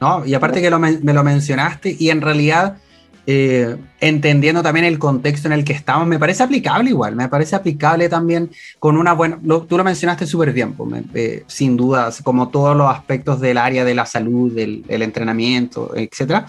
No, 0.00 0.26
y 0.26 0.34
aparte 0.34 0.60
que 0.60 0.70
me 0.70 1.12
lo 1.12 1.22
mencionaste, 1.22 1.94
y 1.96 2.10
en 2.10 2.22
realidad, 2.22 2.78
eh, 3.26 3.76
entendiendo 4.00 4.62
también 4.62 4.86
el 4.86 4.98
contexto 4.98 5.46
en 5.46 5.52
el 5.52 5.62
que 5.62 5.74
estamos, 5.74 6.08
me 6.08 6.18
parece 6.18 6.42
aplicable 6.42 6.90
igual, 6.90 7.14
me 7.14 7.28
parece 7.28 7.54
aplicable 7.54 8.08
también 8.08 8.50
con 8.78 8.96
una 8.96 9.12
buena, 9.12 9.38
tú 9.68 9.76
lo 9.76 9.84
mencionaste 9.84 10.26
súper 10.26 10.52
bien, 10.52 10.72
pues, 10.72 11.04
eh, 11.14 11.44
sin 11.46 11.76
dudas, 11.76 12.22
como 12.22 12.48
todos 12.48 12.74
los 12.74 12.90
aspectos 12.90 13.40
del 13.40 13.58
área 13.58 13.84
de 13.84 13.94
la 13.94 14.06
salud, 14.06 14.52
del, 14.52 14.82
del 14.82 15.02
entrenamiento, 15.02 15.92
etcétera 15.94 16.46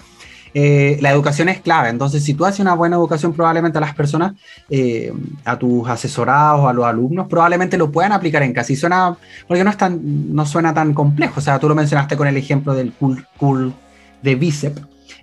eh, 0.54 0.98
la 1.02 1.12
educación 1.12 1.50
es 1.50 1.62
clave. 1.62 1.90
Entonces, 1.90 2.24
si 2.24 2.34
tú 2.34 2.46
haces 2.46 2.60
una 2.60 2.74
buena 2.74 2.98
educación, 2.98 3.34
probablemente 3.34 3.78
a 3.78 3.82
las 3.82 3.96
personas, 3.96 4.34
eh, 4.70 5.14
a 5.46 5.58
tus 5.58 5.88
asesorados, 5.88 6.68
a 6.68 6.74
los 6.74 6.86
alumnos, 6.86 7.28
probablemente 7.28 7.78
lo 7.78 7.92
puedan 7.92 8.12
aplicar 8.12 8.44
en 8.44 8.54
casa. 8.54 8.74
Y 8.74 8.76
suena, 8.76 9.16
porque 9.48 9.64
no, 9.64 9.70
es 9.70 9.78
tan, 9.78 10.34
no 10.34 10.46
suena 10.46 10.74
tan 10.74 10.94
complejo. 10.94 11.36
O 11.38 11.42
sea, 11.42 11.60
tú 11.60 11.70
lo 11.70 11.76
mencionaste 11.76 12.18
con 12.18 12.28
el 12.28 12.38
ejemplo 12.38 12.74
del 12.74 12.94
cool, 12.94 13.74
de 14.22 14.36
bíceps. 14.36 14.82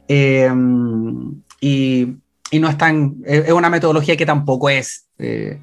Eh, 0.09 0.51
y, 1.61 2.17
y, 2.51 2.59
no 2.59 2.69
es 2.69 2.79
tan, 2.79 3.17
es 3.27 3.53
una 3.53 3.69
metodología 3.69 4.17
que 4.17 4.27
tampoco 4.27 4.71
es 4.71 5.07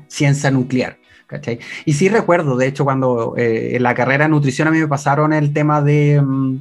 ciencia 0.08 0.52
nuclear. 0.52 0.98
¿cachai? 1.26 1.60
Y 1.86 1.94
sí 1.94 2.08
recuerdo, 2.08 2.56
de 2.56 2.68
hecho, 2.68 2.84
cuando 2.84 3.34
en 3.36 3.82
la 3.82 3.96
carrera 3.96 4.26
de 4.26 4.30
nutrición 4.30 4.68
a 4.68 4.72
mí 4.72 4.78
me 4.78 4.88
pasaron 4.88 5.34
el 5.34 5.54
tema 5.54 5.82
de... 5.82 6.22
Mm, 6.22 6.60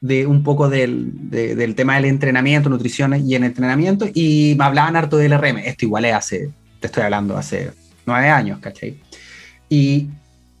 de 0.00 0.26
un 0.26 0.42
poco 0.42 0.68
del, 0.68 1.10
del, 1.30 1.74
tema 1.74 1.96
del 1.96 2.06
entrenamiento, 2.06 2.68
nutrición 2.68 3.14
y 3.14 3.34
en 3.34 3.44
entrenamiento, 3.44 4.06
y 4.12 4.54
me 4.58 4.64
hablaban 4.64 4.96
harto 4.96 5.16
del 5.16 5.38
RM. 5.38 5.58
Esto 5.58 5.84
igual 5.84 6.04
es 6.04 6.14
hace, 6.14 6.50
te 6.80 6.86
estoy 6.86 7.04
hablando, 7.04 7.36
hace 7.36 7.72
nueve 8.04 8.28
años, 8.28 8.58
¿cachai? 8.60 9.00
Y 9.68 10.08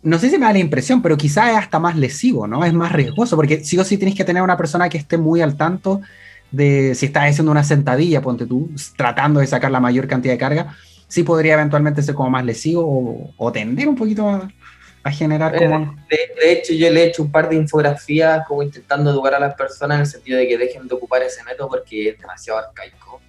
no 0.02 0.18
sé 0.18 0.30
si 0.30 0.38
me 0.38 0.46
da 0.46 0.52
la 0.52 0.58
impresión, 0.58 1.02
pero 1.02 1.16
quizás 1.16 1.50
es 1.50 1.56
hasta 1.56 1.78
más 1.78 1.96
lesivo, 1.96 2.46
¿no? 2.46 2.64
Es 2.64 2.72
más 2.72 2.92
riesgoso, 2.92 3.36
porque 3.36 3.64
sí 3.64 3.78
o 3.78 3.84
sí 3.84 3.98
tienes 3.98 4.16
que 4.16 4.24
tener 4.24 4.42
una 4.42 4.56
persona 4.56 4.88
que 4.88 4.98
esté 4.98 5.18
muy 5.18 5.40
al 5.40 5.56
tanto 5.56 6.00
de 6.50 6.94
si 6.94 7.06
estás 7.06 7.30
haciendo 7.30 7.50
una 7.50 7.64
sentadilla, 7.64 8.22
ponte 8.22 8.46
tú, 8.46 8.70
tratando 8.96 9.40
de 9.40 9.46
sacar 9.46 9.70
la 9.70 9.80
mayor 9.80 10.06
cantidad 10.06 10.34
de 10.34 10.38
carga, 10.38 10.76
sí 11.08 11.22
podría 11.22 11.54
eventualmente 11.54 12.02
ser 12.02 12.14
como 12.14 12.30
más 12.30 12.44
lesivo 12.44 12.82
o, 12.86 13.34
o 13.36 13.52
tender 13.52 13.88
un 13.88 13.96
poquito 13.96 14.48
a, 15.06 15.10
generar 15.10 15.54
eh, 15.54 15.68
como... 15.68 15.96
De, 16.10 16.52
hecho, 16.52 16.72
yo 16.72 16.90
le 16.90 17.04
he 17.04 17.06
hecho 17.06 17.22
un 17.22 17.30
par 17.30 17.48
de 17.48 17.56
infografías 17.56 18.46
como 18.46 18.62
intentando 18.62 19.10
educar 19.10 19.34
a 19.34 19.40
las 19.40 19.54
personas 19.54 19.96
en 19.96 20.00
el 20.00 20.06
sentido 20.06 20.38
de 20.38 20.48
que 20.48 20.58
dejen 20.58 20.88
de 20.88 20.94
ocupar 20.94 21.22
ese 21.22 21.42
método 21.44 21.68
porque 21.68 22.10
es 22.10 22.18
demasiado 22.18 22.58
arcaico. 22.58 23.20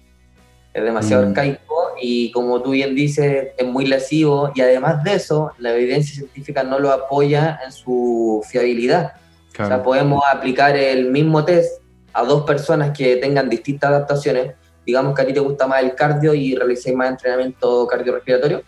Es 0.74 0.82
demasiado 0.82 1.24
mm. 1.24 1.28
arcaico 1.28 1.94
y 2.00 2.30
como 2.32 2.60
tú 2.62 2.70
bien 2.70 2.94
dices, 2.94 3.48
es 3.56 3.66
muy 3.66 3.86
lesivo 3.86 4.50
y 4.54 4.60
además 4.60 5.02
de 5.04 5.14
eso, 5.14 5.52
la 5.58 5.72
evidencia 5.72 6.14
científica 6.14 6.62
no 6.62 6.78
lo 6.78 6.92
apoya 6.92 7.60
en 7.64 7.72
su 7.72 8.44
fiabilidad. 8.48 9.12
O 9.58 9.66
sea, 9.66 9.82
podemos 9.82 10.22
aplicar 10.30 10.76
el 10.76 11.10
mismo 11.10 11.44
test 11.44 11.82
a 12.12 12.22
dos 12.22 12.44
personas 12.44 12.96
que 12.96 13.16
tengan 13.16 13.48
distintas 13.48 13.90
adaptaciones. 13.90 14.54
Digamos 14.86 15.14
que 15.14 15.22
a 15.22 15.26
ti 15.26 15.32
te 15.32 15.40
gusta 15.40 15.66
más 15.66 15.82
el 15.82 15.94
cardio 15.94 16.32
y 16.34 16.54
realicéis 16.54 16.94
más 16.94 17.10
entrenamiento 17.10 17.86
cardiorrespiratorio 17.86 18.62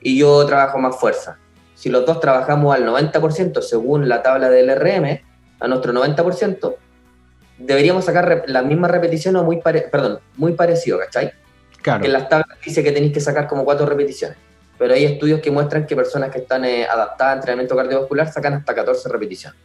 y 0.00 0.18
yo 0.18 0.44
trabajo 0.44 0.78
más 0.78 0.96
fuerza. 0.96 1.38
Si 1.78 1.90
los 1.90 2.04
dos 2.04 2.18
trabajamos 2.18 2.74
al 2.74 2.84
90% 2.84 3.62
según 3.62 4.08
la 4.08 4.20
tabla 4.20 4.50
del 4.50 4.68
RM, 4.68 5.20
a 5.60 5.68
nuestro 5.68 5.92
90%, 5.92 6.74
deberíamos 7.56 8.04
sacar 8.04 8.42
la 8.48 8.62
misma 8.62 8.88
repetición 8.88 9.36
o 9.36 9.44
muy, 9.44 9.60
perdón, 9.60 10.18
muy 10.36 10.54
parecido, 10.54 10.98
¿cachai? 10.98 11.30
Claro. 11.80 12.04
En 12.04 12.12
las 12.12 12.28
tablas 12.28 12.58
dice 12.64 12.82
que 12.82 12.90
tenéis 12.90 13.12
que 13.12 13.20
sacar 13.20 13.46
como 13.46 13.64
cuatro 13.64 13.86
repeticiones, 13.86 14.36
pero 14.76 14.92
hay 14.92 15.04
estudios 15.04 15.40
que 15.40 15.52
muestran 15.52 15.86
que 15.86 15.94
personas 15.94 16.32
que 16.32 16.38
están 16.38 16.64
eh, 16.64 16.84
adaptadas 16.84 17.34
a 17.34 17.36
entrenamiento 17.36 17.76
cardiovascular 17.76 18.32
sacan 18.32 18.54
hasta 18.54 18.74
14 18.74 19.08
repeticiones. 19.08 19.60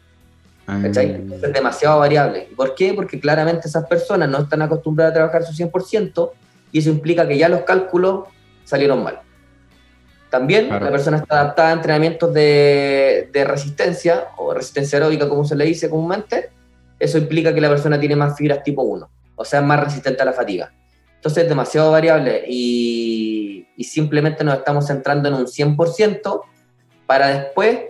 ¿Cachai? 0.67 1.15
Ah. 1.15 1.36
Es 1.41 1.52
demasiado 1.52 1.97
variable. 1.97 2.47
¿Por 2.56 2.76
qué? 2.76 2.93
Porque 2.93 3.19
claramente 3.19 3.67
esas 3.67 3.88
personas 3.88 4.30
no 4.30 4.38
están 4.38 4.62
acostumbradas 4.62 5.13
a 5.13 5.15
trabajar 5.15 5.43
su 5.45 5.54
100% 5.54 6.30
y 6.71 6.78
eso 6.78 6.91
implica 6.91 7.28
que 7.28 7.39
ya 7.39 7.49
los 7.49 7.62
cálculos 7.62 8.26
salieron 8.65 9.02
mal. 9.02 9.19
También 10.34 10.67
la 10.67 10.89
persona 10.89 11.17
está 11.17 11.41
adaptada 11.41 11.69
a 11.69 11.74
entrenamientos 11.74 12.34
de, 12.34 13.30
de, 13.32 13.43
resistencia 13.43 14.30
o 14.38 14.52
resistencia 14.52 14.98
aeróbica, 14.98 15.30
como 15.30 15.46
se 15.46 15.56
le 15.56 15.63
dice 15.63 15.91
comúnmente. 15.91 16.50
Eso 16.98 17.19
implica 17.19 17.54
que 17.54 17.62
la 17.62 17.69
persona 17.69 18.00
tiene 18.00 18.15
más 18.15 18.36
fibras 18.36 18.63
tipo 18.63 18.82
1, 18.82 19.08
o 19.36 19.46
sea, 19.46 19.62
más 19.62 19.80
resistente 19.84 20.24
a 20.24 20.26
la 20.26 20.34
fatiga. 20.34 20.74
Entonces 21.17 21.43
es 21.43 21.50
demasiado 21.50 21.91
variable 21.91 22.46
y, 22.48 23.67
y 23.78 23.84
simplemente 23.84 24.43
nos 24.43 24.58
estamos 24.58 24.88
centrando 24.88 25.30
en 25.30 25.36
un 25.36 25.46
100% 25.46 26.41
para 27.06 27.28
después 27.28 27.82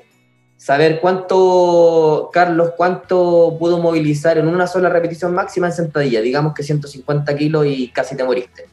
saber 0.58 1.00
cuánto, 1.00 2.30
Carlos, 2.34 2.72
cuánto 2.76 3.56
pudo 3.58 3.80
movilizar 3.80 4.38
en 4.38 4.50
una 4.50 4.68
sola 4.68 4.90
repetición 4.90 5.34
máxima 5.34 5.68
en 5.68 5.74
sentadilla, 5.74 6.20
digamos 6.20 6.54
que 6.54 6.64
150 6.64 7.38
kilos 7.38 7.66
y 7.68 7.88
casi 7.88 8.18
te 8.18 8.26
moriste. 8.26 8.66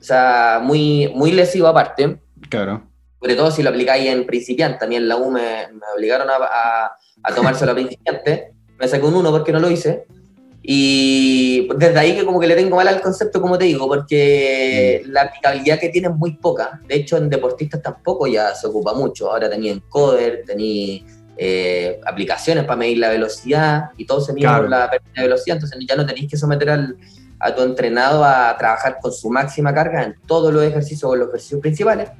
O 0.00 0.02
sea, 0.02 0.62
muy, 0.62 1.12
muy 1.14 1.32
lesivo 1.32 1.66
aparte. 1.66 2.18
Claro. 2.48 2.82
Sobre 3.20 3.36
todo 3.36 3.50
si 3.50 3.62
lo 3.62 3.70
aplicáis 3.70 4.06
en 4.08 4.26
principiante. 4.26 4.78
También 4.78 5.06
la 5.06 5.16
U 5.16 5.30
me, 5.30 5.68
obligaron 5.96 6.28
a, 6.30 6.34
a, 6.34 6.92
a 7.22 7.34
tomarse 7.34 7.66
la 7.66 7.74
principiante. 7.74 8.52
Me 8.78 8.88
sacó 8.88 9.08
un 9.08 9.16
1 9.16 9.30
porque 9.30 9.52
no 9.52 9.60
lo 9.60 9.70
hice. 9.70 10.06
Y 10.62 11.68
desde 11.76 11.98
ahí 11.98 12.14
que 12.14 12.24
como 12.24 12.38
que 12.38 12.46
le 12.46 12.54
tengo 12.54 12.76
mal 12.76 12.86
al 12.86 13.00
concepto, 13.00 13.40
como 13.40 13.56
te 13.56 13.64
digo, 13.64 13.88
porque 13.88 15.02
mm. 15.04 15.10
la 15.10 15.22
aplicabilidad 15.22 15.78
que 15.78 15.88
tiene 15.88 16.08
es 16.08 16.14
muy 16.14 16.32
poca. 16.36 16.80
De 16.86 16.96
hecho, 16.96 17.16
en 17.16 17.30
deportistas 17.30 17.82
tampoco 17.82 18.26
ya 18.26 18.54
se 18.54 18.66
ocupa 18.66 18.92
mucho. 18.92 19.30
Ahora 19.30 19.48
tenía 19.48 19.72
encoder, 19.72 20.44
tenía 20.46 21.02
eh, 21.36 21.98
aplicaciones 22.04 22.64
para 22.64 22.76
medir 22.76 22.98
la 22.98 23.08
velocidad 23.08 23.90
y 23.96 24.04
todo 24.04 24.20
se 24.20 24.32
mide 24.32 24.48
por 24.48 24.68
la 24.68 24.90
pérdida 24.90 25.12
de 25.16 25.22
velocidad. 25.22 25.56
Entonces 25.56 25.78
ya 25.88 25.96
no 25.96 26.04
tenéis 26.04 26.30
que 26.30 26.36
someter 26.36 26.70
al, 26.70 26.96
a 27.38 27.54
tu 27.54 27.62
entrenado 27.62 28.22
a 28.22 28.54
trabajar 28.58 28.98
con 29.00 29.12
su 29.12 29.30
máxima 29.30 29.72
carga 29.72 30.04
en 30.04 30.14
todos 30.26 30.52
los 30.52 30.62
ejercicios 30.62 31.10
o 31.10 31.16
los 31.16 31.28
ejercicios 31.28 31.60
principales, 31.60 32.10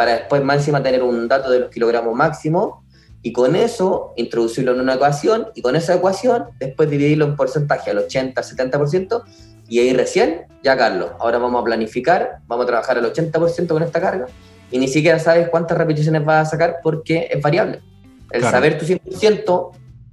para 0.00 0.12
después 0.12 0.42
máxima 0.42 0.82
tener 0.82 1.02
un 1.02 1.28
dato 1.28 1.50
de 1.50 1.60
los 1.60 1.68
kilogramos 1.68 2.14
máximos 2.14 2.76
y 3.20 3.34
con 3.34 3.54
eso 3.54 4.14
introducirlo 4.16 4.72
en 4.72 4.80
una 4.80 4.94
ecuación 4.94 5.48
y 5.54 5.60
con 5.60 5.76
esa 5.76 5.94
ecuación 5.94 6.46
después 6.58 6.88
dividirlo 6.88 7.26
en 7.26 7.36
porcentaje 7.36 7.90
al 7.90 7.98
80, 7.98 8.40
70% 8.40 9.22
y 9.68 9.78
ahí 9.78 9.92
recién, 9.92 10.46
ya 10.62 10.74
Carlos, 10.74 11.10
ahora 11.18 11.36
vamos 11.36 11.60
a 11.60 11.64
planificar, 11.64 12.38
vamos 12.46 12.64
a 12.64 12.68
trabajar 12.68 12.96
al 12.96 13.12
80% 13.12 13.68
con 13.68 13.82
esta 13.82 14.00
carga 14.00 14.24
y 14.70 14.78
ni 14.78 14.88
siquiera 14.88 15.18
sabes 15.18 15.50
cuántas 15.50 15.76
repeticiones 15.76 16.24
vas 16.24 16.48
a 16.48 16.50
sacar 16.52 16.76
porque 16.82 17.28
es 17.30 17.42
variable. 17.42 17.82
El 18.30 18.40
saber 18.40 18.78
tu 18.78 18.86
100% 18.86 19.70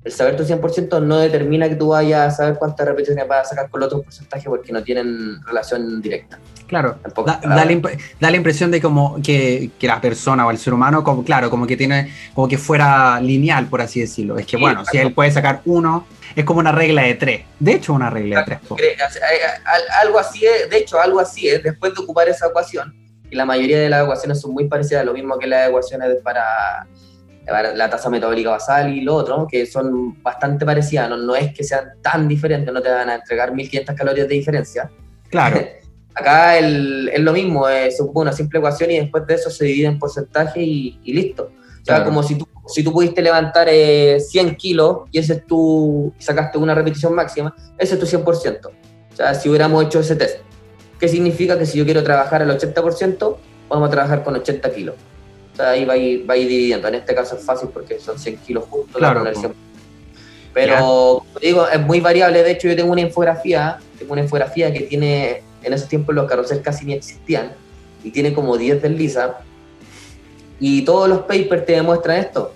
el 0.08 0.14
saber 0.14 0.38
tu 0.38 0.44
100% 0.44 1.02
no 1.04 1.18
determina 1.18 1.68
que 1.68 1.76
tú 1.76 1.90
vayas 1.90 2.34
a 2.34 2.38
saber 2.38 2.56
cuántas 2.58 2.88
repeticiones 2.88 3.28
vas 3.28 3.48
a 3.48 3.50
sacar 3.50 3.70
con 3.70 3.82
los 3.82 3.88
otros 3.88 4.06
porcentajes 4.06 4.48
porque 4.48 4.72
no 4.72 4.82
tienen 4.82 5.44
relación 5.46 6.02
directa. 6.02 6.40
Claro, 6.66 6.98
da, 7.26 7.66
la 8.20 8.36
impresión 8.38 8.72
de 8.72 8.82
como 8.82 9.22
que, 9.22 9.72
que, 9.78 9.88
la 9.88 10.00
persona 10.00 10.46
o 10.46 10.52
el 10.52 10.58
ser 10.58 10.74
humano, 10.74 11.04
como, 11.04 11.26
claro, 11.26 11.50
como 11.50 11.68
que 11.68 11.76
tiene, 11.76 12.14
como 12.34 12.48
que 12.48 12.58
fuera 12.58 13.20
lineal, 13.20 13.68
por 13.68 13.82
así 13.82 14.00
decirlo. 14.00 14.38
Es 14.38 14.46
que 14.46 14.56
bueno, 14.56 14.86
si 14.86 14.98
él 14.98 15.14
puede 15.14 15.30
sacar 15.32 15.62
uno, 15.66 16.08
es 16.36 16.46
como 16.46 16.60
una 16.60 16.72
regla 16.72 17.04
de 17.04 17.16
tres. 17.16 17.46
De 17.60 17.74
hecho, 17.74 17.94
una 17.94 18.10
regla 18.10 18.40
de 18.40 18.46
tres. 18.46 18.60
Algo 20.02 20.20
así 20.20 20.46
es, 20.46 20.70
de 20.70 20.78
hecho, 20.78 21.02
algo 21.02 21.20
así 21.20 21.50
es, 21.50 21.62
después 21.64 21.94
de 21.94 22.02
ocupar 22.02 22.30
esa 22.30 22.48
ecuación, 22.48 22.96
y 23.30 23.36
la 23.36 23.46
mayoría 23.46 23.80
de 23.80 23.90
las 23.90 24.04
ecuaciones 24.04 24.40
son 24.40 24.54
muy 24.54 24.70
parecidas, 24.70 25.04
lo 25.04 25.14
mismo 25.14 25.38
que 25.38 25.48
las 25.48 25.68
ecuaciones 25.68 26.16
para 26.24 26.88
la 27.48 27.90
tasa 27.90 28.10
metabólica 28.10 28.50
basal 28.50 28.94
y 28.94 29.02
lo 29.02 29.16
otro, 29.16 29.48
que 29.50 29.66
son 29.66 30.22
bastante 30.22 30.66
parecidas, 30.66 31.10
no, 31.10 31.36
es 31.36 31.54
que 31.54 31.64
sean 31.64 31.94
tan 32.02 32.28
diferentes, 32.28 32.74
no 32.74 32.82
te 32.82 32.90
van 32.90 33.10
a 33.10 33.16
entregar 33.16 33.54
1500 33.54 33.96
calorías 33.96 34.28
de 34.28 34.36
diferencia. 34.36 34.90
Claro. 35.30 35.60
Acá 36.14 36.58
el, 36.58 37.10
es 37.14 37.20
lo 37.20 37.32
mismo, 37.32 37.70
es 37.70 38.02
una 38.14 38.34
simple 38.34 38.58
ecuación 38.58 38.90
y 38.92 39.00
después 39.00 39.26
de 39.28 39.36
eso 39.36 39.52
se 39.52 39.66
divide 39.66 39.88
en 39.88 40.00
porcentaje 40.00 40.62
y, 40.62 41.00
listo. 41.06 41.52
O 41.82 41.86
sea, 41.86 42.04
como 42.04 42.22
si 42.24 42.36
tú, 42.36 42.48
si 42.66 42.84
tú 42.84 42.92
pudiste 42.92 43.22
levantar 43.22 43.70
100 43.70 43.78
eh, 43.78 44.58
kilos 44.58 45.02
y 45.12 45.20
ese 45.20 45.34
es 45.34 45.46
tu, 45.46 46.12
sacaste 46.18 46.58
una 46.58 46.74
repetición 46.74 47.14
máxima, 47.14 47.56
ese 47.78 47.94
es 47.94 48.00
tu 48.00 48.06
100%. 48.06 48.66
O 48.66 49.16
sea, 49.16 49.36
si 49.36 49.48
hubiéramos 49.48 49.86
hecho 49.86 50.00
ese 50.00 50.16
test. 50.16 50.40
¿Qué 51.00 51.08
significa? 51.08 51.58
Que 51.58 51.68
si 51.68 51.78
yo 51.78 51.86
quiero 51.86 52.04
trabajar 52.04 52.42
al 52.42 52.50
80%, 52.50 53.38
vamos 53.70 53.88
a 53.88 53.92
trabajar 53.92 54.24
con 54.24 54.36
80 54.36 54.72
kilos 54.74 54.96
ahí 55.60 55.86
va 55.86 55.94
a, 55.94 55.98
ir, 55.98 56.30
va 56.30 56.34
a 56.34 56.38
ir 56.38 56.48
dividiendo. 56.48 56.88
En 56.88 56.96
este 56.96 57.14
caso 57.16 57.36
es 57.36 57.44
fácil 57.44 57.70
porque 57.74 58.00
son 58.00 58.18
100 58.18 58.38
kilos 58.38 58.66
juntos. 58.66 58.98
Claro, 58.98 59.24
Pero, 60.54 61.24
digo, 61.42 61.68
es 61.68 61.80
muy 61.80 62.00
variable. 62.00 62.44
De 62.44 62.52
hecho, 62.52 62.68
yo 62.68 62.76
tengo 62.76 62.92
una 62.92 63.02
infografía, 63.02 63.78
tengo 63.98 64.14
una 64.14 64.22
infografía 64.22 64.72
que 64.74 64.82
tiene, 64.82 65.44
en 65.64 65.74
esos 65.74 65.88
tiempos 65.88 66.16
los 66.16 66.28
carruseles 66.28 66.64
casi 66.64 66.86
ni 66.86 66.94
existían, 66.94 67.52
y 68.04 68.12
tiene 68.12 68.34
como 68.34 68.58
10 68.58 68.84
Lisa 68.92 69.40
Y 70.60 70.84
todos 70.84 71.10
los 71.10 71.20
papers 71.20 71.66
te 71.66 71.74
demuestran 71.74 72.18
esto. 72.18 72.54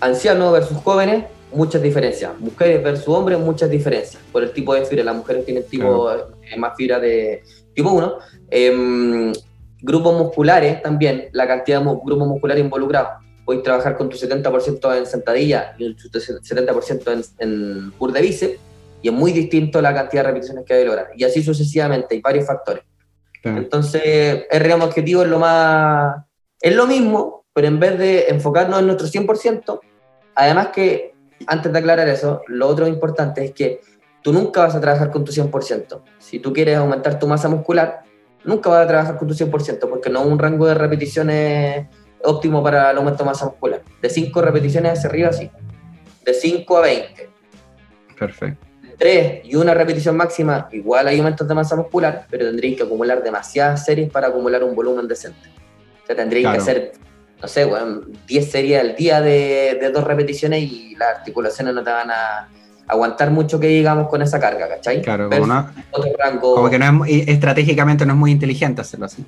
Ancianos 0.00 0.52
versus 0.52 0.78
jóvenes, 0.78 1.24
muchas 1.52 1.82
diferencias. 1.82 2.38
Mujeres 2.38 2.82
versus 2.82 3.08
hombres, 3.08 3.38
muchas 3.38 3.70
diferencias. 3.70 4.22
Por 4.32 4.42
el 4.42 4.52
tipo 4.52 4.74
de 4.74 4.84
fibra. 4.84 5.04
Las 5.04 5.16
mujeres 5.16 5.44
tienen 5.44 5.64
tipo, 5.66 6.10
eh, 6.12 6.56
más 6.56 6.76
fibra 6.76 6.98
de 6.98 7.42
tipo 7.74 7.90
1 7.90 8.18
grupos 9.84 10.18
musculares 10.18 10.82
también, 10.82 11.28
la 11.32 11.46
cantidad 11.46 11.80
de 11.80 11.84
grupos 11.84 12.26
musculares 12.26 12.64
involucrados. 12.64 13.22
Puedes 13.44 13.62
trabajar 13.62 13.96
con 13.96 14.08
tu 14.08 14.16
70% 14.16 14.96
en 14.96 15.06
sentadilla 15.06 15.74
y 15.78 15.94
tu 15.94 16.08
70% 16.08 17.12
en, 17.12 17.22
en 17.38 17.92
pur 17.92 18.10
de 18.10 18.22
bíceps, 18.22 18.58
y 19.02 19.08
es 19.08 19.14
muy 19.14 19.32
distinto 19.32 19.82
la 19.82 19.92
cantidad 19.92 20.22
de 20.22 20.28
repeticiones 20.28 20.64
que 20.64 20.72
hay 20.72 20.80
que 20.80 20.86
lograr. 20.86 21.08
Y 21.14 21.24
así 21.24 21.42
sucesivamente, 21.42 22.14
hay 22.14 22.22
varios 22.22 22.46
factores. 22.46 22.84
Entonces, 23.42 24.46
el 24.50 24.60
real 24.60 24.80
objetivo 24.80 25.22
es 25.22 25.28
lo 25.28 25.38
más. 25.38 26.24
Es 26.58 26.74
lo 26.74 26.86
mismo, 26.86 27.44
pero 27.52 27.68
en 27.68 27.78
vez 27.78 27.98
de 27.98 28.28
enfocarnos 28.28 28.80
en 28.80 28.86
nuestro 28.86 29.06
100%, 29.06 29.80
además 30.34 30.68
que, 30.68 31.12
antes 31.46 31.70
de 31.70 31.78
aclarar 31.78 32.08
eso, 32.08 32.40
lo 32.48 32.66
otro 32.66 32.88
importante 32.88 33.44
es 33.44 33.52
que 33.52 33.80
tú 34.22 34.32
nunca 34.32 34.62
vas 34.62 34.74
a 34.74 34.80
trabajar 34.80 35.10
con 35.10 35.22
tu 35.22 35.32
100%. 35.32 36.02
Si 36.18 36.38
tú 36.38 36.54
quieres 36.54 36.78
aumentar 36.78 37.18
tu 37.18 37.26
masa 37.26 37.50
muscular, 37.50 38.04
nunca 38.44 38.70
vas 38.70 38.84
a 38.84 38.88
trabajar 38.88 39.18
con 39.18 39.28
tu 39.28 39.34
100% 39.34 39.88
porque 39.88 40.10
no 40.10 40.20
es 40.20 40.26
un 40.26 40.38
rango 40.38 40.66
de 40.66 40.74
repeticiones 40.74 41.86
óptimo 42.22 42.62
para 42.62 42.90
el 42.90 42.96
aumento 42.96 43.22
de 43.22 43.30
masa 43.30 43.46
muscular. 43.46 43.82
De 44.00 44.08
5 44.08 44.42
repeticiones 44.42 44.98
hacia 44.98 45.10
arriba, 45.10 45.32
sí. 45.32 45.50
De 46.24 46.34
5 46.34 46.76
a 46.76 46.80
20. 46.80 47.30
Perfecto. 48.18 48.66
3 48.98 49.40
y 49.44 49.56
una 49.56 49.74
repetición 49.74 50.16
máxima, 50.16 50.68
igual 50.72 51.08
hay 51.08 51.18
aumentos 51.18 51.46
de 51.48 51.54
masa 51.54 51.74
muscular, 51.74 52.26
pero 52.30 52.46
tendréis 52.46 52.76
que 52.76 52.84
acumular 52.84 53.22
demasiadas 53.22 53.84
series 53.84 54.10
para 54.10 54.28
acumular 54.28 54.62
un 54.62 54.74
volumen 54.74 55.08
decente. 55.08 55.48
O 56.02 56.06
sea, 56.06 56.14
tendréis 56.14 56.46
que 56.46 56.56
hacer, 56.56 56.92
no 57.42 57.48
sé, 57.48 57.68
10 58.26 58.50
series 58.50 58.80
al 58.80 58.94
día 58.94 59.20
de, 59.20 59.78
de 59.80 59.90
dos 59.90 60.04
repeticiones 60.04 60.62
y 60.62 60.94
las 60.96 61.18
articulaciones 61.18 61.74
no 61.74 61.82
te 61.82 61.90
van 61.90 62.10
a, 62.10 62.48
aguantar 62.86 63.30
mucho 63.30 63.58
que 63.58 63.68
digamos 63.68 64.08
con 64.08 64.22
esa 64.22 64.38
carga, 64.38 64.68
¿cachai? 64.68 65.02
Claro, 65.02 65.28
como, 65.30 65.66
otro 65.90 66.12
rango... 66.18 66.54
como 66.54 66.70
que 66.70 66.78
no 66.78 67.04
es, 67.04 67.28
estratégicamente 67.28 68.04
no 68.06 68.12
es 68.12 68.18
muy 68.18 68.30
inteligente 68.30 68.80
hacerlo 68.80 69.06
así. 69.06 69.24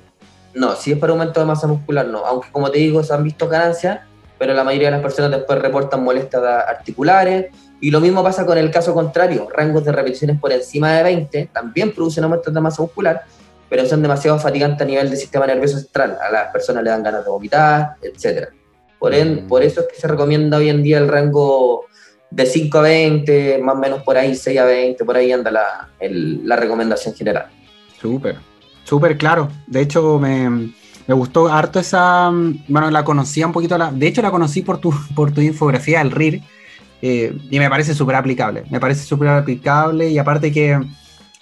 No, 0.53 0.75
si 0.75 0.91
es 0.91 0.97
para 0.97 1.13
aumento 1.13 1.39
de 1.39 1.45
masa 1.45 1.67
muscular, 1.67 2.07
no. 2.07 2.25
Aunque 2.25 2.49
como 2.51 2.71
te 2.71 2.79
digo, 2.79 3.03
se 3.03 3.13
han 3.13 3.23
visto 3.23 3.47
ganancias, 3.47 3.99
pero 4.37 4.53
la 4.53 4.63
mayoría 4.63 4.87
de 4.87 4.91
las 4.93 5.01
personas 5.01 5.31
después 5.31 5.59
reportan 5.59 6.03
molestias 6.03 6.43
articulares. 6.43 7.47
Y 7.79 7.91
lo 7.91 7.99
mismo 7.99 8.23
pasa 8.23 8.45
con 8.45 8.57
el 8.57 8.71
caso 8.71 8.93
contrario, 8.93 9.47
rangos 9.53 9.85
de 9.85 9.91
repeticiones 9.91 10.39
por 10.39 10.51
encima 10.51 10.93
de 10.93 11.03
20 11.03 11.49
también 11.53 11.93
producen 11.93 12.23
aumentos 12.23 12.51
de 12.51 12.59
masa 12.59 12.81
muscular, 12.81 13.23
pero 13.69 13.85
son 13.85 14.01
demasiado 14.01 14.39
fatigantes 14.39 14.81
a 14.81 14.85
nivel 14.85 15.09
del 15.09 15.17
sistema 15.17 15.45
nervioso 15.45 15.77
central. 15.77 16.17
A 16.19 16.31
las 16.31 16.51
personas 16.51 16.83
le 16.83 16.89
dan 16.89 17.03
ganas 17.03 17.23
de 17.23 17.29
vomitar, 17.29 17.95
etc. 18.01 18.49
Por, 18.97 19.13
mm. 19.13 19.47
por 19.47 19.61
eso 19.61 19.81
es 19.81 19.87
que 19.87 19.95
se 19.95 20.07
recomienda 20.07 20.57
hoy 20.57 20.69
en 20.69 20.81
día 20.81 20.97
el 20.97 21.07
rango 21.07 21.85
de 22.29 22.45
5 22.45 22.77
a 22.77 22.81
20, 22.81 23.57
más 23.59 23.75
o 23.75 23.79
menos 23.79 24.03
por 24.03 24.17
ahí, 24.17 24.35
6 24.35 24.59
a 24.59 24.65
20, 24.65 25.05
por 25.05 25.17
ahí 25.17 25.31
anda 25.31 25.51
la, 25.51 25.89
la 25.99 26.55
recomendación 26.55 27.15
general. 27.15 27.47
Súper, 27.99 28.37
súper 28.83 29.17
claro. 29.17 29.49
De 29.65 29.81
hecho, 29.81 30.19
me, 30.19 30.49
me, 30.49 31.13
gustó 31.13 31.47
harto 31.47 31.79
esa, 31.79 32.29
bueno, 32.67 32.91
la 32.91 33.03
conocía 33.03 33.47
un 33.47 33.53
poquito, 33.53 33.77
la, 33.77 33.91
de 33.91 34.07
hecho 34.07 34.21
la 34.21 34.31
conocí 34.31 34.61
por 34.61 34.79
tu, 34.79 34.93
por 35.15 35.31
tu 35.31 35.41
infografía, 35.41 36.01
el 36.01 36.11
RIR, 36.11 36.41
eh, 37.01 37.37
y 37.49 37.59
me 37.59 37.69
parece 37.69 37.93
súper 37.93 38.15
aplicable, 38.15 38.63
me 38.69 38.79
parece 38.79 39.03
súper 39.03 39.29
aplicable 39.29 40.09
y 40.09 40.17
aparte 40.17 40.51
que, 40.51 40.79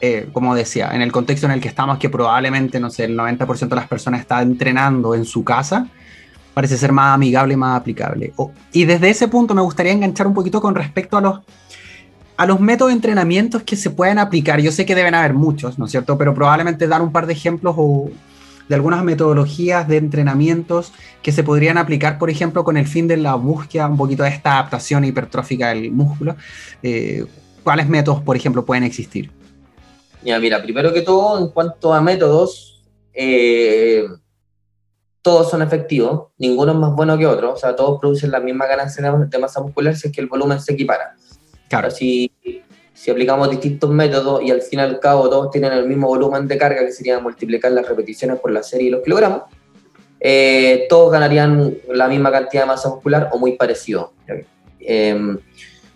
eh, 0.01 0.27
como 0.33 0.53
decía, 0.53 0.91
en 0.93 1.01
el 1.01 1.11
contexto 1.11 1.45
en 1.45 1.53
el 1.53 1.61
que 1.61 1.69
estamos, 1.69 1.97
que 1.97 2.09
probablemente, 2.09 2.79
no 2.79 2.89
sé, 2.89 3.05
el 3.05 3.17
90% 3.17 3.69
de 3.69 3.75
las 3.75 3.87
personas 3.87 4.21
está 4.21 4.41
entrenando 4.41 5.15
en 5.15 5.25
su 5.25 5.43
casa, 5.43 5.87
parece 6.55 6.77
ser 6.77 6.91
más 6.93 7.13
amigable 7.13 7.55
más 7.55 7.79
aplicable. 7.79 8.33
y 8.71 8.85
desde 8.85 9.09
ese 9.09 9.27
punto 9.27 9.53
me 9.53 9.61
gustaría 9.61 9.91
enganchar 9.91 10.25
un 10.25 10.33
poquito 10.33 10.61
con 10.61 10.73
respecto 10.73 11.17
a 11.17 11.21
los, 11.21 11.41
a 12.37 12.45
los 12.45 12.59
métodos 12.61 12.91
de 12.91 12.95
entrenamientos 12.95 13.61
que 13.63 13.75
se 13.75 13.89
pueden 13.89 14.17
aplicar. 14.17 14.61
Yo 14.61 14.71
sé 14.71 14.85
que 14.85 14.95
deben 14.95 15.13
haber 15.13 15.33
muchos, 15.33 15.77
¿no 15.77 15.85
es 15.85 15.91
cierto? 15.91 16.17
Pero 16.17 16.33
probablemente 16.33 16.87
dar 16.87 17.01
un 17.01 17.11
par 17.11 17.27
de 17.27 17.33
ejemplos 17.33 17.75
o 17.77 18.09
de 18.69 18.73
algunas 18.73 19.03
metodologías 19.03 19.87
de 19.87 19.97
entrenamientos 19.97 20.93
que 21.21 21.33
se 21.33 21.43
podrían 21.43 21.77
aplicar, 21.77 22.17
por 22.17 22.29
ejemplo, 22.29 22.63
con 22.63 22.77
el 22.77 22.87
fin 22.87 23.07
de 23.07 23.17
la 23.17 23.35
búsqueda 23.35 23.87
un 23.87 23.97
poquito 23.97 24.23
de 24.23 24.29
esta 24.29 24.53
adaptación 24.53 25.03
hipertrófica 25.03 25.69
del 25.69 25.91
músculo. 25.91 26.37
Eh, 26.81 27.25
¿Cuáles 27.63 27.89
métodos, 27.89 28.23
por 28.23 28.37
ejemplo, 28.37 28.65
pueden 28.65 28.85
existir? 28.85 29.29
Ya, 30.23 30.39
mira, 30.39 30.63
primero 30.63 30.93
que 30.93 31.01
todo, 31.01 31.37
en 31.37 31.49
cuanto 31.49 31.93
a 31.93 32.01
métodos, 32.01 32.81
eh, 33.13 34.05
todos 35.25 35.49
son 35.49 35.63
efectivos, 35.63 36.27
ninguno 36.37 36.73
es 36.73 36.77
más 36.77 36.93
bueno 36.93 37.17
que 37.17 37.25
otro, 37.25 37.53
o 37.53 37.57
sea, 37.57 37.75
todos 37.75 37.99
producen 37.99 38.29
la 38.29 38.39
misma 38.39 38.67
ganancia 38.67 39.11
de 39.11 39.39
masa 39.39 39.59
muscular 39.59 39.95
si 39.95 40.09
es 40.09 40.13
que 40.13 40.21
el 40.21 40.27
volumen 40.27 40.59
se 40.59 40.73
equipara. 40.73 41.15
Claro. 41.67 41.89
Si, 41.89 42.31
si 42.93 43.09
aplicamos 43.09 43.49
distintos 43.49 43.89
métodos 43.89 44.43
y 44.43 44.51
al 44.51 44.61
fin 44.61 44.77
y 44.77 44.81
al 44.83 44.99
cabo 44.99 45.27
todos 45.27 45.49
tienen 45.49 45.73
el 45.73 45.87
mismo 45.87 46.05
volumen 46.09 46.47
de 46.47 46.59
carga, 46.59 46.85
que 46.85 46.91
sería 46.91 47.17
multiplicar 47.17 47.71
las 47.71 47.87
repeticiones 47.89 48.39
por 48.39 48.51
la 48.51 48.61
serie 48.61 48.89
y 48.89 48.91
los 48.91 49.01
kilogramos, 49.01 49.41
eh, 50.19 50.85
todos 50.89 51.11
ganarían 51.11 51.75
la 51.91 52.07
misma 52.07 52.31
cantidad 52.31 52.61
de 52.61 52.67
masa 52.67 52.89
muscular 52.89 53.31
o 53.33 53.39
muy 53.39 53.53
parecido. 53.53 54.13
Eh, 54.79 55.37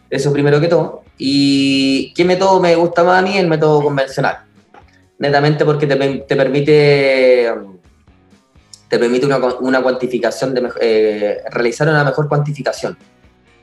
eso 0.10 0.34
primero 0.34 0.60
que 0.60 0.70
todo. 0.70 1.04
¿Y 1.20 2.16
qué 2.16 2.26
método 2.26 2.60
me 2.60 2.76
gusta 2.76 3.04
más 3.04 3.20
a 3.20 3.22
mí? 3.22 3.38
El 3.38 3.48
método 3.48 3.84
convencional. 3.84 4.40
Netamente 5.20 5.66
porque 5.66 5.86
te, 5.86 5.96
te 5.96 6.36
permite 6.36 7.48
te 8.90 8.98
permite 8.98 9.26
una, 9.26 9.38
una 9.38 9.82
cuantificación, 9.82 10.54
de, 10.54 10.70
eh, 10.82 11.44
realizar 11.52 11.88
una 11.88 12.04
mejor 12.04 12.28
cuantificación. 12.28 12.98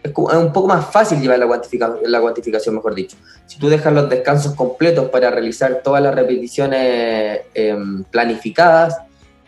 Es, 0.03 0.13
un 0.17 0.53
poco 0.53 0.69
más 0.69 0.87
fácil 0.91 1.21
llevar 1.21 1.41
la, 1.41 1.47
la 2.05 2.21
cuantificación, 2.21 2.77
mejor 2.77 2.95
dicho. 2.95 3.17
Si 3.45 3.59
tú 3.59 3.69
dejas 3.69 3.93
los 3.93 4.09
descansos 4.09 4.55
completos 4.55 5.09
para 5.11 5.31
realizar 5.31 5.81
todas 5.83 6.01
las 6.01 6.15
repeticiones 6.15 7.41
em, 7.55 8.05
planificadas, 8.05 8.97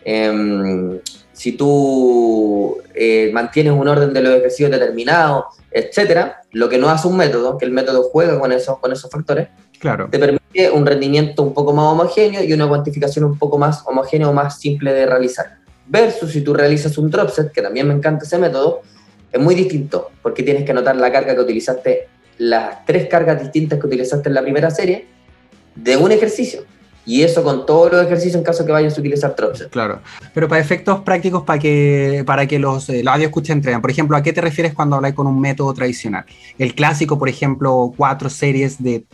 em, 0.05 0.99
si 1.33 1.53
tú 1.53 2.79
eh, 2.93 3.31
mantienes 3.33 3.73
un 3.73 3.87
orden 3.87 4.13
de 4.13 4.21
los 4.21 4.35
ejercicios 4.35 4.73
determinados, 4.73 5.45
etcétera, 5.71 6.41
lo 6.51 6.69
que 6.69 6.79
no 6.79 6.89
hace 6.89 7.07
un 7.07 7.17
método, 7.17 7.57
que 7.57 7.65
el 7.65 7.71
método 7.71 8.03
juega 8.11 8.41
con 8.41 8.51
esos, 8.51 8.81
con 8.81 8.91
esos 8.91 9.09
factores, 9.09 9.47
claro. 9.79 10.09
te 10.11 10.19
permite 10.19 10.71
un 10.73 10.85
rendimiento 10.85 11.45
un 11.45 11.55
poco 11.55 11.73
más 11.73 11.85
homogéneo 11.93 12.43
y 12.43 12.53
una 12.53 12.67
cuantificación 12.67 13.25
un 13.25 13.39
poco 13.39 13.59
más 13.59 13.85
homogénea 13.87 14.29
o 14.29 14.33
más 14.33 14.59
simple 14.59 14.93
de 14.93 15.07
realizar. 15.07 15.58
Versus 15.89 16.33
si 16.33 16.43
tú 16.43 16.55
realizas 16.55 16.99
un 16.99 17.11
drop 17.11 17.31
set, 17.31 17.51
que 17.51 17.63
también 17.63 17.89
me 17.89 17.95
encanta 17.95 18.25
ese 18.25 18.39
método, 18.39 18.83
es 19.33 19.41
muy 19.41 19.55
distinto, 19.55 20.11
porque 20.23 20.43
tienes 20.43 20.65
que 20.65 20.73
anotar 20.73 20.97
la 20.97 21.11
carga 21.11 21.35
que 21.35 21.41
utilizaste, 21.41 22.09
las 22.39 22.85
tres 22.85 23.09
cargas 23.09 23.41
distintas 23.41 23.79
que 23.79 23.87
utilizaste 23.87 24.29
en 24.29 24.35
la 24.35 24.43
primera 24.43 24.71
serie, 24.71 25.07
de 25.75 25.97
un 25.97 26.13
ejercicio. 26.13 26.65
Y 27.09 27.23
eso 27.23 27.43
con 27.43 27.65
todos 27.65 27.91
los 27.91 28.05
ejercicios 28.05 28.37
en 28.37 28.43
caso 28.43 28.67
que 28.67 28.73
vayas 28.73 28.97
a 28.97 29.01
utilizar 29.01 29.35
set. 29.55 29.71
Claro, 29.71 30.03
pero 30.35 30.47
para 30.47 30.61
efectos 30.61 31.01
prácticos, 31.01 31.43
para 31.43 31.59
que, 31.59 32.23
para 32.27 32.47
que 32.47 32.59
los, 32.59 32.91
eh, 32.91 33.03
audio 33.07 33.27
escuchen 33.27 33.59
entrenan, 33.59 33.81
por 33.81 33.91
ejemplo, 33.91 34.15
¿a 34.15 34.23
qué 34.23 34.35
te 34.35 34.43
refieres 34.43 34.75
cuando 34.75 34.97
hablas 34.97 35.15
con 35.15 35.27
un 35.27 35.41
método 35.41 35.73
tradicional? 35.73 36.27
El 36.59 36.75
clásico, 36.75 37.19
por 37.19 37.31
ejemplo, 37.31 37.95
cuatro 37.97 38.29
series 38.29 38.83
de... 38.83 39.05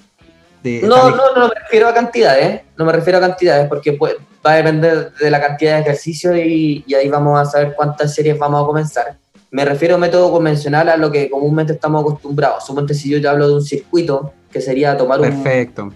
no, 0.65 1.11
no, 1.11 1.35
no, 1.37 1.49
me 1.49 1.55
refiero 1.63 1.87
a 1.87 1.95
cantidades, 1.95 2.63
no 2.77 2.85
me 2.85 2.93
refiero 2.93 3.19
a 3.19 3.21
cantidades, 3.21 3.69
porque 3.69 3.93
pues, 3.93 4.17
va 4.45 4.53
a 4.53 4.57
depender 4.57 5.13
de 5.15 5.31
la 5.31 5.41
cantidad 5.41 5.77
de 5.77 5.81
ejercicios 5.83 6.37
y, 6.37 6.85
ahí 6.95 7.09
vamos 7.09 7.41
a 7.41 7.45
saber 7.45 7.75
cuántas 7.75 8.15
series 8.15 8.39
vamos 8.39 8.63
a 8.63 8.67
comenzar. 8.67 9.17
Me 9.51 9.65
refiero 9.65 9.95
a 9.95 9.99
método 9.99 10.33
convencional 10.33 10.89
a 10.89 10.97
lo 10.97 11.11
que 11.11 11.31
comúnmente 11.31 11.75
estamos 11.75 12.03
acostumbrados. 12.03 12.67
Suponte 12.67 12.93
si 12.93 13.09
yo 13.09 13.21
te 13.21 13.29
hablo 13.29 13.49
de 13.49 13.55
un 13.55 13.63
circuito, 13.63 14.33
que 14.51 14.61
sería 14.61 14.97
tomar 14.97 15.21
Perfecto. 15.21 15.93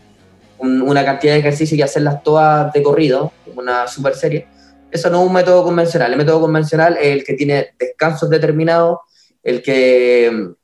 una 0.59 1.05
cantidad 1.05 1.35
de 1.35 1.41
ejercicios 1.41 1.79
y 1.79 1.83
hacerlas 1.83 2.23
todas 2.23 2.73
de 2.73 2.83
corrido, 2.83 3.33
una 3.55 3.87
super 3.87 4.15
serie. 4.15 4.47
Eso 4.91 5.11
no 5.11 5.21
es 5.21 5.27
un 5.27 5.33
método 5.33 5.65
convencional. 5.65 6.13
El 6.13 6.19
método 6.19 6.41
convencional 6.41 6.97
es 6.97 7.09
el 7.09 7.25
que 7.25 7.35
tiene 7.35 7.69
descansos 7.79 8.31
determinados, 8.31 8.99
el 9.43 9.63
que... 9.63 10.55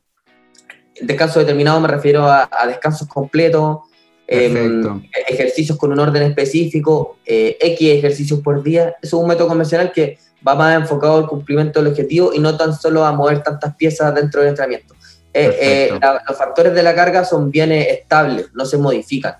Descanso 1.01 1.41
determinado 1.41 1.81
me 1.81 1.89
refiero 1.89 2.25
a, 2.25 2.49
a 2.53 2.69
descansos 2.69 3.09
completos, 3.09 3.79
Em, 4.27 5.03
ejercicios 5.29 5.77
con 5.77 5.93
un 5.93 5.99
orden 5.99 6.23
específico, 6.23 7.19
eh, 7.27 7.59
X 7.61 7.91
ejercicios 7.91 8.41
por 8.41 8.63
día. 8.63 8.97
Eso 9.03 9.19
es 9.19 9.23
un 9.23 9.29
método 9.29 9.49
convencional 9.49 9.93
que 9.93 10.19
va 10.47 10.55
más 10.55 10.77
enfocado 10.77 11.19
al 11.19 11.27
cumplimiento 11.27 11.81
del 11.81 11.93
objetivo 11.93 12.33
y 12.33 12.39
no 12.39 12.57
tan 12.57 12.75
solo 12.75 13.05
a 13.05 13.13
mover 13.13 13.43
tantas 13.43 13.77
piezas 13.77 14.15
dentro 14.15 14.41
del 14.41 14.51
entrenamiento. 14.51 14.95
Eh, 15.33 15.59
eh, 15.61 16.01
los 16.27 16.39
factores 16.39 16.75
de 16.75 16.83
la 16.83 16.95
carga 16.95 17.25
son 17.25 17.51
bien 17.51 17.73
estables, 17.73 18.49
no 18.55 18.65
se 18.65 18.79
modifican, 18.79 19.35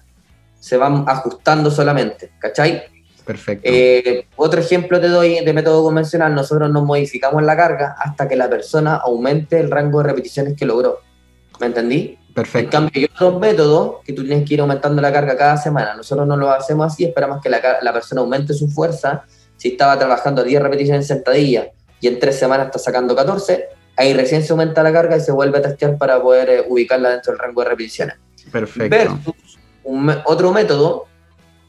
se 0.59 0.77
van 0.77 1.05
ajustando 1.07 1.71
solamente, 1.71 2.33
¿cachai? 2.39 2.83
Perfecto. 3.25 3.71
otro 4.37 4.61
ejemplo 4.61 5.01
te 5.01 5.09
doy 5.09 5.43
de 5.43 5.53
método 5.55 5.83
convencional, 5.83 6.35
nosotros 6.35 6.71
no 6.71 6.85
modificamos 6.85 7.43
la 7.43 7.57
carga 7.57 7.97
hasta 7.99 8.29
que 8.29 8.37
la 8.37 8.51
persona 8.51 8.97
aumente 8.97 9.59
el 9.59 9.71
rango 9.71 10.03
de 10.03 10.09
repeticiones 10.09 10.55
que 10.59 10.67
logró. 10.67 11.01
¿Me 11.59 11.69
entendí? 11.69 12.19
Perfecto. 12.35 12.77
En 12.77 12.83
cambio, 12.83 12.93
hay 12.97 13.05
otros 13.05 13.41
métodos 13.41 13.97
que 14.05 14.13
tú 14.13 14.25
tienes 14.25 14.47
que 14.47 14.55
ir 14.55 14.61
aumentando 14.61 15.01
la 15.01 15.13
carga 15.13 15.37
cada 15.37 15.57
semana. 15.57 15.95
Nosotros 15.95 16.27
no 16.27 16.37
lo 16.37 16.51
hacemos 16.51 16.93
así, 16.93 17.05
esperamos 17.05 17.41
que 17.41 17.49
la, 17.49 17.61
la 17.81 17.93
persona 17.93 18.21
aumente 18.21 18.53
su 18.55 18.69
fuerza. 18.69 19.25
Si 19.57 19.69
estaba 19.69 19.97
trabajando 19.97 20.43
10 20.43 20.61
repeticiones 20.61 21.09
en 21.09 21.17
sentadilla 21.17 21.71
y 22.01 22.09
en 22.09 22.19
3 22.19 22.37
semanas 22.37 22.67
está 22.67 22.81
sacando 22.81 23.15
14, 23.15 23.69
ahí 23.97 24.13
recién 24.15 24.43
se 24.43 24.53
aumenta 24.53 24.83
la 24.83 24.93
carga 24.93 25.17
y 25.17 25.21
se 25.21 25.31
vuelve 25.31 25.59
a 25.59 25.63
testear 25.63 25.97
para 25.97 26.21
poder 26.21 26.51
eh, 26.51 26.65
ubicarla 26.69 27.11
dentro 27.11 27.33
del 27.33 27.39
rango 27.39 27.63
de 27.63 27.69
repeticiones. 27.69 28.17
Perfecto. 28.51 28.97
Versus 28.97 29.35
otro 30.25 30.53
método, 30.53 31.07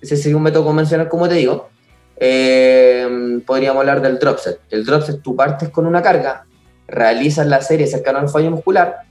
ese 0.02 0.18
sería 0.18 0.38
un 0.38 0.44
método 0.44 0.66
convencional, 0.66 1.10
como 1.10 1.28
te 1.28 1.36
digo, 1.36 1.70
eh, 2.18 3.42
podríamos 3.46 3.82
hablar 3.82 4.02
del 4.02 4.18
drop 4.18 4.40
set. 4.40 4.60
El 4.70 4.86
drop 4.86 5.04
set, 5.04 5.22
tú 5.22 5.36
partes 5.36 5.70
con 5.70 5.86
una 5.86 6.02
carga, 6.02 6.46
realizas 6.88 7.46
la 7.46 7.62
serie 7.62 7.88
cercana 7.88 8.20
al 8.20 8.30
fallo 8.30 8.52
muscular, 8.52 9.05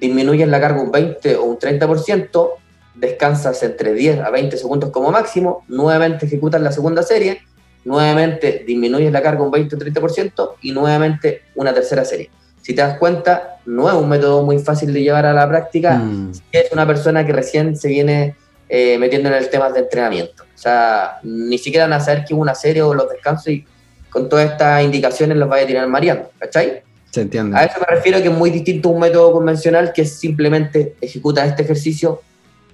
disminuyes 0.00 0.48
la 0.48 0.60
carga 0.60 0.80
un 0.80 0.90
20 0.90 1.36
o 1.36 1.44
un 1.44 1.58
30%, 1.58 2.50
descansas 2.94 3.62
entre 3.62 3.92
10 3.92 4.20
a 4.20 4.30
20 4.30 4.56
segundos 4.56 4.90
como 4.90 5.10
máximo, 5.10 5.64
nuevamente 5.68 6.26
ejecutas 6.26 6.60
la 6.60 6.72
segunda 6.72 7.02
serie, 7.02 7.42
nuevamente 7.84 8.64
disminuyes 8.66 9.12
la 9.12 9.22
carga 9.22 9.42
un 9.42 9.50
20 9.50 9.76
o 9.76 9.78
30% 9.78 10.50
y 10.62 10.72
nuevamente 10.72 11.42
una 11.54 11.72
tercera 11.72 12.04
serie. 12.04 12.30
Si 12.62 12.74
te 12.74 12.82
das 12.82 12.98
cuenta, 12.98 13.60
no 13.64 13.88
es 13.88 13.94
un 13.94 14.08
método 14.08 14.42
muy 14.42 14.58
fácil 14.58 14.92
de 14.92 15.02
llevar 15.02 15.24
a 15.24 15.32
la 15.32 15.48
práctica, 15.48 15.94
mm. 15.94 16.32
es 16.50 16.72
una 16.72 16.86
persona 16.86 17.24
que 17.24 17.32
recién 17.32 17.76
se 17.76 17.88
viene 17.88 18.34
eh, 18.68 18.98
metiendo 18.98 19.28
en 19.28 19.36
el 19.36 19.48
tema 19.48 19.70
de 19.70 19.80
entrenamiento. 19.80 20.42
O 20.42 20.58
sea, 20.58 21.20
ni 21.22 21.58
siquiera 21.58 21.84
van 21.86 21.92
a 21.92 22.00
saber 22.00 22.24
que 22.24 22.34
una 22.34 22.54
serie 22.54 22.82
o 22.82 22.92
los 22.92 23.08
descansos 23.08 23.48
y 23.48 23.64
con 24.10 24.28
todas 24.28 24.50
estas 24.50 24.82
indicaciones 24.82 25.36
los 25.36 25.48
vaya 25.48 25.62
a 25.64 25.66
tirar 25.66 25.86
mareando, 25.86 26.30
¿cachai? 26.38 26.82
Entiende. 27.22 27.56
A 27.56 27.64
eso 27.64 27.78
me 27.80 27.94
refiero 27.94 28.20
que 28.20 28.28
es 28.28 28.34
muy 28.34 28.50
distinto 28.50 28.88
a 28.88 28.92
un 28.92 29.00
método 29.00 29.32
convencional 29.32 29.92
que 29.92 30.04
simplemente 30.04 30.96
ejecuta 31.00 31.44
este 31.44 31.62
ejercicio, 31.62 32.22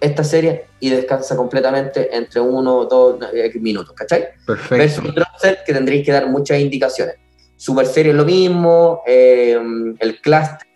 esta 0.00 0.24
serie 0.24 0.66
y 0.80 0.90
descansa 0.90 1.36
completamente 1.36 2.14
entre 2.14 2.40
uno 2.40 2.78
o 2.78 2.86
dos 2.86 3.18
eh, 3.32 3.52
minutos, 3.60 3.94
¿cachai? 3.94 4.28
Perfecto. 4.46 4.76
Versus 4.76 5.04
un 5.04 5.14
set 5.40 5.64
que 5.64 5.72
tendréis 5.72 6.04
que 6.04 6.12
dar 6.12 6.28
muchas 6.28 6.58
indicaciones. 6.60 7.16
Super 7.56 7.86
serie 7.86 8.10
es 8.10 8.16
lo 8.16 8.24
mismo, 8.24 9.02
eh, 9.06 9.56
el 10.00 10.20
cluster 10.20 10.66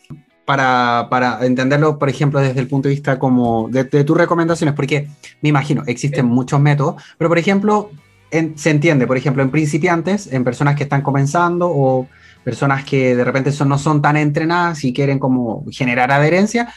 para, 0.46 1.08
para, 1.10 1.44
entenderlo, 1.44 1.98
por 1.98 2.08
ejemplo, 2.08 2.40
desde 2.40 2.60
el 2.60 2.68
punto 2.68 2.88
de 2.88 2.94
vista 2.94 3.18
como 3.18 3.68
de, 3.68 3.84
tus 3.84 4.16
recomendaciones, 4.16 4.74
porque 4.74 5.08
me 5.42 5.50
imagino, 5.50 5.82
existen 5.86 6.24
muchos 6.24 6.60
métodos, 6.60 7.02
pero 7.18 7.28
por 7.28 7.38
ejemplo, 7.38 7.90
se 8.30 8.70
entiende, 8.70 9.06
por 9.06 9.16
ejemplo, 9.16 9.42
en 9.42 9.50
principiantes, 9.50 10.32
en 10.32 10.44
personas 10.44 10.76
que 10.76 10.84
están 10.84 11.02
comenzando 11.02 11.68
o 11.68 12.08
personas 12.46 12.84
que 12.84 13.16
de 13.16 13.24
repente 13.24 13.50
son, 13.50 13.68
no 13.68 13.76
son 13.76 14.00
tan 14.00 14.16
entrenadas 14.16 14.84
y 14.84 14.92
quieren 14.92 15.18
como 15.18 15.64
generar 15.72 16.12
adherencia, 16.12 16.72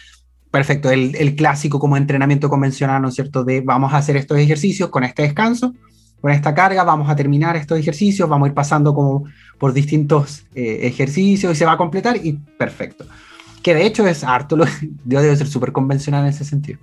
perfecto, 0.49 0.89
el, 0.89 1.15
el, 1.15 1.35
clásico 1.35 1.77
como 1.77 1.95
entrenamiento 1.95 2.49
convencional, 2.49 2.99
¿no 3.03 3.09
es 3.09 3.13
cierto? 3.13 3.43
De 3.43 3.61
vamos 3.61 3.93
a 3.93 3.97
hacer 3.97 4.17
estos 4.17 4.39
ejercicios 4.39 4.89
con 4.89 5.03
este 5.03 5.21
descanso, 5.21 5.75
con 6.19 6.31
esta 6.31 6.55
carga, 6.55 6.83
vamos 6.83 7.07
a 7.07 7.15
terminar 7.15 7.55
estos 7.55 7.77
ejercicios, 7.77 8.27
vamos 8.27 8.47
a 8.47 8.49
ir 8.49 8.55
pasando 8.55 8.95
como 8.95 9.25
por 9.59 9.71
distintos 9.71 10.43
eh, 10.55 10.79
ejercicios 10.87 11.53
y 11.53 11.55
se 11.55 11.65
va 11.65 11.73
a 11.73 11.77
completar 11.77 12.17
y 12.17 12.33
perfecto. 12.33 13.05
Que 13.61 13.75
de 13.75 13.85
hecho 13.85 14.07
es 14.07 14.23
harto, 14.23 14.57
lo, 14.57 14.65
yo 15.05 15.21
debo 15.21 15.35
ser 15.35 15.45
súper 15.45 15.71
convencional 15.71 16.23
en 16.23 16.29
ese 16.29 16.45
sentido. 16.45 16.79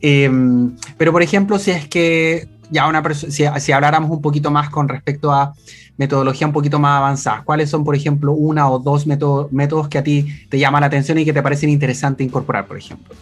Em, 0.00 0.76
pero 0.96 1.10
por 1.10 1.22
ejemplo, 1.22 1.58
si 1.58 1.72
es 1.72 1.88
que 1.88 2.46
ya 2.70 2.86
una 2.86 3.02
si, 3.12 3.44
si 3.58 3.72
habláramos 3.72 4.08
un 4.08 4.22
poquito 4.22 4.52
más 4.52 4.70
con 4.70 4.88
respecto 4.88 5.32
a 5.32 5.52
metodología 6.00 6.46
un 6.46 6.52
poquito 6.54 6.78
más 6.78 6.96
avanzada, 6.96 7.42
¿cuáles 7.44 7.68
son, 7.68 7.84
por 7.84 7.94
ejemplo, 7.94 8.32
una 8.32 8.70
o 8.70 8.78
dos 8.78 9.06
métodos 9.06 9.88
que 9.88 9.98
a 9.98 10.02
ti 10.02 10.26
te 10.48 10.58
llaman 10.58 10.80
la 10.80 10.86
atención 10.86 11.18
y 11.18 11.26
que 11.26 11.34
te 11.34 11.42
parecen 11.42 11.68
interesantes 11.68 12.26
incorporar, 12.26 12.66
por 12.66 12.78
ejemplo? 12.78 13.14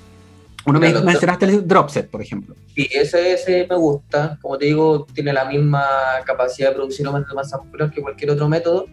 Uno 0.64 0.78
me, 0.78 0.92
mencionaste 0.92 1.46
el 1.46 1.66
dropset, 1.66 2.08
por 2.08 2.22
ejemplo. 2.22 2.54
Sí, 2.76 2.88
ese, 2.92 3.32
ese 3.32 3.66
me 3.68 3.74
gusta. 3.74 4.38
Como 4.40 4.56
te 4.56 4.66
digo, 4.66 5.06
tiene 5.12 5.32
la 5.32 5.44
misma 5.46 5.84
capacidad 6.24 6.68
de 6.68 6.76
producir 6.76 7.04
aumentos 7.04 7.30
de 7.30 7.34
masa 7.34 7.58
muscular 7.58 7.90
que 7.90 8.00
cualquier 8.00 8.30
otro 8.30 8.48
método. 8.48 8.86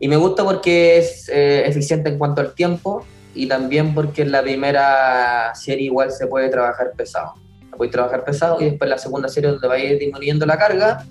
Y 0.00 0.08
me 0.08 0.16
gusta 0.16 0.42
porque 0.42 0.98
es 0.98 1.28
eh, 1.28 1.62
eficiente 1.66 2.08
en 2.08 2.18
cuanto 2.18 2.40
al 2.40 2.52
tiempo 2.54 3.06
y 3.32 3.46
también 3.46 3.94
porque 3.94 4.22
en 4.22 4.32
la 4.32 4.42
primera 4.42 5.54
serie 5.54 5.84
igual 5.84 6.10
se 6.10 6.26
puede 6.26 6.48
trabajar 6.48 6.94
pesado. 6.96 7.34
Puedes 7.76 7.92
trabajar 7.92 8.24
pesado 8.24 8.60
y 8.60 8.64
después 8.64 8.90
la 8.90 8.98
segunda 8.98 9.28
serie 9.28 9.50
donde 9.50 9.68
va 9.68 9.74
a 9.74 9.78
ir 9.78 9.98
disminuyendo 10.00 10.46
la 10.46 10.58
carga, 10.58 11.04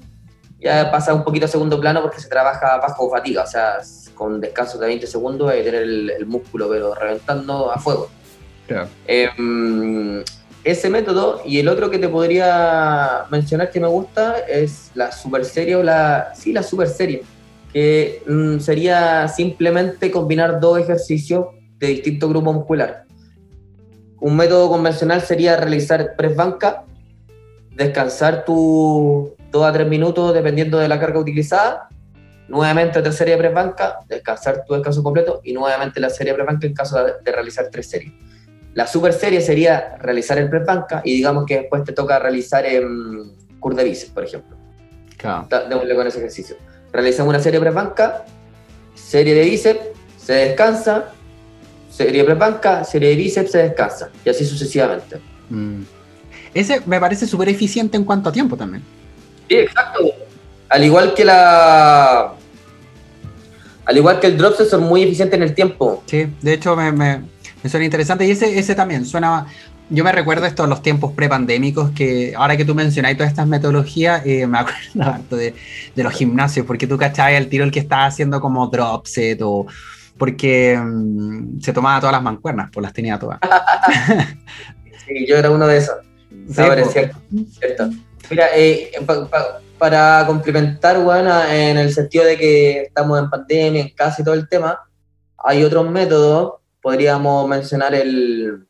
ya 0.60 0.92
pasa 0.92 1.14
un 1.14 1.24
poquito 1.24 1.46
a 1.46 1.50
segundo 1.50 1.80
plano 1.80 2.02
porque 2.02 2.20
se 2.20 2.28
trabaja 2.28 2.78
bajo 2.78 3.10
fatiga, 3.10 3.44
o 3.44 3.48
sea, 3.48 3.78
con 4.14 4.42
descanso 4.42 4.78
de 4.78 4.88
20 4.88 5.08
segundos 5.08 5.52
que 5.52 5.64
tener 5.64 5.84
el, 5.84 6.26
músculo 6.26 6.70
pero 6.70 6.94
reventando 6.94 7.72
a 7.72 7.80
fuego. 7.80 8.10
Em, 9.08 10.24
ese 10.64 10.90
método 10.90 11.42
y 11.46 11.60
el 11.60 11.68
otro 11.70 11.90
que 11.90 11.98
te 11.98 12.10
podría 12.10 13.26
mencionar 13.32 13.72
que 13.72 13.80
me 13.80 13.88
gusta 13.88 14.40
es 14.40 14.92
la 14.94 15.12
super 15.12 15.46
serie 15.46 15.78
o 15.78 15.84
la, 15.84 16.34
sí, 16.36 16.52
la 16.52 16.62
super 16.62 16.88
serie, 16.88 17.24
que 17.72 18.22
mm, 18.28 18.60
sería 18.60 19.28
simplemente 19.30 20.12
combinar 20.12 20.60
dos 20.60 20.78
ejercicios 20.80 21.48
de 21.78 21.88
distinto 21.88 22.28
grupo 22.28 22.52
muscular. 22.52 23.06
Un 24.20 24.36
método 24.36 24.68
convencional 24.68 25.22
sería 25.22 25.56
realizar 25.56 26.16
press 26.18 26.36
banca, 26.36 26.84
descansar 27.72 28.44
tus 28.44 29.30
2 29.52 29.66
a 29.66 29.72
3 29.72 29.88
minutos 29.88 30.34
dependiendo 30.34 30.78
de 30.78 30.88
la 30.88 31.00
carga 31.00 31.20
utilizada, 31.20 31.90
nuevamente 32.50 33.00
otra 33.00 33.12
serie 33.12 33.36
de 33.36 33.40
press 33.40 33.54
banca, 33.54 34.00
descansar 34.08 34.66
tu 34.66 34.74
descanso 34.74 35.04
completo 35.04 35.40
y 35.44 35.54
nuevamente 35.54 36.00
la 36.00 36.10
serie 36.10 36.34
de 36.34 36.36
press 36.36 36.48
banca 36.48 36.68
en 36.68 36.74
caso 36.74 37.04
de, 37.04 37.32
realizar 37.32 37.70
tres 37.72 37.90
series. 37.90 38.12
La 38.74 38.88
super 38.88 39.14
serie 39.14 39.42
sería 39.42 39.98
realizar 40.00 40.38
el 40.38 40.50
press 40.50 40.66
banca 40.66 41.02
y 41.04 41.14
digamos 41.16 41.46
que 41.46 41.60
después 41.62 41.84
te 41.84 41.94
toca 41.94 42.20
realizar 42.20 42.66
en 42.66 43.34
curl 43.60 43.76
de 43.76 43.84
bíceps, 43.84 44.12
por 44.12 44.24
ejemplo. 44.24 44.58
Claro. 45.18 45.48
Démosle 45.70 45.96
con 45.96 46.08
ese 46.08 46.20
ejercicio. 46.20 46.56
Realizamos 46.92 47.30
una 47.30 47.40
serie 47.40 47.60
de 47.60 47.64
press 47.64 47.76
banca, 47.76 48.26
serie 48.96 49.36
de 49.36 49.44
bíceps, 49.44 49.82
se 50.18 50.34
descansa, 50.34 51.12
serie 51.90 52.24
de 52.24 52.34
banca, 52.34 52.84
serie 52.84 53.10
de 53.10 53.16
bíceps, 53.16 53.52
se 53.52 53.58
descansa. 53.60 54.10
Y 54.26 54.30
así 54.30 54.46
sucesivamente. 54.46 55.20
Mm. 55.50 55.82
Ese 56.54 56.82
me 56.86 57.00
parece 57.00 57.28
súper 57.28 57.50
eficiente 57.50 57.96
en 57.98 58.04
cuanto 58.04 58.30
a 58.30 58.32
tiempo 58.32 58.58
también. 58.58 58.84
Sí, 59.50 59.56
exacto. 59.56 60.00
Al 60.70 60.84
igual 60.84 61.14
que 61.14 61.26
la. 61.26 62.34
Al 63.86 63.98
igual 63.98 64.20
que 64.20 64.28
el 64.28 64.38
drop 64.38 64.56
son 64.56 64.84
muy 64.84 65.02
eficientes 65.02 65.36
en 65.36 65.44
el 65.44 65.56
tiempo. 65.56 66.04
Sí, 66.06 66.28
de 66.42 66.54
hecho 66.54 66.76
me, 66.76 66.92
me, 66.92 67.24
suena 67.68 67.86
interesante. 67.86 68.26
Y 68.26 68.32
ese, 68.32 68.58
ese 68.58 68.76
también 68.76 69.06
suena. 69.06 69.48
Yo 69.92 70.04
me 70.04 70.12
recuerdo 70.12 70.46
estos 70.46 70.70
los 70.70 70.84
tiempos 70.84 71.14
prepandémicos 71.14 71.90
que 71.90 72.36
ahora 72.38 72.56
que 72.56 72.64
tú 72.64 72.76
mencionas 72.76 73.18
todas 73.18 73.32
estas 73.32 73.48
metodologías, 73.48 74.24
eh, 74.24 74.46
me 74.46 74.60
acuerdo 74.94 75.36
de, 75.36 75.56
de, 75.96 76.04
los 76.04 76.14
gimnasios, 76.14 76.68
porque 76.68 76.86
tú 76.86 76.96
cachabas 76.96 77.34
el 77.34 77.50
tiro 77.50 77.64
el 77.64 77.72
que 77.72 77.80
estaba 77.80 78.06
haciendo 78.06 78.40
como 78.40 78.68
drop 78.68 79.08
set 79.08 79.42
o 79.42 79.66
porque 80.20 80.78
mm, 80.80 81.60
se 81.62 81.74
tomaba 81.74 82.00
todas 82.00 82.14
las 82.14 82.22
mancuernas, 82.22 82.70
pues 82.72 82.84
las 82.84 82.94
tenía 82.94 83.18
todas. 83.18 83.40
sí, 85.08 85.26
yo 85.28 85.38
era 85.38 85.50
uno 85.50 85.66
de 85.66 85.78
esos. 85.78 85.96
Sí, 86.50 86.62
cierto, 86.92 87.90
Mira, 88.30 88.48
eh, 88.56 88.92
para 89.78 90.24
complementar, 90.28 91.00
bueno, 91.00 91.44
en 91.46 91.78
el 91.78 91.94
sentido 91.94 92.26
de 92.26 92.38
que 92.38 92.82
estamos 92.84 93.20
en 93.20 93.30
pandemia, 93.30 93.82
en 93.82 93.90
casa 93.90 94.22
y 94.22 94.26
todo 94.26 94.36
el 94.36 94.48
tema, 94.48 94.80
hay 95.38 95.64
otros 95.64 95.90
métodos, 95.90 96.56
podríamos 96.82 97.48
mencionar 97.48 97.96
el, 97.96 98.68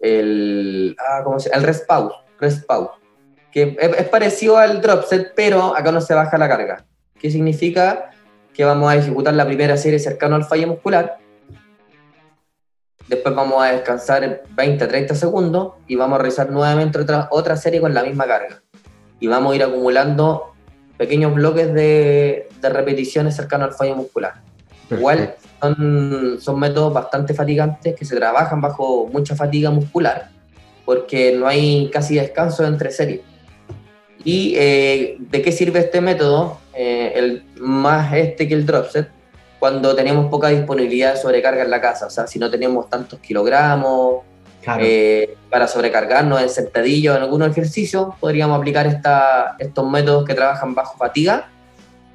el, 0.00 0.96
ah, 0.98 1.20
¿cómo 1.24 1.38
se? 1.38 1.50
El 1.50 1.62
rest 1.62 1.86
pause, 1.86 2.14
que 3.50 3.76
es, 3.78 3.90
es 3.98 4.08
parecido 4.08 4.56
al 4.58 4.80
drop 4.80 5.04
set, 5.04 5.32
pero 5.36 5.76
acá 5.76 5.92
no 5.92 6.00
se 6.00 6.14
baja 6.14 6.36
la 6.36 6.48
carga. 6.48 6.84
¿Qué 7.18 7.30
significa? 7.30 8.10
que 8.52 8.64
vamos 8.64 8.90
a 8.90 8.96
ejecutar 8.96 9.34
la 9.34 9.46
primera 9.46 9.76
serie 9.76 9.98
cercano 9.98 10.36
al 10.36 10.44
fallo 10.44 10.68
muscular. 10.68 11.18
Después 13.08 13.34
vamos 13.34 13.62
a 13.62 13.72
descansar 13.72 14.42
20 14.54 14.84
a 14.84 14.88
30 14.88 15.14
segundos 15.14 15.74
y 15.86 15.96
vamos 15.96 16.16
a 16.16 16.22
realizar 16.22 16.50
nuevamente 16.50 16.98
otra, 16.98 17.28
otra 17.30 17.56
serie 17.56 17.80
con 17.80 17.92
la 17.92 18.02
misma 18.02 18.26
carga. 18.26 18.62
Y 19.20 19.26
vamos 19.26 19.52
a 19.52 19.56
ir 19.56 19.62
acumulando 19.62 20.52
pequeños 20.96 21.34
bloques 21.34 21.72
de, 21.74 22.48
de 22.60 22.68
repeticiones 22.68 23.36
cercano 23.36 23.64
al 23.64 23.72
fallo 23.72 23.96
muscular. 23.96 24.42
Igual 24.90 25.34
son, 25.60 26.38
son 26.40 26.58
métodos 26.60 26.92
bastante 26.92 27.34
fatigantes 27.34 27.94
que 27.94 28.04
se 28.04 28.16
trabajan 28.16 28.60
bajo 28.60 29.08
mucha 29.12 29.34
fatiga 29.34 29.70
muscular 29.70 30.32
porque 30.84 31.32
no 31.32 31.46
hay 31.46 31.90
casi 31.90 32.16
descanso 32.16 32.66
entre 32.66 32.90
series. 32.90 33.20
¿Y 34.24 34.54
eh, 34.56 35.16
de 35.18 35.42
qué 35.42 35.52
sirve 35.52 35.80
este 35.80 36.00
método? 36.00 36.58
Eh, 36.74 37.12
el, 37.16 37.44
más 37.60 38.12
este 38.14 38.48
que 38.48 38.54
el 38.54 38.66
dropset, 38.66 39.08
cuando 39.62 39.94
tenemos 39.94 40.26
poca 40.26 40.48
disponibilidad 40.48 41.14
de 41.14 41.20
sobrecarga 41.20 41.62
en 41.62 41.70
la 41.70 41.80
casa, 41.80 42.06
o 42.06 42.10
sea, 42.10 42.26
si 42.26 42.40
no 42.40 42.50
tenemos 42.50 42.90
tantos 42.90 43.20
kilogramos 43.20 44.24
eh, 44.80 45.36
para 45.48 45.68
sobrecargarnos 45.68 46.42
en 46.42 46.48
sentadillo 46.48 47.14
en 47.14 47.22
algunos 47.22 47.48
ejercicios, 47.48 48.08
podríamos 48.18 48.58
aplicar 48.58 48.88
esta, 48.88 49.54
estos 49.60 49.88
métodos 49.88 50.24
que 50.24 50.34
trabajan 50.34 50.74
bajo 50.74 50.98
fatiga. 50.98 51.48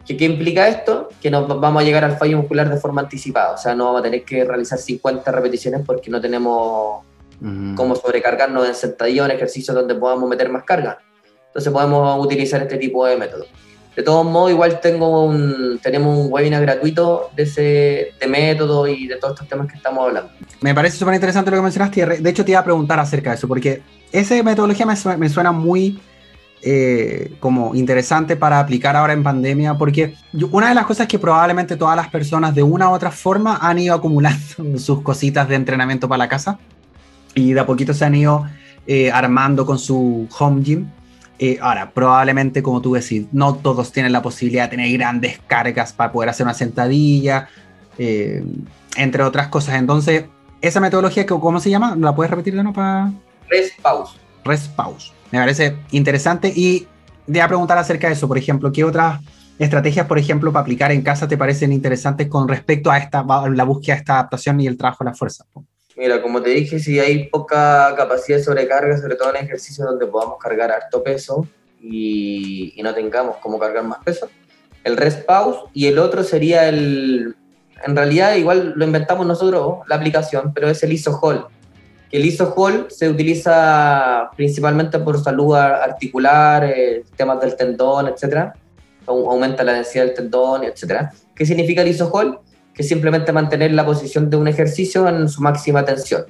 ¿Qué, 0.05 0.17
¿Qué 0.17 0.25
implica 0.25 0.67
esto? 0.67 1.07
Que 1.21 1.31
nos 1.31 1.47
vamos 1.47 1.81
a 1.81 1.85
llegar 1.85 2.03
al 2.03 2.17
fallo 2.17 2.35
muscular 2.35 2.69
de 2.69 2.75
forma 2.75 2.99
anticipada, 3.03 3.53
o 3.53 3.57
sea, 3.57 3.73
no 3.73 3.85
vamos 3.85 4.01
a 4.01 4.03
tener 4.03 4.25
que 4.25 4.43
realizar 4.43 4.77
50 4.77 5.31
repeticiones 5.31 5.83
porque 5.85 6.11
no 6.11 6.19
tenemos 6.19 7.05
cómo 7.77 7.95
sobrecargarnos 7.95 8.67
en 8.67 8.75
sentadillo 8.75 9.23
en 9.23 9.31
ejercicios 9.31 9.73
donde 9.73 9.95
podamos 9.95 10.27
meter 10.27 10.49
más 10.49 10.63
carga. 10.63 10.97
Entonces 11.45 11.71
podemos 11.71 12.25
utilizar 12.25 12.61
este 12.61 12.75
tipo 12.75 13.05
de 13.05 13.15
métodos. 13.15 13.47
De 13.97 14.03
todos 14.03 14.23
modos, 14.27 14.51
igual 14.51 14.79
tengo 14.79 15.25
un, 15.25 15.79
tenemos 15.81 16.15
un 16.15 16.31
webinar 16.31 16.61
gratuito 16.61 17.31
de 17.35 17.43
ese 17.43 18.13
de 18.19 18.27
método 18.27 18.85
y 18.85 19.07
de 19.07 19.15
todos 19.15 19.33
estos 19.33 19.49
temas 19.49 19.67
que 19.67 19.75
estamos 19.75 20.05
hablando. 20.05 20.29
Me 20.61 20.75
parece 20.75 20.97
súper 20.97 21.15
interesante 21.15 21.49
lo 21.49 21.57
que 21.57 21.63
mencionaste. 21.63 22.05
De 22.05 22.29
hecho, 22.29 22.45
te 22.45 22.51
iba 22.51 22.59
a 22.59 22.63
preguntar 22.63 22.99
acerca 22.99 23.31
de 23.31 23.37
eso, 23.37 23.47
porque 23.47 23.81
esa 24.11 24.41
metodología 24.43 24.85
me 24.85 24.95
suena, 24.95 25.17
me 25.17 25.29
suena 25.29 25.51
muy 25.51 25.99
eh, 26.61 27.37
como 27.39 27.73
interesante 27.73 28.35
para 28.35 28.59
aplicar 28.59 28.95
ahora 28.95 29.13
en 29.13 29.23
pandemia, 29.23 29.73
porque 29.73 30.13
una 30.51 30.69
de 30.69 30.75
las 30.75 30.85
cosas 30.85 31.07
que 31.07 31.17
probablemente 31.17 31.75
todas 31.75 31.95
las 31.95 32.09
personas 32.09 32.53
de 32.53 32.61
una 32.61 32.91
u 32.91 32.93
otra 32.93 33.09
forma 33.09 33.57
han 33.59 33.79
ido 33.79 33.95
acumulando 33.95 34.37
sus 34.77 35.01
cositas 35.01 35.49
de 35.49 35.55
entrenamiento 35.55 36.07
para 36.07 36.19
la 36.19 36.29
casa 36.29 36.59
y 37.33 37.53
de 37.53 37.59
a 37.61 37.65
poquito 37.65 37.95
se 37.95 38.05
han 38.05 38.13
ido 38.13 38.45
eh, 38.85 39.11
armando 39.11 39.65
con 39.65 39.79
su 39.79 40.27
home 40.37 40.61
gym 40.61 40.87
eh, 41.39 41.59
ahora, 41.61 41.91
probablemente, 41.91 42.63
como 42.63 42.81
tú 42.81 42.93
decís, 42.93 43.27
no 43.31 43.55
todos 43.55 43.91
tienen 43.91 44.11
la 44.11 44.21
posibilidad 44.21 44.63
de 44.63 44.69
tener 44.69 44.91
grandes 44.97 45.39
cargas 45.45 45.93
para 45.93 46.11
poder 46.11 46.29
hacer 46.29 46.45
una 46.45 46.53
sentadilla, 46.53 47.49
eh, 47.97 48.43
entre 48.95 49.23
otras 49.23 49.47
cosas. 49.49 49.75
Entonces, 49.75 50.25
esa 50.61 50.79
metodología, 50.79 51.25
¿cómo 51.25 51.59
se 51.59 51.69
llama? 51.69 51.95
¿La 51.95 52.15
puedes 52.15 52.31
repetir 52.31 52.55
de 52.55 52.63
nuevo 52.63 52.75
para...? 52.75 53.11
Rest 54.43 54.71
pause. 54.75 55.13
Me 55.31 55.39
parece 55.39 55.77
interesante 55.91 56.51
y 56.55 56.87
te 57.25 57.33
voy 57.33 57.39
a 57.41 57.47
preguntar 57.47 57.77
acerca 57.77 58.07
de 58.07 58.13
eso, 58.13 58.27
por 58.27 58.37
ejemplo, 58.37 58.71
¿qué 58.71 58.83
otras 58.83 59.21
estrategias, 59.59 60.07
por 60.07 60.17
ejemplo, 60.17 60.51
para 60.51 60.61
aplicar 60.61 60.91
en 60.91 61.01
casa 61.01 61.27
te 61.27 61.37
parecen 61.37 61.71
interesantes 61.71 62.27
con 62.27 62.47
respecto 62.47 62.89
a 62.89 62.97
esta, 62.97 63.23
la 63.49 63.63
búsqueda 63.63 63.95
de 63.95 63.99
esta 63.99 64.13
adaptación 64.13 64.59
y 64.61 64.67
el 64.67 64.77
trabajo 64.77 65.03
de 65.03 65.11
la 65.11 65.15
fuerza? 65.15 65.45
Mira, 65.97 66.21
como 66.21 66.43
te 66.43 66.51
dije, 66.51 66.77
si 66.77 66.99
hay 66.99 67.25
poca 67.27 67.95
capacidad 67.97 68.37
de 68.37 68.43
sobrecarga, 68.43 68.95
sobre 68.99 69.15
todo 69.15 69.31
en 69.35 69.43
ejercicios 69.43 69.87
donde 69.87 70.05
podamos 70.05 70.37
cargar 70.37 70.71
harto 70.71 71.01
peso 71.01 71.47
y, 71.81 72.79
no 72.83 72.93
tengamos 72.93 73.37
cómo 73.37 73.57
cargar 73.57 73.83
más 73.83 74.03
peso, 74.03 74.29
el 74.83 74.95
rest 74.95 75.25
pause 75.25 75.57
y 75.73 75.87
el 75.87 75.97
otro 75.97 76.23
sería 76.23 76.69
el, 76.69 77.35
en 77.83 77.95
realidad 77.95 78.35
igual 78.35 78.73
lo 78.75 78.85
inventamos 78.85 79.25
nosotros, 79.25 79.79
la 79.87 79.95
aplicación, 79.95 80.53
pero 80.53 80.69
es 80.69 80.83
el 80.83 80.93
iso 80.93 81.17
hold. 81.19 81.45
El 82.11 82.25
iso 82.25 82.53
hold 82.55 82.91
se 82.91 83.09
utiliza 83.09 84.29
principalmente 84.35 84.99
por 84.99 85.21
salud 85.21 85.55
articular, 85.55 86.63
eh, 86.63 87.05
temas 87.15 87.41
del 87.41 87.55
tendón, 87.55 88.07
etc. 88.07 88.53
Aumenta 89.07 89.63
la 89.63 89.73
densidad 89.73 90.05
del 90.05 90.13
tendón, 90.13 90.63
etc. 90.63 91.09
¿Qué 91.35 91.43
significa 91.43 91.81
el 91.81 91.87
iso 91.87 92.07
hold? 92.13 92.37
Que 92.77 92.83
simplemente 92.83 93.31
mantener 93.31 93.71
la 93.71 93.83
posición 93.83 94.29
de 94.29 94.37
un 94.37 94.47
ejercicio 94.47 95.09
en 95.09 95.27
su 95.27 95.41
máxima 95.41 95.83
tensión. 95.83 96.25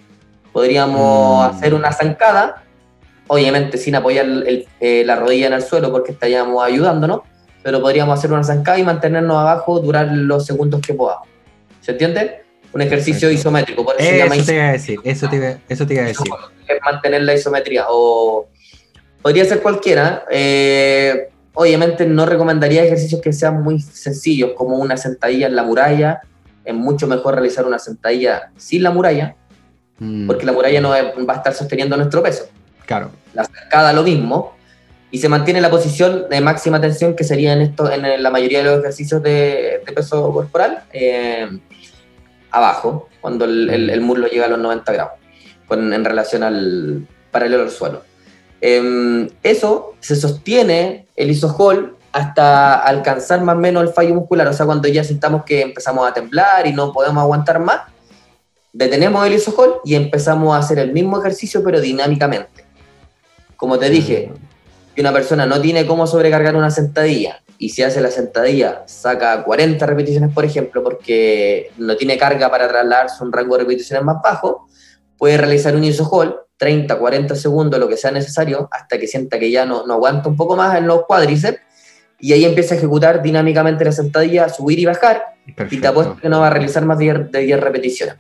Podríamos 0.54 1.52
mm. 1.52 1.56
hacer 1.56 1.74
una 1.74 1.92
zancada, 1.92 2.64
obviamente 3.28 3.78
sin 3.78 3.96
apoyar 3.96 4.26
eh, 4.80 5.04
la 5.06 5.18
rodilla 5.18 5.48
en 5.48 5.54
el 5.54 5.62
suelo 5.62 5.92
porque 5.92 6.14
estaríamos 6.14 6.64
ayudándonos, 6.64 7.22
pero 7.62 7.82
podríamos 7.82 8.18
hacer 8.18 8.32
una 8.32 8.46
zancada 8.46 8.80
y 8.80 8.84
mantenernos 8.84 9.38
abajo 9.38 9.82
durar 9.82 10.08
los 10.10 10.46
segundos 10.46 10.80
que 10.80 10.94
podamos. 10.94 11.28
¿Se 11.82 11.92
entiende? 11.92 12.44
Un 12.72 12.82
ejercicio 12.82 13.30
isométrico, 13.30 13.84
por 13.84 13.96
eso, 14.00 14.10
eso 14.10 14.46
te 14.46 14.54
iba 14.54 14.70
a 14.70 14.72
decir, 14.72 15.00
eso 15.04 15.30
te 15.30 15.36
iba, 15.36 15.58
eso 15.68 15.86
te 15.86 15.94
iba 15.96 16.04
a 16.04 16.08
decir. 16.08 16.28
Es 16.66 16.78
mantener 16.82 17.24
la 17.24 17.34
isometría 17.34 17.86
o 17.90 18.48
podría 19.22 19.44
ser 19.44 19.62
cualquiera. 19.62 20.24
Eh, 20.32 21.28
obviamente 21.54 22.06
no 22.06 22.26
recomendaría 22.26 22.86
ejercicios 22.86 23.20
que 23.20 23.34
sean 23.34 23.64
muy 23.64 23.82
sencillos, 23.82 24.52
como 24.56 24.78
una 24.78 24.96
sentadilla 24.96 25.48
en 25.48 25.56
la 25.56 25.64
muralla. 25.64 26.22
Es 26.68 26.76
mucho 26.76 27.08
mejor 27.08 27.36
realizar 27.36 27.66
una 27.66 27.80
sentadilla 27.80 28.52
sin 28.58 28.84
la 28.84 28.92
muralla, 28.92 29.36
mm. 30.00 30.28
porque 30.28 30.46
la 30.46 30.52
muralla 30.52 30.82
no 30.82 30.90
va 30.90 31.34
a 31.34 31.38
estar 31.38 31.54
sosteniendo 31.54 31.96
nuestro 31.96 32.22
peso. 32.22 32.50
Claro. 32.86 33.12
La 33.34 33.46
cercada 33.46 33.94
lo 33.94 34.04
mismo. 34.04 34.56
Y 35.10 35.20
se 35.20 35.30
mantiene 35.30 35.62
la 35.62 35.70
posición 35.70 36.26
de 36.30 36.42
máxima 36.42 36.82
tensión 36.82 37.16
que 37.16 37.24
sería 37.24 37.54
en, 37.54 37.62
esto, 37.62 37.90
en 37.90 38.22
la 38.22 38.30
mayoría 38.30 38.60
de 38.60 38.66
los 38.66 38.80
ejercicios 38.80 39.24
de, 39.24 39.82
peso 39.96 40.34
corporal, 40.34 40.84
eh, 40.92 41.48
abajo, 42.52 43.08
cuando 43.22 43.46
el, 43.46 44.02
muslo 44.02 44.28
llega 44.28 44.46
a 44.46 44.50
los 44.50 44.60
90 44.60 44.92
grados, 44.92 45.14
en 45.70 46.04
relación 46.04 46.44
al 46.44 47.08
paralelo 47.32 47.64
al 47.64 47.72
suelo. 47.72 48.04
Em, 48.60 49.30
eso 49.44 49.94
se 50.02 50.18
sostiene 50.18 51.08
el 51.16 51.32
isojol 51.32 51.97
hasta 52.18 52.74
alcanzar 52.80 53.42
más 53.42 53.56
o 53.56 53.60
menos 53.60 53.84
el 53.84 53.90
fallo 53.90 54.16
muscular, 54.16 54.48
o 54.48 54.54
sea, 54.54 54.66
cuando 54.66 54.88
ya 54.88 55.04
sintamos 55.04 55.44
que 55.44 55.62
empezamos 55.62 56.10
a 56.10 56.14
temblar 56.14 56.66
y 56.66 56.74
no 56.74 56.92
podemos 56.92 57.22
aguantar 57.22 57.60
más, 57.60 57.82
detenemos 58.74 59.26
el 59.28 59.34
isojol 59.34 59.82
y 59.86 59.94
empezamos 59.94 60.56
a 60.56 60.60
hacer 60.60 60.80
el 60.80 60.94
mismo 60.94 61.20
ejercicio 61.20 61.64
pero 61.64 61.80
dinámicamente. 61.80 62.66
Como 63.56 63.78
te 63.78 63.92
dije, 63.92 64.32
si 64.96 65.02
una 65.02 65.14
persona 65.14 65.46
no 65.46 65.62
tiene 65.62 65.86
cómo 65.86 66.08
sobrecargar 66.08 66.56
una 66.56 66.72
sentadilla 66.72 67.44
y 67.60 67.70
si 67.70 67.84
hace 67.84 68.02
la 68.02 68.10
sentadilla 68.10 68.82
saca 68.88 69.44
40 69.44 69.86
repeticiones, 69.86 70.34
por 70.34 70.44
ejemplo, 70.44 70.82
porque 70.82 71.72
no 71.78 71.96
tiene 71.98 72.18
carga 72.18 72.50
para 72.50 72.68
trasladarse 72.68 73.24
un 73.24 73.32
rango 73.32 73.58
de 73.58 73.64
repeticiones 73.64 74.04
más 74.04 74.18
bajo, 74.24 74.68
puede 75.20 75.38
realizar 75.38 75.76
un 75.76 75.84
isojol 75.84 76.42
30, 76.58 76.98
40 76.98 77.36
segundos, 77.36 77.80
lo 77.80 77.88
que 77.88 77.98
sea 77.98 78.10
necesario, 78.10 78.68
hasta 78.72 78.98
que 78.98 79.06
sienta 79.06 79.38
que 79.38 79.52
ya 79.52 79.68
no 79.68 79.82
aguanta 79.82 80.30
un 80.30 80.36
poco 80.36 80.56
más 80.56 80.76
en 80.76 80.88
los 80.88 81.06
cuádriceps, 81.06 81.67
y 82.20 82.34
ahí 82.34 82.46
empieza 82.46 82.76
a 82.76 82.78
ejecutar 82.78 83.22
dinámicamente 83.22 83.86
la 83.86 83.92
sentadilla, 83.92 84.50
subir 84.50 84.80
y 84.80 84.86
bajar, 84.86 85.24
y 85.46 85.78
te 85.78 85.88
apuesto 85.88 86.18
que 86.18 86.30
no 86.30 86.40
va 86.40 86.48
a 86.48 86.50
realizar 86.50 86.86
más 86.86 86.98
de 86.98 87.30
10, 87.32 87.60
repeticiones. 87.60 88.16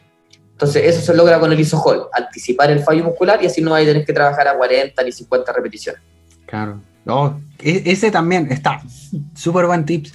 Entonces, 0.51 0.83
eso 0.85 1.01
se 1.01 1.15
logra 1.15 1.39
con 1.39 1.51
el 1.51 1.59
isojol, 1.59 2.07
anticipar 2.13 2.71
el 2.71 2.79
fallo 2.79 3.03
muscular 3.03 3.41
y 3.43 3.45
así 3.45 3.61
no 3.61 3.75
hay 3.75 3.85
a 3.85 3.89
tener 3.89 4.05
que 4.05 4.13
trabajar 4.13 4.47
a 4.47 4.57
40 4.57 5.03
ni 5.03 5.11
50 5.11 5.53
repeticiones. 5.53 6.01
Claro. 6.45 6.81
E, 7.59 7.83
ese 7.85 8.11
también 8.11 8.51
está 8.51 8.81
súper 9.33 9.65
buen 9.65 9.85
tips 9.85 10.13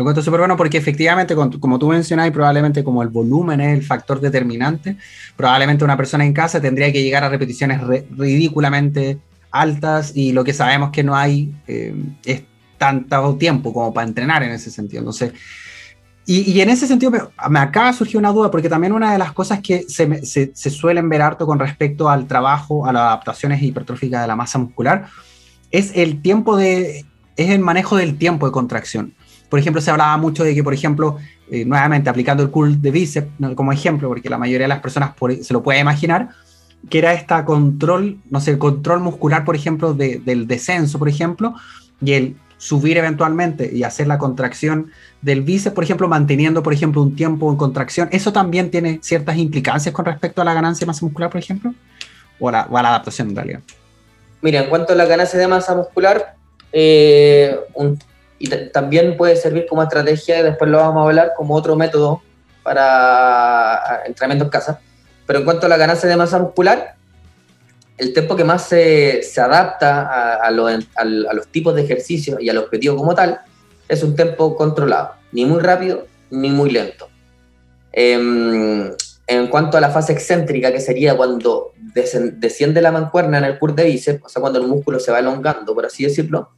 lo 0.00 0.02
encuentro 0.02 0.22
súper 0.22 0.40
bueno 0.40 0.56
porque 0.56 0.78
efectivamente, 0.78 1.34
como 1.34 1.78
tú 1.78 1.88
mencionas, 1.88 2.30
probablemente 2.30 2.84
como 2.84 3.02
el 3.02 3.08
volumen 3.08 3.60
es 3.60 3.76
el 3.76 3.84
factor 3.84 4.18
determinante, 4.18 4.96
probablemente 5.36 5.84
una 5.84 5.96
persona 5.96 6.24
en 6.24 6.32
casa 6.32 6.60
tendría 6.60 6.92
que 6.92 7.02
llegar 7.02 7.24
a 7.24 7.28
repeticiones 7.28 7.80
ridículamente 8.16 9.18
altas 9.50 10.12
y 10.14 10.32
lo 10.32 10.42
que 10.42 10.54
sabemos 10.54 10.90
que 10.90 11.02
no 11.02 11.16
hay 11.16 11.52
eh, 11.66 11.94
es 12.24 12.44
tanto 12.80 13.36
tiempo 13.36 13.74
como 13.74 13.92
para 13.92 14.08
entrenar 14.08 14.42
en 14.42 14.52
ese 14.52 14.70
sentido. 14.70 15.00
Entonces, 15.00 15.34
y, 16.24 16.50
y, 16.50 16.62
en 16.62 16.70
ese 16.70 16.86
sentido 16.86 17.12
me, 17.50 17.58
acaba 17.58 17.88
de 17.88 17.92
surgir 17.92 18.16
una 18.16 18.32
duda, 18.32 18.50
porque 18.50 18.70
también 18.70 18.94
una 18.94 19.12
de 19.12 19.18
las 19.18 19.32
cosas 19.32 19.60
que 19.60 19.82
se, 19.82 20.24
se, 20.24 20.50
se, 20.54 20.70
suelen 20.70 21.06
ver 21.10 21.20
harto 21.20 21.44
con 21.44 21.58
respecto 21.58 22.08
al 22.08 22.26
trabajo, 22.26 22.86
a 22.86 22.92
las 22.92 23.02
adaptaciones 23.02 23.62
hipertróficas 23.62 24.22
de 24.22 24.28
la 24.28 24.34
masa 24.34 24.58
muscular, 24.58 25.08
es 25.70 25.92
el 25.94 26.22
tiempo 26.22 26.56
de, 26.56 27.04
es 27.36 27.50
el 27.50 27.58
manejo 27.58 27.96
del 27.96 28.16
tiempo 28.16 28.46
de 28.46 28.52
contracción. 28.52 29.12
Por 29.50 29.58
ejemplo, 29.58 29.82
se 29.82 29.90
hablaba 29.90 30.16
mucho 30.16 30.42
de 30.42 30.54
que, 30.54 30.64
por 30.64 30.72
ejemplo, 30.72 31.18
eh, 31.50 31.66
nuevamente 31.66 32.08
aplicando 32.08 32.42
el 32.42 32.50
curl 32.50 32.80
de 32.80 32.90
bíceps 32.92 33.28
como 33.56 33.72
ejemplo, 33.72 34.08
porque 34.08 34.30
la 34.30 34.38
mayoría 34.38 34.64
de 34.64 34.68
las 34.68 34.80
personas 34.80 35.12
se 35.42 35.52
lo 35.52 35.62
puede 35.62 35.80
imaginar, 35.80 36.30
que 36.88 36.98
era 36.98 37.12
esta 37.12 37.44
control, 37.44 38.20
no 38.30 38.40
sé, 38.40 38.52
el 38.52 38.58
control 38.58 39.00
muscular, 39.00 39.44
por 39.44 39.54
ejemplo, 39.54 39.92
del 39.92 40.46
descenso, 40.46 40.98
por 40.98 41.10
ejemplo, 41.10 41.54
y 42.00 42.12
el 42.12 42.36
subir 42.60 42.98
eventualmente 42.98 43.70
y 43.72 43.84
hacer 43.84 44.06
la 44.06 44.18
contracción 44.18 44.92
del 45.22 45.40
bíceps, 45.40 45.74
por 45.74 45.82
ejemplo, 45.82 46.08
manteniendo, 46.08 46.62
por 46.62 46.74
ejemplo, 46.74 47.00
un 47.00 47.16
tiempo 47.16 47.50
en 47.50 47.56
contracción, 47.56 48.10
¿eso 48.12 48.34
también 48.34 48.70
tiene 48.70 48.98
ciertas 49.02 49.38
implicancias 49.38 49.94
con 49.94 50.04
respecto 50.04 50.42
a 50.42 50.44
la 50.44 50.52
ganancia 50.52 50.84
de 50.84 50.88
masa 50.88 51.06
muscular, 51.06 51.30
por 51.30 51.40
ejemplo? 51.40 51.74
O 52.38 52.50
la, 52.50 52.60
a 52.60 52.82
la 52.82 52.88
adaptación 52.90 53.30
en 53.30 53.36
realidad. 53.36 53.60
Mira, 54.42 54.60
en 54.60 54.68
cuanto 54.68 54.92
a 54.92 54.96
la 54.96 55.06
ganancia 55.06 55.38
de 55.38 55.48
masa 55.48 55.74
muscular, 55.74 56.34
eh, 56.70 57.58
también 58.74 59.16
puede 59.16 59.36
servir 59.36 59.64
como 59.66 59.82
estrategia, 59.82 60.40
y 60.40 60.42
después 60.42 60.70
lo 60.70 60.78
vamos 60.78 61.00
a 61.00 61.06
hablar 61.06 61.32
como 61.38 61.54
otro 61.54 61.76
método 61.76 62.20
para 62.62 64.02
entrenamiento 64.04 64.44
en 64.44 64.50
casa. 64.50 64.80
Pero 65.26 65.38
en 65.38 65.44
cuanto 65.46 65.64
a 65.64 65.70
la 65.70 65.78
ganancia 65.78 66.10
de 66.10 66.16
masa 66.18 66.38
muscular, 66.38 66.96
el 68.00 68.14
tiempo 68.14 68.34
que 68.34 68.44
más 68.44 68.66
se, 68.66 69.22
adapta 69.36 70.36
a, 70.36 70.50
los 70.50 71.46
tipos 71.48 71.74
de 71.74 71.82
ejercicio 71.82 72.38
y 72.40 72.48
al 72.48 72.56
objetivo 72.56 72.96
como 72.96 73.14
tal 73.14 73.40
es 73.88 74.02
un 74.02 74.16
tiempo 74.16 74.56
controlado, 74.56 75.12
ni 75.32 75.44
muy 75.44 75.60
rápido 75.60 76.06
ni 76.30 76.50
muy 76.50 76.70
lento. 76.70 77.08
Em, 77.92 78.90
en 79.26 79.46
cuanto 79.48 79.76
a 79.76 79.80
la 79.80 79.90
fase 79.90 80.12
excéntrica, 80.12 80.72
que 80.72 80.80
sería 80.80 81.16
cuando 81.16 81.72
desciende 81.94 82.80
la 82.80 82.90
mancuerna 82.90 83.38
en 83.38 83.44
el 83.44 83.58
curl 83.58 83.74
de 83.74 83.84
bíceps, 83.84 84.24
o 84.24 84.28
sea, 84.28 84.40
cuando 84.40 84.60
el 84.60 84.66
músculo 84.66 84.98
se 84.98 85.12
va 85.12 85.18
elongando, 85.18 85.74
por 85.74 85.84
así 85.84 86.04
decirlo, 86.04 86.50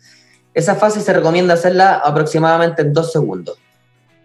esa 0.54 0.76
fase 0.76 1.00
se 1.00 1.12
recomienda 1.12 1.54
hacerla 1.54 1.96
aproximadamente 2.04 2.82
en 2.82 2.92
dos 2.92 3.10
segundos, 3.10 3.58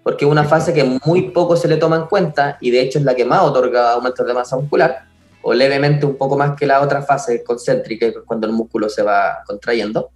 porque 0.03 0.25
es 0.25 0.31
una 0.31 0.43
fase 0.43 0.73
que 0.73 0.83
muy 1.05 1.31
poco 1.31 1.55
se 1.55 1.67
le 1.67 1.77
toma 1.77 1.95
en 1.95 2.05
cuenta 2.05 2.57
y 2.61 2.69
de 2.69 2.81
hecho 2.81 2.99
es 2.99 3.05
la 3.05 3.15
que 3.15 3.25
más 3.25 3.41
otorga 3.41 3.93
aumentos 3.93 4.27
de 4.27 4.33
masa 4.33 4.57
muscular, 4.57 5.06
o 5.41 5.53
levemente 5.53 6.05
un 6.05 6.17
poco 6.17 6.37
más 6.37 6.57
que 6.57 6.65
la 6.65 6.81
otra 6.81 7.01
fase 7.01 7.43
concéntrica, 7.43 8.11
que 8.11 8.19
es 8.19 8.25
cuando 8.25 8.47
el 8.47 8.53
músculo 8.53 8.89
se 8.89 9.01
va 9.01 9.43
contrayendo. 9.45 10.11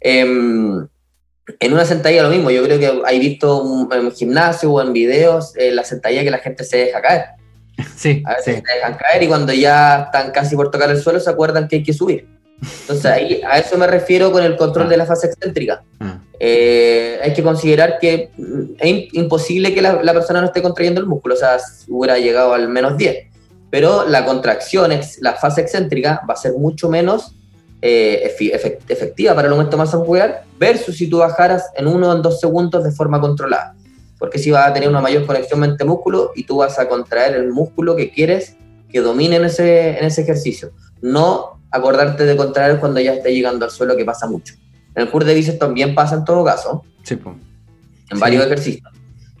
Em, 0.00 0.86
en 1.60 1.72
una 1.72 1.84
sentadilla 1.84 2.22
lo 2.22 2.30
mismo, 2.30 2.50
yo 2.50 2.62
creo 2.64 2.78
que 2.78 3.02
hay 3.04 3.18
visto 3.18 3.88
en 3.92 4.10
gimnasio 4.12 4.72
o 4.72 4.82
en 4.82 4.92
videos 4.92 5.52
eh, 5.56 5.70
la 5.70 5.84
sentadilla 5.84 6.24
que 6.24 6.30
la 6.30 6.38
gente 6.38 6.64
se 6.64 6.78
deja 6.78 7.00
caer. 7.00 7.24
Sí, 7.96 8.22
a 8.24 8.34
veces 8.34 8.62
se 8.66 8.74
dejan 8.74 8.94
caer 8.94 9.22
y 9.22 9.28
cuando 9.28 9.52
ya 9.52 10.04
están 10.04 10.30
casi 10.30 10.56
por 10.56 10.70
tocar 10.70 10.90
el 10.90 11.00
suelo 11.00 11.20
se 11.20 11.28
acuerdan 11.28 11.68
que 11.68 11.76
hay 11.76 11.82
que 11.82 11.92
subir. 11.92 12.26
Entonces, 12.80 13.06
ahí, 13.06 13.42
a 13.46 13.58
eso 13.58 13.76
me 13.76 13.86
refiero 13.86 14.32
con 14.32 14.42
el 14.42 14.56
control 14.56 14.88
de 14.88 14.96
la 14.96 15.04
fase 15.04 15.26
excéntrica. 15.26 15.82
Ah. 16.00 16.20
Eh, 16.38 17.18
hay 17.22 17.32
que 17.32 17.42
considerar 17.42 17.98
que 17.98 18.30
mm, 18.36 18.62
es 18.78 19.14
imposible 19.14 19.74
que 19.74 19.82
la, 19.82 20.12
persona 20.12 20.40
no 20.40 20.46
esté 20.46 20.62
contrayendo 20.62 21.00
el 21.00 21.06
músculo, 21.06 21.34
o 21.34 21.38
sea, 21.38 21.58
hubiera 21.88 22.18
llegado 22.18 22.54
al 22.54 22.68
menos 22.68 22.96
10. 22.96 23.26
Pero 23.76 24.08
la 24.08 24.24
contracción, 24.24 24.90
la 25.20 25.34
fase 25.34 25.60
excéntrica, 25.60 26.22
va 26.26 26.32
a 26.32 26.36
ser 26.38 26.54
mucho 26.54 26.88
menos 26.88 27.34
eh, 27.82 28.34
efectiva 28.88 29.34
para 29.34 29.48
el 29.48 29.52
aumento 29.52 29.72
de 29.72 29.76
masa 29.76 29.98
muscular 29.98 30.44
versus 30.58 30.96
si 30.96 31.10
tú 31.10 31.18
bajaras 31.18 31.66
en 31.76 31.86
uno 31.86 32.08
o 32.08 32.16
en 32.16 32.22
dos 32.22 32.40
segundos 32.40 32.82
de 32.84 32.90
forma 32.90 33.20
controlada. 33.20 33.74
Porque 34.18 34.38
si 34.38 34.50
vas 34.50 34.66
a 34.66 34.72
tener 34.72 34.88
una 34.88 35.02
mayor 35.02 35.26
conexión 35.26 35.60
mente-músculo 35.60 36.32
y 36.34 36.44
tú 36.44 36.56
vas 36.56 36.78
a 36.78 36.88
contraer 36.88 37.34
el 37.34 37.52
músculo 37.52 37.94
que 37.94 38.10
quieres 38.10 38.56
que 38.88 39.02
domine 39.02 39.36
en 39.36 39.44
ese, 39.44 39.98
en 39.98 40.06
ese 40.06 40.22
ejercicio. 40.22 40.70
No 41.02 41.60
acordarte 41.70 42.24
de 42.24 42.34
contraer 42.34 42.80
cuando 42.80 43.00
ya 43.00 43.12
esté 43.12 43.34
llegando 43.34 43.66
al 43.66 43.70
suelo, 43.70 43.94
que 43.94 44.06
pasa 44.06 44.26
mucho. 44.26 44.54
En 44.94 45.02
el 45.02 45.10
curso 45.10 45.28
de 45.28 45.34
bíceps 45.34 45.58
también 45.58 45.94
pasa 45.94 46.14
en 46.14 46.24
todo 46.24 46.42
caso, 46.42 46.82
sí, 47.02 47.18
en 48.10 48.18
varios 48.20 48.46
ejercicios. 48.46 48.90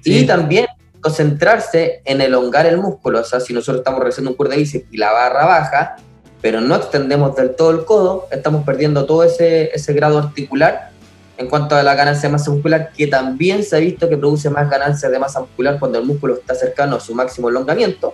Y 0.04 0.26
también 0.26 0.66
concentrarse 1.06 2.02
en 2.04 2.20
elongar 2.20 2.66
el 2.66 2.78
músculo, 2.78 3.20
o 3.20 3.24
sea, 3.24 3.38
si 3.38 3.54
nosotros 3.54 3.78
estamos 3.78 4.00
realizando 4.00 4.32
un 4.32 4.36
curso 4.36 4.50
de 4.50 4.58
bíceps 4.58 4.86
y 4.90 4.96
la 4.96 5.12
barra 5.12 5.46
baja, 5.46 5.96
pero 6.42 6.60
no 6.60 6.74
extendemos 6.74 7.36
del 7.36 7.54
todo 7.54 7.70
el 7.70 7.84
codo, 7.84 8.26
estamos 8.32 8.64
perdiendo 8.64 9.06
todo 9.06 9.22
ese, 9.22 9.70
ese 9.72 9.92
grado 9.92 10.18
articular 10.18 10.90
en 11.36 11.48
cuanto 11.48 11.76
a 11.76 11.84
la 11.84 11.94
ganancia 11.94 12.28
de 12.28 12.32
masa 12.32 12.50
muscular, 12.50 12.90
que 12.90 13.06
también 13.06 13.62
se 13.62 13.76
ha 13.76 13.78
visto 13.78 14.08
que 14.08 14.16
produce 14.16 14.50
más 14.50 14.68
ganancia 14.68 15.08
de 15.08 15.16
masa 15.20 15.38
muscular 15.38 15.78
cuando 15.78 15.98
el 16.00 16.04
músculo 16.04 16.34
está 16.34 16.56
cercano 16.56 16.96
a 16.96 17.00
su 17.00 17.14
máximo 17.14 17.50
elongamiento 17.50 18.12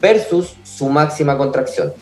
versus 0.00 0.54
su 0.62 0.88
máxima 0.88 1.36
contracción. 1.36 1.92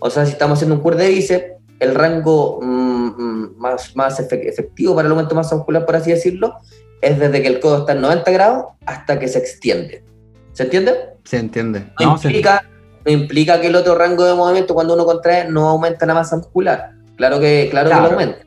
O 0.00 0.10
sea, 0.10 0.26
si 0.26 0.32
estamos 0.32 0.58
haciendo 0.58 0.74
un 0.74 0.80
curso 0.80 0.98
de 0.98 1.08
bíceps, 1.08 1.52
el 1.78 1.94
rango 1.94 2.58
mm, 2.60 3.06
mm, 3.16 3.58
más, 3.58 3.94
más 3.94 4.18
efectivo 4.18 4.96
para 4.96 5.06
el 5.06 5.12
aumento 5.12 5.30
de 5.30 5.36
masa 5.36 5.54
muscular, 5.54 5.86
por 5.86 5.94
así 5.94 6.10
decirlo, 6.10 6.56
es 7.04 7.18
desde 7.18 7.42
que 7.42 7.48
el 7.48 7.60
codo 7.60 7.80
está 7.80 7.92
en 7.92 8.00
90 8.00 8.30
grados 8.30 8.64
hasta 8.86 9.18
que 9.18 9.28
se 9.28 9.38
extiende. 9.38 10.02
¿Se 10.52 10.64
entiende? 10.64 10.94
Se 11.24 11.38
entiende. 11.38 11.92
No, 12.00 12.14
implica, 12.14 12.64
implica 13.06 13.60
que 13.60 13.68
el 13.68 13.76
otro 13.76 13.94
rango 13.94 14.24
de 14.24 14.34
movimiento 14.34 14.74
cuando 14.74 14.94
uno 14.94 15.04
contrae 15.04 15.48
no 15.48 15.68
aumenta 15.68 16.06
la 16.06 16.14
masa 16.14 16.36
muscular. 16.36 16.92
Claro 17.16 17.40
que, 17.40 17.68
claro, 17.70 17.90
que 17.90 17.96
lo 17.96 18.06
aumenta. 18.06 18.38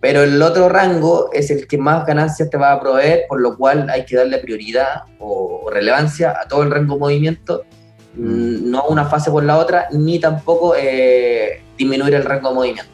Pero 0.00 0.22
el 0.22 0.40
otro 0.40 0.68
rango 0.68 1.30
es 1.32 1.50
el 1.50 1.66
que 1.66 1.76
más 1.76 2.06
ganancias 2.06 2.48
te 2.48 2.56
va 2.56 2.72
a 2.72 2.80
proveer, 2.80 3.24
por 3.28 3.40
lo 3.40 3.56
cual 3.56 3.90
hay 3.90 4.06
que 4.06 4.16
darle 4.16 4.38
prioridad 4.38 5.02
o 5.18 5.68
relevancia 5.70 6.34
a 6.40 6.48
todo 6.48 6.62
el 6.62 6.70
rango 6.70 6.94
de 6.94 7.00
movimiento 7.00 7.64
Mm, 8.14 8.70
no 8.70 8.84
una 8.88 9.04
fase 9.04 9.30
por 9.30 9.44
la 9.44 9.58
otra, 9.58 9.86
ni 9.92 10.18
tampoco 10.18 10.74
eh, 10.76 11.62
disminuir 11.78 12.14
el 12.14 12.24
rango 12.24 12.48
de 12.48 12.54
movimiento. 12.54 12.90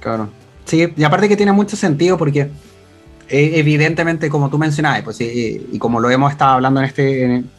Claro. 0.00 0.28
Sí, 0.64 0.92
y 0.96 1.04
aparte 1.04 1.28
que 1.28 1.36
tiene 1.36 1.52
mucho 1.52 1.76
sentido 1.76 2.16
porque 2.16 2.48
evidentemente, 3.28 4.28
como 4.28 4.50
tú 4.50 4.58
mencionabas, 4.58 5.02
pues, 5.02 5.20
y, 5.20 5.78
como 5.78 6.00
lo 6.00 6.10
hemos 6.10 6.32
estado 6.32 6.52
hablando 6.52 6.80
en 6.80 6.86
este, 6.86 7.24
en, 7.24 7.50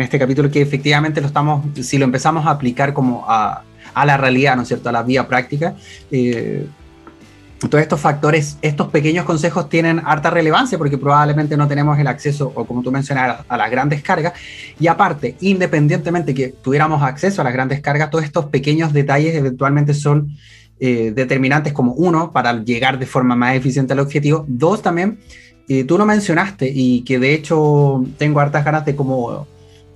este 0.00 0.18
capítulo, 0.18 0.50
que 0.50 0.62
efectivamente 0.62 1.20
lo 1.20 1.26
estamos, 1.26 1.64
si 1.84 1.98
lo 1.98 2.04
empezamos 2.04 2.46
a 2.46 2.50
aplicar 2.50 2.92
como 2.92 3.24
a, 3.28 3.62
a 3.94 4.06
la 4.06 4.16
realidad, 4.16 4.56
¿no 4.56 4.62
es 4.62 4.68
cierto?, 4.68 4.88
a 4.88 4.92
la 4.92 5.02
vía 5.02 5.26
práctica. 5.28 5.74
Eh, 6.10 6.66
todos 7.68 7.82
estos 7.82 8.00
factores, 8.00 8.58
estos 8.62 8.88
pequeños 8.88 9.24
consejos 9.24 9.68
tienen 9.68 10.00
harta 10.04 10.30
relevancia 10.30 10.78
porque 10.78 10.98
probablemente 10.98 11.56
no 11.56 11.68
tenemos 11.68 11.98
el 11.98 12.06
acceso, 12.06 12.52
o 12.54 12.64
como 12.64 12.82
tú 12.82 12.90
mencionas, 12.90 13.40
a 13.48 13.56
las 13.56 13.70
grandes 13.70 14.02
cargas. 14.02 14.32
Y 14.78 14.86
aparte, 14.86 15.36
independientemente 15.40 16.34
que 16.34 16.48
tuviéramos 16.48 17.02
acceso 17.02 17.40
a 17.40 17.44
las 17.44 17.52
grandes 17.52 17.80
cargas, 17.80 18.10
todos 18.10 18.24
estos 18.24 18.46
pequeños 18.46 18.92
detalles 18.92 19.34
eventualmente 19.34 19.94
son 19.94 20.36
eh, 20.80 21.12
determinantes 21.14 21.72
como 21.72 21.92
uno, 21.92 22.32
para 22.32 22.62
llegar 22.62 22.98
de 22.98 23.06
forma 23.06 23.36
más 23.36 23.56
eficiente 23.56 23.92
al 23.92 24.00
objetivo. 24.00 24.44
Dos, 24.48 24.82
también, 24.82 25.18
eh, 25.68 25.84
tú 25.84 25.98
lo 25.98 26.06
mencionaste 26.06 26.70
y 26.74 27.02
que 27.02 27.18
de 27.18 27.34
hecho 27.34 28.04
tengo 28.18 28.40
hartas 28.40 28.64
ganas 28.64 28.84
de 28.84 28.96
como 28.96 29.46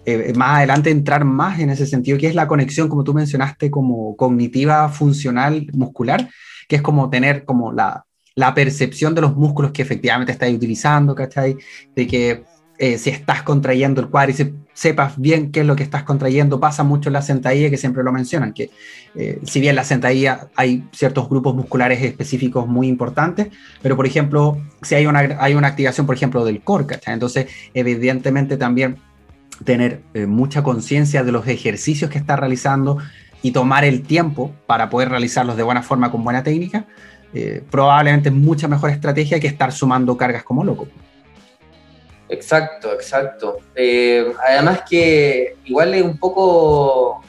eh, 0.04 0.32
más 0.36 0.58
adelante 0.58 0.90
entrar 0.90 1.24
más 1.24 1.58
en 1.58 1.70
ese 1.70 1.86
sentido, 1.86 2.18
que 2.18 2.28
es 2.28 2.34
la 2.34 2.46
conexión, 2.46 2.88
como 2.88 3.04
tú 3.04 3.12
mencionaste, 3.14 3.70
como 3.70 4.16
cognitiva, 4.16 4.88
funcional, 4.88 5.66
muscular 5.72 6.28
que 6.68 6.76
es 6.76 6.82
como 6.82 7.10
tener 7.10 7.44
como 7.44 7.72
la, 7.72 8.06
la 8.34 8.54
percepción 8.54 9.14
de 9.14 9.20
los 9.20 9.36
músculos 9.36 9.72
que 9.72 9.82
efectivamente 9.82 10.32
estás 10.32 10.50
utilizando, 10.52 11.14
¿cachai? 11.14 11.56
De 11.94 12.06
que 12.06 12.44
eh, 12.78 12.98
si 12.98 13.10
estás 13.10 13.42
contrayendo 13.42 14.02
el 14.02 14.08
cuádriceps, 14.08 14.52
sepas 14.74 15.18
bien 15.18 15.50
qué 15.50 15.60
es 15.60 15.66
lo 15.66 15.76
que 15.76 15.82
estás 15.82 16.02
contrayendo. 16.02 16.60
Pasa 16.60 16.82
mucho 16.82 17.08
en 17.08 17.14
la 17.14 17.22
sentadilla, 17.22 17.70
que 17.70 17.78
siempre 17.78 18.02
lo 18.02 18.12
mencionan, 18.12 18.52
que 18.52 18.70
eh, 19.14 19.40
si 19.44 19.60
bien 19.60 19.70
en 19.70 19.76
la 19.76 19.84
sentadilla 19.84 20.48
hay 20.56 20.84
ciertos 20.92 21.28
grupos 21.28 21.54
musculares 21.54 22.02
específicos 22.02 22.66
muy 22.66 22.88
importantes, 22.88 23.48
pero 23.80 23.96
por 23.96 24.06
ejemplo, 24.06 24.58
si 24.82 24.94
hay 24.94 25.06
una, 25.06 25.20
hay 25.40 25.54
una 25.54 25.68
activación, 25.68 26.06
por 26.06 26.16
ejemplo, 26.16 26.44
del 26.44 26.60
core, 26.60 26.84
¿cachai? 26.86 27.14
Entonces, 27.14 27.46
evidentemente 27.72 28.58
también 28.58 28.98
tener 29.64 30.02
eh, 30.12 30.26
mucha 30.26 30.62
conciencia 30.62 31.24
de 31.24 31.32
los 31.32 31.46
ejercicios 31.48 32.10
que 32.10 32.18
estás 32.18 32.38
realizando, 32.38 32.98
y 33.42 33.52
tomar 33.52 33.84
el 33.84 34.02
tiempo 34.02 34.52
para 34.66 34.90
poder 34.90 35.10
realizarlos 35.10 35.56
de 35.56 35.62
buena 35.62 35.82
forma 35.82 36.10
con 36.10 36.24
buena 36.24 36.42
técnica, 36.42 36.86
probablemente 37.70 38.30
es 38.30 38.34
mucha 38.34 38.66
mejor 38.66 38.90
estrategia 38.90 39.38
que 39.38 39.46
estar 39.46 39.70
sumando 39.70 40.16
cargas 40.16 40.42
como 40.42 40.64
loco. 40.64 40.88
Exacto, 42.28 42.92
exacto. 42.92 43.58
Eh, 43.74 44.32
además 44.46 44.82
que 44.88 45.56
igual 45.64 45.94
es 45.94 46.02
un 46.02 46.18
poco 46.18 47.22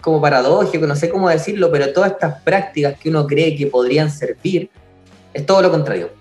como 0.00 0.20
paradójico, 0.20 0.86
no 0.86 0.96
sé 0.96 1.10
cómo 1.10 1.28
decirlo, 1.28 1.70
pero 1.70 1.92
todas 1.92 2.12
estas 2.12 2.40
prácticas 2.42 2.98
que 2.98 3.08
uno 3.08 3.26
cree 3.26 3.56
que 3.56 3.66
podrían 3.66 4.10
servir, 4.10 4.70
es 5.34 5.44
todo 5.44 5.62
lo 5.62 5.70
contrario 5.70 6.20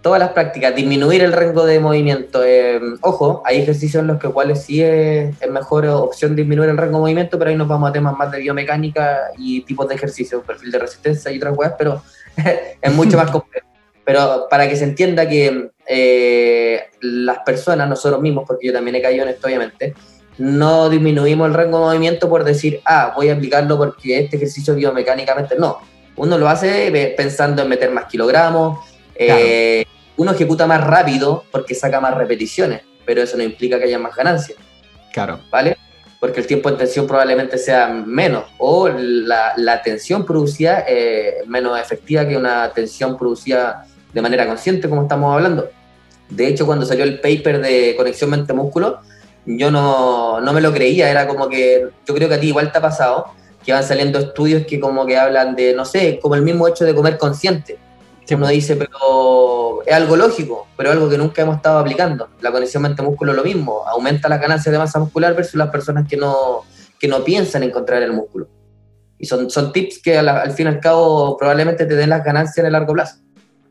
todas 0.00 0.20
las 0.20 0.30
prácticas, 0.30 0.74
disminuir 0.74 1.22
el 1.22 1.32
rango 1.32 1.64
de 1.66 1.80
movimiento. 1.80 2.44
Eh, 2.44 2.80
ojo, 3.00 3.42
hay 3.44 3.58
ejercicios 3.58 4.00
en 4.00 4.06
los 4.06 4.18
que 4.18 4.28
cuales 4.28 4.62
sí 4.62 4.82
es, 4.82 5.34
mejor 5.50 5.86
opción 5.86 6.36
disminuir 6.36 6.70
el 6.70 6.76
rango 6.76 6.96
de 6.96 7.00
movimiento, 7.02 7.38
pero 7.38 7.50
ahí 7.50 7.56
nos 7.56 7.68
vamos 7.68 7.90
a 7.90 7.92
temas 7.92 8.16
más 8.16 8.30
de 8.30 8.38
biomecánica 8.38 9.30
y 9.36 9.62
tipos 9.62 9.88
de 9.88 9.96
ejercicio, 9.96 10.42
perfil 10.42 10.70
de 10.70 10.78
resistencia 10.78 11.30
y 11.30 11.36
otras 11.36 11.56
cosas, 11.56 11.74
pero 11.76 12.02
es 12.80 12.92
mucho 12.94 13.16
más 13.16 13.30
complejo. 13.30 13.66
Pero 14.04 14.46
para 14.48 14.68
que 14.68 14.76
se 14.76 14.84
entienda 14.84 15.28
que 15.28 15.70
eh, 15.90 16.90
las 17.00 17.38
personas, 17.38 17.88
nosotros 17.88 18.20
mismos, 18.20 18.44
porque 18.46 18.66
yo 18.66 18.74
también 18.74 18.96
he 18.96 19.00
caído 19.00 19.22
en 19.22 19.30
esto, 19.30 19.46
obviamente, 19.46 19.94
no 20.36 20.90
disminuimos 20.90 21.48
el 21.48 21.54
rango 21.54 21.78
de 21.78 21.84
movimiento 21.86 22.28
por 22.28 22.44
decir, 22.44 22.82
ah, 22.84 23.14
voy 23.16 23.30
a 23.30 23.34
aplicarlo 23.34 23.78
porque 23.78 24.18
este 24.18 24.36
ejercicio 24.36 24.74
biomecánicamente 24.74 25.56
no. 25.58 25.78
Uno 26.16 26.36
lo 26.36 26.46
hace 26.48 27.14
pensando 27.16 27.62
en 27.62 27.68
meter 27.68 27.90
más 27.90 28.04
kilogramos, 28.04 28.80
eh, 29.14 29.86
uno 30.16 30.32
ejecuta 30.32 30.66
más 30.66 30.84
rápido 30.84 31.44
porque 31.50 31.74
saca 31.74 32.00
más 32.00 32.14
repeticiones, 32.14 32.82
pero 33.06 33.22
eso 33.22 33.38
no 33.38 33.42
implica 33.42 33.78
que 33.78 33.84
haya 33.84 33.98
más 33.98 34.14
ganancias. 34.14 34.58
Claro. 35.12 35.40
¿Vale? 35.50 35.78
Porque 36.20 36.40
el 36.40 36.46
tiempo 36.46 36.70
de 36.70 36.76
tensión 36.76 37.06
probablemente 37.06 37.56
sea 37.56 37.88
menos 37.88 38.44
o 38.58 38.88
la, 38.88 39.54
la 39.56 39.80
tensión 39.80 40.26
producida 40.26 40.80
es 40.80 41.46
menos 41.46 41.80
efectiva 41.80 42.28
que 42.28 42.36
una 42.36 42.70
tensión 42.72 43.16
producida 43.16 43.86
de 44.12 44.20
manera 44.20 44.46
consciente, 44.46 44.88
como 44.88 45.02
estamos 45.02 45.32
hablando. 45.34 45.70
De 46.30 46.46
hecho, 46.46 46.66
cuando 46.66 46.84
salió 46.84 47.04
el 47.04 47.20
paper 47.20 47.60
de 47.60 47.94
conexión 47.96 48.30
mente-músculo, 48.30 49.00
yo 49.46 49.70
no, 49.70 50.40
no 50.40 50.52
me 50.52 50.60
lo 50.60 50.72
creía, 50.72 51.10
era 51.10 51.26
como 51.26 51.48
que, 51.48 51.88
yo 52.06 52.14
creo 52.14 52.28
que 52.28 52.34
a 52.34 52.40
ti 52.40 52.48
igual 52.48 52.70
te 52.70 52.78
ha 52.78 52.82
pasado, 52.82 53.26
que 53.64 53.72
van 53.72 53.84
saliendo 53.84 54.18
estudios 54.18 54.66
que 54.66 54.78
como 54.78 55.06
que 55.06 55.16
hablan 55.16 55.56
de, 55.56 55.74
no 55.74 55.84
sé, 55.84 56.18
como 56.20 56.34
el 56.34 56.42
mismo 56.42 56.68
hecho 56.68 56.84
de 56.84 56.94
comer 56.94 57.18
consciente 57.18 57.78
uno 58.36 58.48
dice, 58.48 58.76
pero 58.76 59.82
es 59.86 59.94
algo 59.94 60.16
lógico, 60.16 60.66
pero 60.76 60.90
algo 60.90 61.08
que 61.08 61.18
nunca 61.18 61.42
hemos 61.42 61.56
estado 61.56 61.78
aplicando. 61.78 62.28
La 62.40 62.52
conexión 62.52 62.82
mente-músculo 62.82 63.32
lo 63.32 63.42
mismo, 63.42 63.82
aumenta 63.86 64.28
la 64.28 64.38
ganancia 64.38 64.70
de 64.70 64.78
masa 64.78 64.98
muscular 64.98 65.34
versus 65.34 65.54
las 65.54 65.70
personas 65.70 66.06
que 66.08 66.16
no, 66.16 66.62
que 66.98 67.08
no 67.08 67.24
piensan 67.24 67.62
en 67.62 67.70
contraer 67.70 68.02
el 68.04 68.12
músculo. 68.12 68.48
Y 69.18 69.26
son, 69.26 69.50
son 69.50 69.72
tips 69.72 70.00
que 70.00 70.18
al, 70.18 70.52
fin 70.52 70.66
y 70.66 70.70
al 70.70 70.80
cabo 70.80 71.36
probablemente 71.36 71.86
te 71.86 71.96
den 71.96 72.10
las 72.10 72.24
ganancias 72.24 72.58
en 72.58 72.66
el 72.66 72.72
largo 72.72 72.92
plazo. 72.92 73.16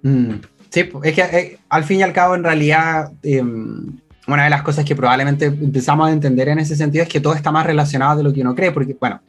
Mm, 0.02 0.36
sí, 0.70 0.90
es 1.04 1.14
que 1.14 1.22
eh, 1.22 1.60
al 1.70 1.84
fin 1.84 2.00
y 2.00 2.04
al 2.04 2.14
cabo 2.14 2.36
en 2.36 2.44
realidad... 2.44 3.12
Em, 3.24 3.98
una 4.28 4.44
de 4.44 4.50
las 4.50 4.62
cosas 4.62 4.84
que 4.84 4.94
probablemente 4.94 5.46
empezamos 5.46 6.10
a 6.10 6.12
entender 6.12 6.50
en 6.50 6.60
ese 6.60 6.76
sentido 6.76 7.04
es 7.04 7.10
que 7.10 7.22
todo 7.22 7.34
está 7.34 7.50
más 7.50 7.66
relacionado 7.66 8.18
de 8.18 8.24
lo 8.24 8.34
que 8.34 8.42
uno 8.42 8.56
cree, 8.56 8.74
porque, 8.74 8.96
bueno, 9.00 9.22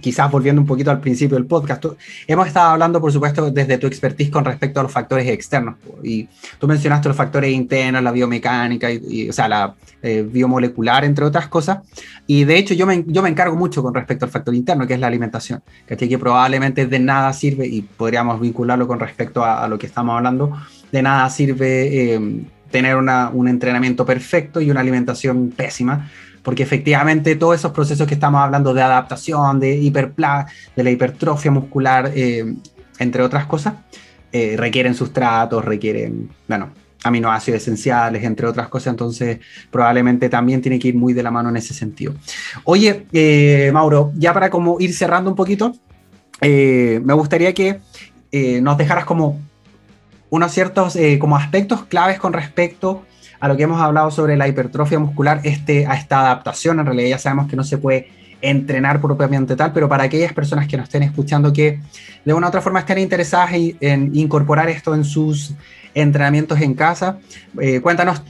quizás 0.00 0.30
volviendo 0.30 0.60
un 0.60 0.66
poquito 0.66 0.90
al 0.90 1.00
principio 1.00 1.36
del 1.36 1.46
podcast, 1.46 1.84
hemos 2.26 2.46
estado 2.46 2.70
hablando, 2.70 3.00
por 3.00 3.12
supuesto, 3.12 3.50
desde 3.50 3.78
tu 3.78 3.86
expertise 3.86 4.30
con 4.30 4.44
respecto 4.44 4.80
a 4.80 4.82
los 4.82 4.92
factores 4.92 5.26
externos. 5.28 5.76
Y 6.02 6.28
tú 6.58 6.66
mencionaste 6.66 7.08
los 7.08 7.16
factores 7.16 7.52
internos, 7.52 8.02
la 8.02 8.12
biomecánica, 8.12 8.90
y, 8.90 9.28
o 9.28 9.32
sea, 9.32 9.48
la 9.48 9.74
eh, 10.02 10.26
biomolecular, 10.26 11.04
entre 11.04 11.24
otras 11.24 11.48
cosas. 11.48 11.78
Y 12.26 12.44
de 12.44 12.56
hecho, 12.56 12.74
yo 12.74 12.86
me, 12.86 13.04
yo 13.06 13.22
me 13.22 13.28
encargo 13.28 13.56
mucho 13.56 13.82
con 13.82 13.94
respecto 13.94 14.24
al 14.24 14.30
factor 14.30 14.54
interno, 14.54 14.86
que 14.86 14.94
es 14.94 15.00
la 15.00 15.06
alimentación, 15.06 15.62
que 15.86 16.18
probablemente 16.18 16.86
de 16.86 16.98
nada 16.98 17.32
sirve, 17.32 17.66
y 17.66 17.82
podríamos 17.82 18.40
vincularlo 18.40 18.86
con 18.86 19.00
respecto 19.00 19.44
a, 19.44 19.66
lo 19.68 19.78
que 19.78 19.86
estamos 19.86 20.16
hablando, 20.16 20.56
de 20.92 21.02
nada 21.02 21.28
sirve 21.30 22.14
eh, 22.14 22.44
tener 22.70 22.96
un 22.96 23.48
entrenamiento 23.48 24.06
perfecto 24.06 24.60
y 24.60 24.70
una 24.70 24.80
alimentación 24.80 25.50
pésima 25.50 26.08
porque 26.42 26.62
efectivamente 26.62 27.36
todos 27.36 27.56
esos 27.56 27.72
procesos 27.72 28.06
que 28.06 28.14
estamos 28.14 28.40
hablando 28.40 28.72
de 28.72 28.82
adaptación, 28.82 29.60
de 29.60 29.76
hiperpla, 29.76 30.46
de 30.74 30.84
la 30.84 30.90
hipertrofia 30.90 31.50
muscular, 31.50 32.10
eh, 32.14 32.54
entre 32.98 33.22
otras 33.22 33.46
cosas, 33.46 33.74
eh, 34.32 34.54
requieren 34.56 34.94
sustratos, 34.94 35.64
requieren, 35.64 36.30
bueno, 36.48 36.70
aminoácidos 37.02 37.62
esenciales, 37.62 38.24
entre 38.24 38.46
otras 38.46 38.68
cosas, 38.68 38.92
entonces 38.92 39.40
probablemente 39.70 40.28
también 40.28 40.60
tiene 40.60 40.78
que 40.78 40.88
ir 40.88 40.94
muy 40.94 41.12
de 41.12 41.22
la 41.22 41.30
mano 41.30 41.48
en 41.48 41.56
ese 41.56 41.72
sentido. 41.72 42.14
Oye, 42.64 43.06
eh, 43.12 43.70
Mauro, 43.72 44.12
ya 44.16 44.34
para 44.34 44.50
como 44.50 44.78
ir 44.80 44.94
cerrando 44.94 45.30
un 45.30 45.36
poquito, 45.36 45.74
me 46.42 47.12
gustaría 47.14 47.52
que 47.52 47.80
nos 48.62 48.78
dejaras 48.78 49.04
como 49.04 49.40
unos 50.30 50.52
ciertos 50.52 50.96
como 51.18 51.36
aspectos 51.36 51.84
claves 51.84 52.18
con 52.18 52.32
respecto 52.32 53.04
a 53.40 53.48
lo 53.48 53.56
que 53.56 53.62
hemos 53.64 53.80
hablado 53.80 54.10
sobre 54.10 54.36
la 54.36 54.46
hipertrofia 54.46 54.98
muscular, 54.98 55.40
este, 55.44 55.86
a 55.86 55.94
esta 55.94 56.20
adaptación, 56.20 56.78
en 56.78 56.86
realidad 56.86 57.08
ya 57.08 57.18
sabemos 57.18 57.48
que 57.48 57.56
no 57.56 57.64
se 57.64 57.78
puede 57.78 58.08
entrenar 58.42 59.00
propiamente 59.00 59.56
tal, 59.56 59.72
pero 59.72 59.88
para 59.88 60.04
aquellas 60.04 60.32
personas 60.32 60.66
que 60.66 60.76
nos 60.76 60.84
estén 60.84 61.02
escuchando 61.02 61.52
que 61.52 61.80
de 62.24 62.32
una 62.32 62.46
u 62.46 62.48
otra 62.48 62.60
forma 62.60 62.80
estén 62.80 62.98
interesadas 62.98 63.50
en, 63.52 64.14
incorporar 64.14 64.68
esto 64.68 64.94
en 64.94 65.04
sus 65.04 65.54
entrenamientos 65.94 66.60
en 66.60 66.74
casa, 66.74 67.18
eh, 67.60 67.80
cuéntanos 67.80 68.22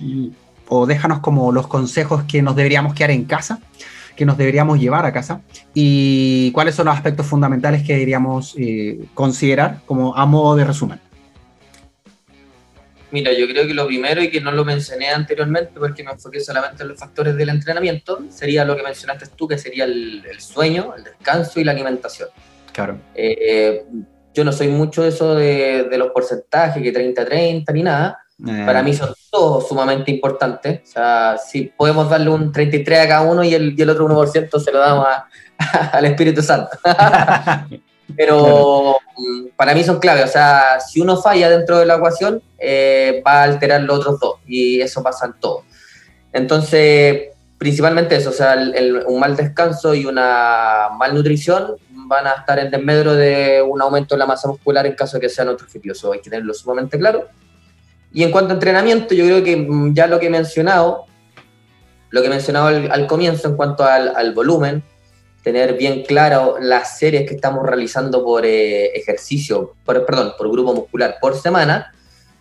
o 0.69 0.87
déjanos 0.87 1.21
como 1.21 1.53
los 1.53 1.67
consejos 1.67 2.25
que 2.25 2.43
nos 2.43 2.57
deberíamos 2.57 2.95
quedar 2.95 3.11
en 3.11 3.25
casa, 3.25 3.61
que 4.17 4.25
nos 4.25 4.37
deberíamos 4.37 4.79
llevar 4.79 5.07
a 5.07 5.13
casa 5.13 5.41
y 5.75 6.51
cuáles 6.53 6.75
son 6.75 6.87
los 6.87 6.95
aspectos 6.95 7.27
fundamentales 7.27 7.83
que 7.83 7.95
deberíamos 7.95 8.55
eh, 8.59 9.07
considerar 9.15 9.81
como 9.87 10.17
a 10.17 10.27
modo 10.27 10.57
de 10.57 10.65
resumen. 10.65 11.01
Mira, 13.13 13.33
yo 13.33 13.47
creo 13.49 13.67
que 13.67 13.75
lo 13.75 13.87
primero, 13.87 14.23
y 14.23 14.31
que 14.31 14.41
no 14.41 14.53
lo 14.53 14.65
mencioné 14.65 15.11
anteriormente 15.11 15.73
porque 15.79 16.05
me 16.05 16.13
enfoqué 16.13 16.41
solamente 16.41 16.83
en 16.83 16.91
los 16.91 16.99
factores 16.99 17.37
del 17.37 17.49
entrenamiento, 17.49 18.21
sería 18.31 18.65
lo 18.65 18.77
que 18.77 18.83
mencionaste 18.83 19.27
tú, 19.37 19.49
que 19.49 19.59
sería 19.59 19.85
el, 19.85 20.23
sueño, 20.39 20.95
el 20.97 21.05
descanso 21.05 21.61
y 21.61 21.65
la 21.65 21.73
alimentación. 21.73 22.29
Claro. 22.73 22.99
Eh, 23.15 23.85
yo 24.33 24.45
no 24.45 24.53
soy 24.53 24.69
mucho 24.69 25.03
de 25.03 25.09
eso 25.09 25.35
de, 25.35 25.97
los 25.97 26.11
porcentajes, 26.13 26.83
que 26.83 26.93
30-30 26.93 27.73
ni 27.73 27.83
nada. 27.83 28.19
Eh. 28.47 28.63
Para 28.65 28.83
mí 28.83 28.95
son 28.95 29.13
todos 29.31 29.69
sumamente 29.69 30.11
importantes. 30.11 30.81
O 30.89 30.93
sea, 30.93 31.37
si 31.37 31.65
podemos 31.65 32.09
darle 32.09 32.31
un 32.31 32.53
33 32.53 33.01
a 33.01 33.09
cada 33.09 33.23
uno 33.23 33.43
y 33.43 33.55
el, 33.55 33.75
y 33.77 33.83
el 33.83 33.91
otro 33.91 34.09
1% 34.09 34.61
se 34.61 34.73
lo 34.73 34.79
damos 34.79 35.07
al 35.93 36.05
Espíritu 36.05 36.43
Santo. 36.43 36.71
Pero 38.17 38.97
mm, 39.17 39.49
para 39.57 39.75
mí 39.75 39.85
son 39.85 39.99
clave. 39.99 40.23
O 40.23 40.29
sea, 40.29 40.81
si 40.81 41.01
uno 41.01 41.17
falla 41.17 41.49
dentro 41.49 41.79
de 41.79 41.87
la 41.87 41.97
ecuación, 41.97 42.43
eh, 42.59 43.23
va 43.27 43.41
a 43.41 43.43
alterar 43.45 43.83
los 43.83 43.99
otros 43.99 44.21
dos. 44.21 44.35
Y 44.47 44.81
eso 44.81 45.03
pasa 45.03 45.27
en 45.27 45.35
todo. 45.41 45.65
Entonces, 46.33 47.29
principalmente 47.59 48.17
eso. 48.17 48.31
O 48.31 48.33
sea, 48.33 48.57
un 49.07 49.21
mal 49.21 49.37
descanso 49.37 49.95
y 49.95 50.07
una 50.07 50.89
malnutrición 50.97 51.77
van 51.91 52.27
a 52.27 52.33
estar 52.33 52.59
en 52.59 52.71
desmedro 52.71 53.15
de 53.15 53.63
un 53.63 53.81
aumento 53.83 54.15
de 54.15 54.19
la 54.19 54.27
masa 54.27 54.49
muscular 54.49 54.87
en 54.87 54.95
caso 54.95 55.19
de 55.19 55.27
que 55.27 55.43
objetivos. 55.43 55.99
Eso 55.99 56.13
hay 56.13 56.21
que 56.21 56.31
tenerlo 56.31 56.55
sumamente 56.55 56.99
claro. 56.99 57.29
Y 58.13 58.25
en 58.25 58.31
cuanto 58.31 58.51
a 58.51 58.55
entrenamiento, 58.55 59.15
yo 59.15 59.25
creo 59.25 59.45
que 59.45 59.57
mm, 59.57 59.95
ya 59.95 60.07
lo 60.07 60.19
que 60.19 60.27
he 60.27 60.31
mencionado, 60.31 61.05
lo 62.11 62.21
que 62.21 62.27
he 62.27 62.31
mencionado 62.31 62.67
al, 62.69 63.07
comienzo 63.07 63.49
en 63.49 63.57
cuanto 63.57 63.85
al, 63.85 64.15
al 64.17 64.35
volumen, 64.35 64.83
tener 65.43 65.77
bien 65.77 66.03
claro 66.03 66.57
las 66.61 66.99
series 66.99 67.29
que 67.29 67.35
estamos 67.35 67.65
realizando 67.65 68.23
por 68.25 68.45
eh, 68.45 68.87
ejercicio, 68.95 69.75
por, 69.85 70.05
perdón, 70.05 70.35
por 70.37 70.51
grupo 70.51 70.75
muscular 70.75 71.17
por 71.21 71.37
semana, 71.37 71.93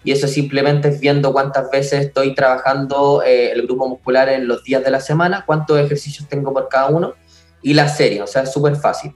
y 0.03 0.11
eso 0.11 0.27
simplemente 0.27 0.89
es 0.89 0.99
viendo 0.99 1.33
cuántas 1.33 1.69
veces 1.69 2.05
estoy 2.05 2.33
trabajando 2.33 3.21
eh, 3.25 3.51
el 3.51 3.63
grupo 3.63 3.87
muscular 3.87 4.29
en 4.29 4.47
los 4.47 4.63
días 4.63 4.83
de 4.83 4.91
la 4.91 5.01
semana, 5.01 5.43
cuántos 5.45 5.79
ejercicios 5.79 6.27
tengo 6.27 6.53
por 6.53 6.69
cada 6.69 6.87
uno, 6.87 7.15
y 7.61 7.73
la 7.73 7.89
serie, 7.89 8.21
o 8.21 8.27
sea, 8.27 8.43
es 8.43 8.51
súper 8.51 8.75
fácil. 8.75 9.13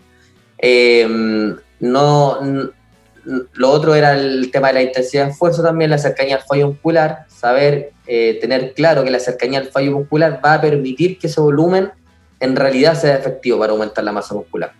Em, 0.57 1.57
no, 1.79 2.39
lo 3.53 3.69
otro 3.69 3.95
era 3.95 4.13
el 4.13 4.51
tema 4.51 4.69
de 4.69 4.73
la 4.75 4.83
intensidad 4.83 5.25
de 5.25 5.31
esfuerzo 5.31 5.63
también, 5.63 5.89
la 5.89 5.97
cercanía 5.97 6.37
al 6.37 6.43
fallo 6.43 6.67
muscular, 6.67 7.25
saber 7.27 7.91
eh, 8.07 8.37
tener 8.41 8.73
claro 8.73 9.03
que 9.03 9.11
la 9.11 9.19
cercanía 9.19 9.59
al 9.59 9.67
fallo 9.67 9.91
muscular 9.91 10.41
va 10.43 10.55
a 10.55 10.61
permitir 10.61 11.17
que 11.17 11.27
ese 11.27 11.39
volumen 11.39 11.91
en 12.43 12.55
realidad 12.55 12.95
sea 12.95 13.15
efectivo 13.15 13.59
para 13.59 13.71
aumentar 13.71 14.03
la 14.03 14.11
masa 14.11 14.35
muscular. 14.35 14.73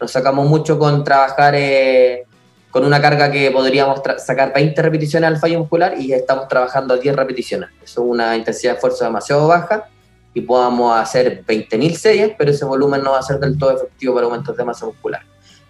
Nos 0.00 0.10
sacamos 0.10 0.48
mucho 0.48 0.78
con 0.78 1.04
trabajar 1.04 1.54
eh, 1.54 2.24
con 2.70 2.84
una 2.84 3.00
carga 3.00 3.30
que 3.30 3.50
podríamos 3.50 4.00
sacar 4.18 4.52
20 4.54 4.80
repeticiones 4.80 5.28
al 5.28 5.36
fallo 5.38 5.58
muscular 5.58 5.94
y 5.98 6.12
estamos 6.12 6.48
trabajando 6.48 6.94
a 6.94 6.96
10 6.96 7.16
repeticiones. 7.16 7.70
Eso 7.82 8.02
es 8.02 8.08
una 8.08 8.36
intensidad 8.36 8.72
de 8.72 8.76
esfuerzo 8.76 9.04
demasiado 9.04 9.46
baja 9.48 9.88
y 10.32 10.40
podamos 10.40 10.96
hacer 10.96 11.44
20.000 11.44 11.92
series, 11.94 12.32
pero 12.38 12.52
ese 12.52 12.64
volumen 12.64 13.02
no 13.02 13.12
va 13.12 13.18
a 13.18 13.22
ser 13.22 13.38
del 13.38 13.58
todo 13.58 13.72
efectivo 13.76 14.14
para 14.14 14.26
aumentos 14.26 14.56
de 14.56 14.64
masa 14.64 14.86
muscular. 14.86 15.22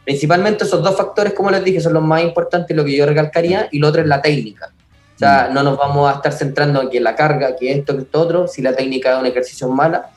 Principalmente 0.05 0.64
esos 0.64 0.82
dos 0.82 0.96
factores, 0.96 1.32
como 1.32 1.51
les 1.51 1.64
dije, 1.64 1.80
son 1.80 1.94
los 1.94 2.03
más 2.03 2.22
importantes 2.22 2.70
y 2.70 2.74
lo 2.74 2.84
que 2.84 2.96
yo 2.96 3.07
recalcaría, 3.07 3.68
y 3.70 3.78
lo 3.78 3.88
otro 3.88 4.03
es 4.03 4.07
la 4.07 4.22
técnica. 4.22 4.72
O 5.16 5.18
sea, 5.18 5.48
mm. 5.51 5.55
no 5.55 5.62
nos 5.62 5.78
vamos 5.78 6.11
a 6.11 6.16
estar 6.16 6.32
centrando 6.32 6.82
en 6.82 6.90
que 6.90 7.01
la 7.01 7.14
carga, 7.14 7.57
que 7.57 7.72
esto, 7.72 7.96
que 7.96 8.03
esto 8.03 8.20
otro, 8.20 8.48
si 8.48 8.62
la 8.62 8.74
técnica 8.74 9.14
de 9.14 9.20
un 9.20 9.26
ejercicio 9.26 9.66
es 9.66 9.72
mala, 9.72 10.11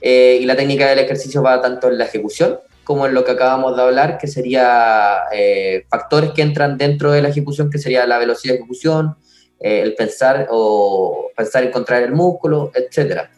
eh, 0.00 0.38
y 0.40 0.44
la 0.44 0.56
técnica 0.56 0.88
del 0.88 1.00
ejercicio 1.00 1.42
va 1.42 1.60
tanto 1.60 1.88
en 1.88 1.98
la 1.98 2.04
ejecución 2.04 2.58
como 2.84 3.06
en 3.06 3.12
lo 3.12 3.22
que 3.24 3.32
acabamos 3.32 3.76
de 3.76 3.82
hablar, 3.82 4.16
que 4.16 4.26
sería 4.26 5.24
eh, 5.30 5.84
factores 5.90 6.30
que 6.30 6.40
entran 6.40 6.78
dentro 6.78 7.12
de 7.12 7.20
la 7.20 7.28
ejecución, 7.28 7.70
que 7.70 7.78
sería 7.78 8.06
la 8.06 8.16
velocidad 8.16 8.54
de 8.54 8.60
ejecución, 8.60 9.14
eh, 9.60 9.80
el 9.82 9.94
pensar 9.94 10.48
o 10.50 11.28
pensar 11.36 11.64
en 11.64 11.70
contraer 11.70 12.04
el 12.04 12.12
músculo, 12.12 12.72
etcétera. 12.74 13.30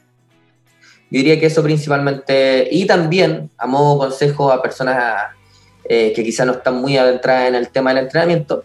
Yo 1.11 1.19
diría 1.19 1.41
que 1.41 1.47
eso 1.47 1.65
principalmente, 1.65 2.69
y 2.71 2.87
también 2.87 3.51
a 3.59 3.67
modo 3.67 3.99
consejo 3.99 4.53
a 4.53 4.63
personas 4.63 5.35
que 5.89 6.15
quizás 6.15 6.47
no 6.47 6.53
están 6.53 6.77
muy 6.77 6.97
adentradas 6.97 7.49
en 7.49 7.57
el 7.57 7.69
tema 7.71 7.93
del 7.93 8.05
entrenamiento, 8.05 8.63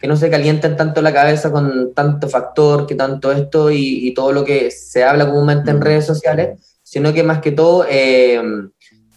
que 0.00 0.08
no 0.08 0.16
se 0.16 0.30
calienten 0.30 0.74
tanto 0.74 1.02
la 1.02 1.12
cabeza 1.12 1.52
con 1.52 1.92
tanto 1.92 2.30
factor, 2.30 2.86
que 2.86 2.94
tanto 2.94 3.30
esto 3.30 3.70
y, 3.70 4.08
y 4.08 4.14
todo 4.14 4.32
lo 4.32 4.42
que 4.42 4.70
se 4.70 5.04
habla 5.04 5.26
comúnmente 5.26 5.70
en 5.70 5.80
mm. 5.80 5.82
redes 5.82 6.06
sociales, 6.06 6.71
sino 6.92 7.14
que 7.14 7.22
más 7.22 7.40
que 7.40 7.52
todo 7.52 7.86
eh, 7.88 8.38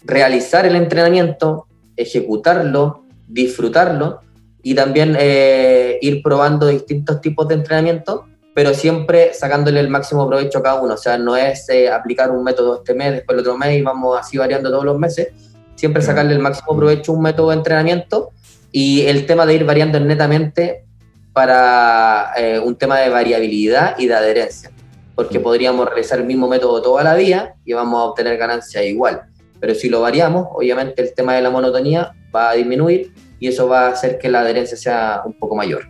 realizar 0.02 0.64
el 0.64 0.76
entrenamiento, 0.76 1.66
ejecutarlo, 1.94 3.04
disfrutarlo 3.28 4.20
y 4.62 4.74
también 4.74 5.14
eh, 5.20 5.98
ir 6.00 6.22
probando 6.22 6.68
distintos 6.68 7.20
tipos 7.20 7.46
de 7.48 7.56
entrenamiento, 7.56 8.24
pero 8.54 8.72
siempre 8.72 9.34
sacándole 9.34 9.78
el 9.78 9.90
máximo 9.90 10.26
provecho 10.26 10.60
a 10.60 10.62
cada 10.62 10.80
uno. 10.80 10.94
O 10.94 10.96
sea, 10.96 11.18
no 11.18 11.36
es 11.36 11.68
eh, 11.68 11.90
aplicar 11.90 12.30
un 12.30 12.42
método 12.44 12.76
este 12.76 12.94
mes, 12.94 13.12
después 13.12 13.34
el 13.34 13.40
otro 13.40 13.58
mes 13.58 13.76
y 13.78 13.82
vamos 13.82 14.18
así 14.18 14.38
variando 14.38 14.70
todos 14.70 14.86
los 14.86 14.98
meses. 14.98 15.28
Siempre 15.74 16.00
sacarle 16.00 16.32
el 16.32 16.40
máximo 16.40 16.74
provecho 16.74 17.12
a 17.12 17.14
un 17.14 17.20
método 17.20 17.50
de 17.50 17.56
entrenamiento 17.56 18.30
y 18.72 19.02
el 19.02 19.26
tema 19.26 19.44
de 19.44 19.52
ir 19.52 19.66
variando 19.66 20.00
netamente 20.00 20.86
para 21.34 22.32
un 22.64 22.74
tema 22.76 23.00
de 23.00 23.10
variabilidad 23.10 23.96
y 23.98 24.06
de 24.06 24.14
adherencia 24.14 24.70
porque 25.16 25.40
podríamos 25.40 25.88
realizar 25.88 26.20
el 26.20 26.26
mismo 26.26 26.46
método 26.46 26.80
toda 26.82 27.02
la 27.02 27.14
vida 27.14 27.56
y 27.64 27.72
vamos 27.72 27.98
a 27.98 28.04
obtener 28.04 28.36
ganancias 28.36 28.84
igual. 28.84 29.22
Pero 29.58 29.74
si 29.74 29.88
lo 29.88 30.02
variamos, 30.02 30.46
obviamente 30.52 31.02
el 31.02 31.14
tema 31.14 31.34
de 31.34 31.40
la 31.40 31.50
monotonía 31.50 32.12
va 32.34 32.50
a 32.50 32.52
disminuir 32.52 33.12
y 33.40 33.48
eso 33.48 33.66
va 33.66 33.86
a 33.86 33.90
hacer 33.92 34.18
que 34.18 34.28
la 34.28 34.40
adherencia 34.40 34.76
sea 34.76 35.22
un 35.24 35.32
poco 35.32 35.56
mayor. 35.56 35.88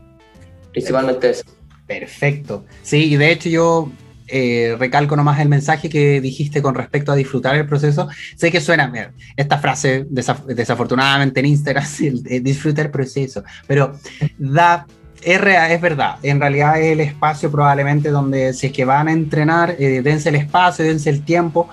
Principalmente 0.70 1.30
eso. 1.30 1.42
Perfecto. 1.86 2.64
Sí, 2.82 3.12
y 3.12 3.16
de 3.16 3.32
hecho 3.32 3.48
yo 3.48 3.90
eh, 4.28 4.76
recalco 4.78 5.16
nomás 5.16 5.40
el 5.40 5.48
mensaje 5.48 5.88
que 5.88 6.20
dijiste 6.20 6.62
con 6.62 6.76
respecto 6.76 7.10
a 7.10 7.16
disfrutar 7.16 7.56
el 7.56 7.66
proceso. 7.66 8.08
Sé 8.36 8.52
que 8.52 8.60
suena, 8.60 8.88
mira, 8.88 9.12
esta 9.36 9.58
frase 9.58 10.06
desafortunadamente 10.08 11.40
en 11.40 11.46
Instagram, 11.46 11.84
disfruta 12.42 12.82
el 12.82 12.90
proceso, 12.90 13.42
pero 13.66 13.98
da 14.38 14.86
es, 15.22 15.80
verdad, 15.80 16.16
en 16.22 16.40
realidad 16.40 16.80
es 16.80 16.92
el 16.92 17.00
espacio 17.00 17.50
probablemente 17.50 18.10
donde 18.10 18.52
si 18.52 18.68
es 18.68 18.72
que 18.72 18.84
van 18.84 19.08
a 19.08 19.12
entrenar, 19.12 19.76
eh, 19.78 20.02
dense 20.02 20.28
el 20.28 20.36
espacio, 20.36 20.84
dense 20.84 21.10
el 21.10 21.24
tiempo, 21.24 21.68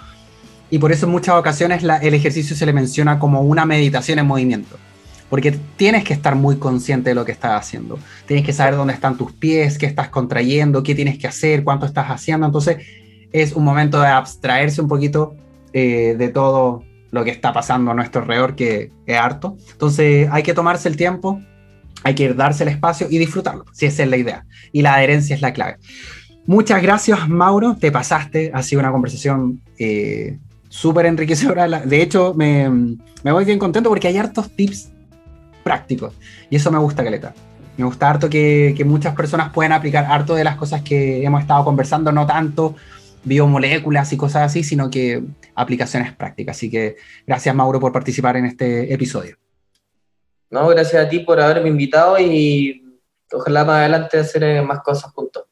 y 0.69 0.79
por 0.79 0.91
eso 0.91 1.05
en 1.05 1.11
muchas 1.11 1.35
ocasiones 1.35 1.83
el 1.83 2.13
ejercicio 2.13 2.55
se 2.55 2.65
le 2.65 2.73
menciona 2.73 3.19
como 3.19 3.41
una 3.41 3.65
meditación 3.65 4.19
en 4.19 4.25
movimiento, 4.25 4.77
porque 5.29 5.51
tienes 5.75 6.03
que 6.03 6.13
estar 6.13 6.35
muy 6.35 6.57
consciente 6.57 7.11
de 7.11 7.15
lo 7.15 7.25
que 7.25 7.31
estás 7.31 7.59
haciendo, 7.59 7.99
tienes 8.25 8.45
que 8.45 8.53
saber 8.53 8.75
dónde 8.75 8.93
están 8.93 9.17
tus 9.17 9.31
pies, 9.33 9.77
qué 9.77 9.85
estás 9.85 10.09
contrayendo, 10.09 10.81
qué 10.81 10.95
tienes 10.95 11.19
que 11.19 11.27
hacer, 11.27 11.63
cuánto 11.63 11.85
estás 11.85 12.07
haciendo, 12.07 12.47
entonces 12.47 12.77
es 13.31 13.53
un 13.53 13.63
momento 13.63 13.99
de 13.99 14.07
abstraerse 14.07 14.81
un 14.81 14.87
poquito 14.87 15.35
eh, 15.73 16.15
de 16.17 16.29
todo 16.29 16.83
lo 17.13 17.23
que 17.23 17.29
está 17.29 17.53
pasando 17.53 17.91
a 17.91 17.93
nuestro 17.93 18.21
alrededor, 18.21 18.55
que 18.55 18.91
es 19.05 19.17
harto. 19.17 19.55
Entonces 19.71 20.27
hay 20.31 20.41
que 20.41 20.55
tomarse 20.55 20.89
el 20.89 20.97
tiempo, 20.97 21.39
hay 22.03 22.15
que 22.15 22.33
darse 22.33 22.63
el 22.63 22.69
espacio 22.69 23.07
y 23.09 23.17
disfrutarlo, 23.17 23.65
si 23.71 23.85
esa 23.85 24.03
es 24.03 24.09
la 24.09 24.17
idea. 24.17 24.45
Y 24.71 24.81
la 24.81 24.95
adherencia 24.95 25.35
es 25.35 25.41
la 25.41 25.53
clave. 25.53 25.77
Muchas 26.45 26.81
gracias, 26.81 27.29
Mauro. 27.29 27.77
Te 27.79 27.91
pasaste. 27.91 28.51
Ha 28.53 28.61
sido 28.63 28.81
una 28.81 28.91
conversación 28.91 29.61
eh, 29.79 30.37
súper 30.67 31.05
enriquecedora. 31.05 31.67
De 31.67 32.01
hecho, 32.01 32.33
me, 32.33 32.69
voy 33.23 33.45
bien 33.45 33.59
contento 33.59 33.89
porque 33.89 34.09
hay 34.09 34.17
hartos 34.17 34.49
tips 34.55 34.89
prácticos. 35.63 36.13
Y 36.49 36.57
eso 36.57 36.71
me 36.71 36.79
gusta, 36.79 37.03
Caleta. 37.03 37.33
Me 37.77 37.85
gusta 37.85 38.09
harto 38.09 38.29
que, 38.29 38.73
que 38.75 38.83
muchas 38.83 39.15
personas 39.15 39.51
puedan 39.51 39.71
aplicar 39.71 40.05
harto 40.05 40.35
de 40.35 40.43
las 40.43 40.57
cosas 40.57 40.81
que 40.81 41.23
hemos 41.23 41.41
estado 41.41 41.63
conversando, 41.63 42.11
no 42.11 42.25
tanto 42.27 42.75
biomoléculas 43.23 44.11
y 44.13 44.17
cosas 44.17 44.43
así, 44.43 44.63
sino 44.63 44.89
que 44.89 45.23
aplicaciones 45.55 46.13
prácticas. 46.13 46.57
Así 46.57 46.69
que 46.69 46.97
gracias, 47.25 47.55
Mauro, 47.55 47.79
por 47.79 47.91
participar 47.91 48.37
en 48.37 48.45
este 48.45 48.93
episodio. 48.93 49.37
No, 50.53 50.67
gracias 50.67 51.03
a 51.03 51.09
ti 51.09 51.17
por 51.17 51.41
haberme 51.41 51.69
invitado 51.69 52.19
y 52.19 52.79
ojalá 53.31 53.65
más 53.65 53.77
adelante 53.77 54.19
hacer 54.19 54.43
eh, 54.43 54.61
más 54.61 54.81
cosas 54.81 55.11
juntos. 55.11 55.45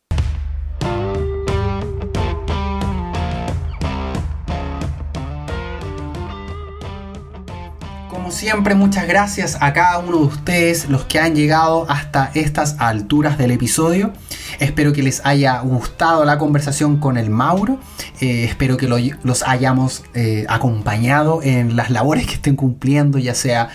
Como 8.12 8.30
siempre, 8.30 8.76
muchas 8.76 9.08
gracias 9.08 9.58
a 9.60 9.74
cada 9.74 9.98
uno 9.98 10.20
de 10.20 10.26
ustedes, 10.26 10.88
los 10.88 11.06
que 11.06 11.18
han 11.18 11.34
llegado 11.34 11.88
hasta 11.90 12.30
estas 12.36 12.76
alturas 12.78 13.40
del 13.40 13.50
episodio. 13.50 14.14
Espero 14.60 14.94
que 14.94 15.02
les 15.02 15.26
haya 15.26 15.62
gustado 15.62 16.26
la 16.26 16.38
conversación 16.38 16.98
con 17.00 17.18
el 17.18 17.32
Mauro. 17.32 17.80
Eh, 18.20 18.44
espero 18.44 18.78
que 18.78 18.88
los 18.88 19.42
hayamos 19.48 20.04
eh, 20.14 20.46
acompañado 20.48 21.42
en 21.42 21.76
las 21.76 21.90
labores 21.90 22.28
que 22.28 22.36
estén 22.36 22.56
cumpliendo, 22.56 23.18
ya 23.18 23.34
sea 23.34 23.70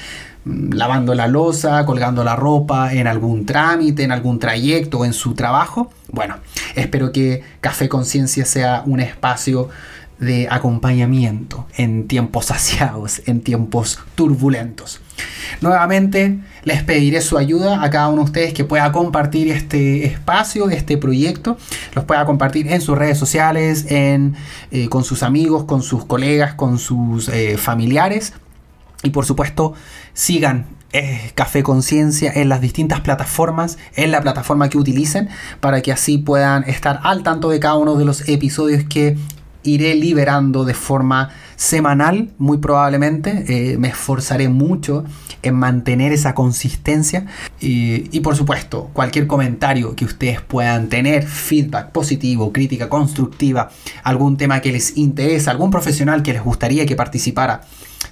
lavando 0.47 1.14
la 1.14 1.26
losa, 1.26 1.84
colgando 1.84 2.22
la 2.22 2.36
ropa, 2.36 2.92
en 2.92 3.07
algún 3.07 3.47
trámite, 3.47 4.05
en 4.05 4.12
algún 4.12 4.38
trayecto 4.38 5.05
en 5.05 5.12
su 5.12 5.34
trabajo. 5.34 5.90
Bueno, 6.12 6.36
espero 6.74 7.12
que 7.12 7.42
Café 7.61 7.88
Conciencia 7.88 8.44
sea 8.44 8.82
un 8.86 9.01
espacio 9.01 9.68
de 10.20 10.49
acompañamiento 10.51 11.66
en 11.76 12.07
tiempos 12.09 12.47
saciados, 12.47 13.22
en 13.26 13.40
tiempos 13.40 13.99
turbulentos. 14.14 15.01
Nuevamente 15.61 16.38
les 16.62 16.82
pediré 16.82 17.20
su 17.20 17.38
ayuda 17.38 17.82
a 17.82 17.90
cada 17.90 18.09
uno 18.09 18.18
de 18.18 18.24
ustedes 18.24 18.55
que 18.55 18.64
pueda 18.64 18.92
compartir 18.92 19.51
este 19.51 20.07
espacio, 20.07 20.70
este 20.70 20.97
proyecto, 20.97 21.59
los 21.94 22.05
pueda 22.05 22.24
compartir 22.24 22.68
en 22.68 22.80
sus 22.80 22.97
redes 22.97 23.18
sociales, 23.18 23.86
en, 23.88 24.34
eh, 24.70 24.88
con 24.88 25.05
sus 25.05 25.22
amigos, 25.22 25.64
con 25.64 25.82
sus 25.82 26.05
colegas, 26.05 26.55
con 26.55 26.78
sus 26.78 27.28
eh, 27.28 27.59
familiares 27.59 28.32
y 29.03 29.11
por 29.11 29.26
supuesto, 29.26 29.74
sigan 30.14 30.66
eh, 30.92 31.32
Café 31.34 31.62
Conciencia 31.62 32.32
en 32.34 32.49
las 32.49 32.61
distintas 32.61 33.01
plataformas, 33.01 33.78
en 33.94 34.11
la 34.11 34.20
plataforma 34.20 34.68
que 34.68 34.78
utilicen, 34.78 35.28
para 35.61 35.82
que 35.82 35.92
así 35.92 36.18
puedan 36.18 36.64
estar 36.64 37.01
al 37.03 37.22
tanto 37.22 37.51
de 37.51 37.61
cada 37.61 37.76
uno 37.76 37.97
de 37.97 38.05
los 38.05 38.28
episodios 38.28 38.84
que 38.84 39.16
iré 39.62 39.94
liberando 39.94 40.64
de 40.64 40.74
forma 40.74 41.30
semanal, 41.57 42.31
muy 42.39 42.59
probablemente. 42.59 43.45
Eh, 43.49 43.79
me 43.79 43.89
esforzaré 43.89 44.49
mucho 44.49 45.05
en 45.43 45.55
mantener 45.55 46.13
esa 46.13 46.35
consistencia. 46.35 47.27
Y, 47.61 48.17
y, 48.17 48.21
por 48.21 48.37
supuesto, 48.37 48.91
cualquier 48.93 49.27
comentario 49.27 49.97
que 49.97 50.05
ustedes 50.05 50.41
puedan 50.41 50.89
tener, 50.89 51.27
feedback 51.27 51.91
positivo, 51.91 52.53
crítica 52.53 52.89
constructiva, 52.89 53.71
algún 54.05 54.37
tema 54.37 54.61
que 54.61 54.73
les 54.73 54.97
interesa, 54.97 55.51
algún 55.51 55.71
profesional 55.71 56.23
que 56.23 56.33
les 56.33 56.43
gustaría 56.43 56.87
que 56.87 56.97
participara 56.97 57.63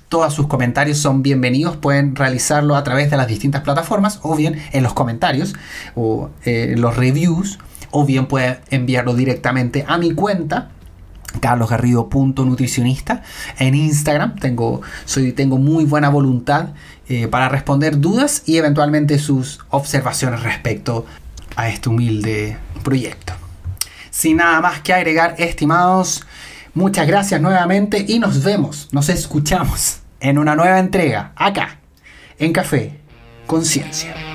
todos 0.08 0.32
sus 0.32 0.46
comentarios 0.46 0.98
son 0.98 1.22
bienvenidos. 1.22 1.76
Pueden 1.76 2.14
realizarlo 2.14 2.76
a 2.76 2.84
través 2.84 3.10
de 3.10 3.16
las 3.16 3.26
distintas 3.26 3.62
plataformas 3.62 4.20
o 4.22 4.36
bien 4.36 4.62
en 4.70 4.84
los 4.84 4.94
comentarios 4.94 5.54
o 5.96 6.30
eh, 6.44 6.74
los 6.78 6.96
reviews 6.96 7.58
o 7.90 8.04
bien 8.04 8.26
pueden 8.26 8.58
enviarlo 8.70 9.14
directamente 9.14 9.84
a 9.88 9.98
mi 9.98 10.12
cuenta 10.12 10.70
carlosgarrido.nutricionista 11.40 13.22
en 13.58 13.74
Instagram. 13.74 14.36
Tengo, 14.36 14.82
soy, 15.04 15.32
tengo 15.32 15.58
muy 15.58 15.84
buena 15.84 16.08
voluntad 16.08 16.70
eh, 17.08 17.28
para 17.28 17.48
responder 17.48 18.00
dudas 18.00 18.42
y 18.46 18.56
eventualmente 18.56 19.18
sus 19.18 19.60
observaciones 19.70 20.42
respecto 20.42 21.06
a 21.56 21.68
este 21.68 21.88
humilde 21.88 22.56
proyecto. 22.82 23.32
Sin 24.10 24.38
nada 24.38 24.60
más 24.60 24.80
que 24.80 24.92
agregar, 24.92 25.34
estimados, 25.38 26.24
muchas 26.72 27.06
gracias 27.06 27.40
nuevamente 27.40 28.04
y 28.06 28.18
nos 28.18 28.42
vemos, 28.42 28.88
nos 28.92 29.08
escuchamos 29.08 29.98
en 30.20 30.38
una 30.38 30.54
nueva 30.54 30.78
entrega 30.78 31.32
acá, 31.36 31.78
en 32.38 32.52
Café 32.52 33.00
Conciencia. 33.46 34.33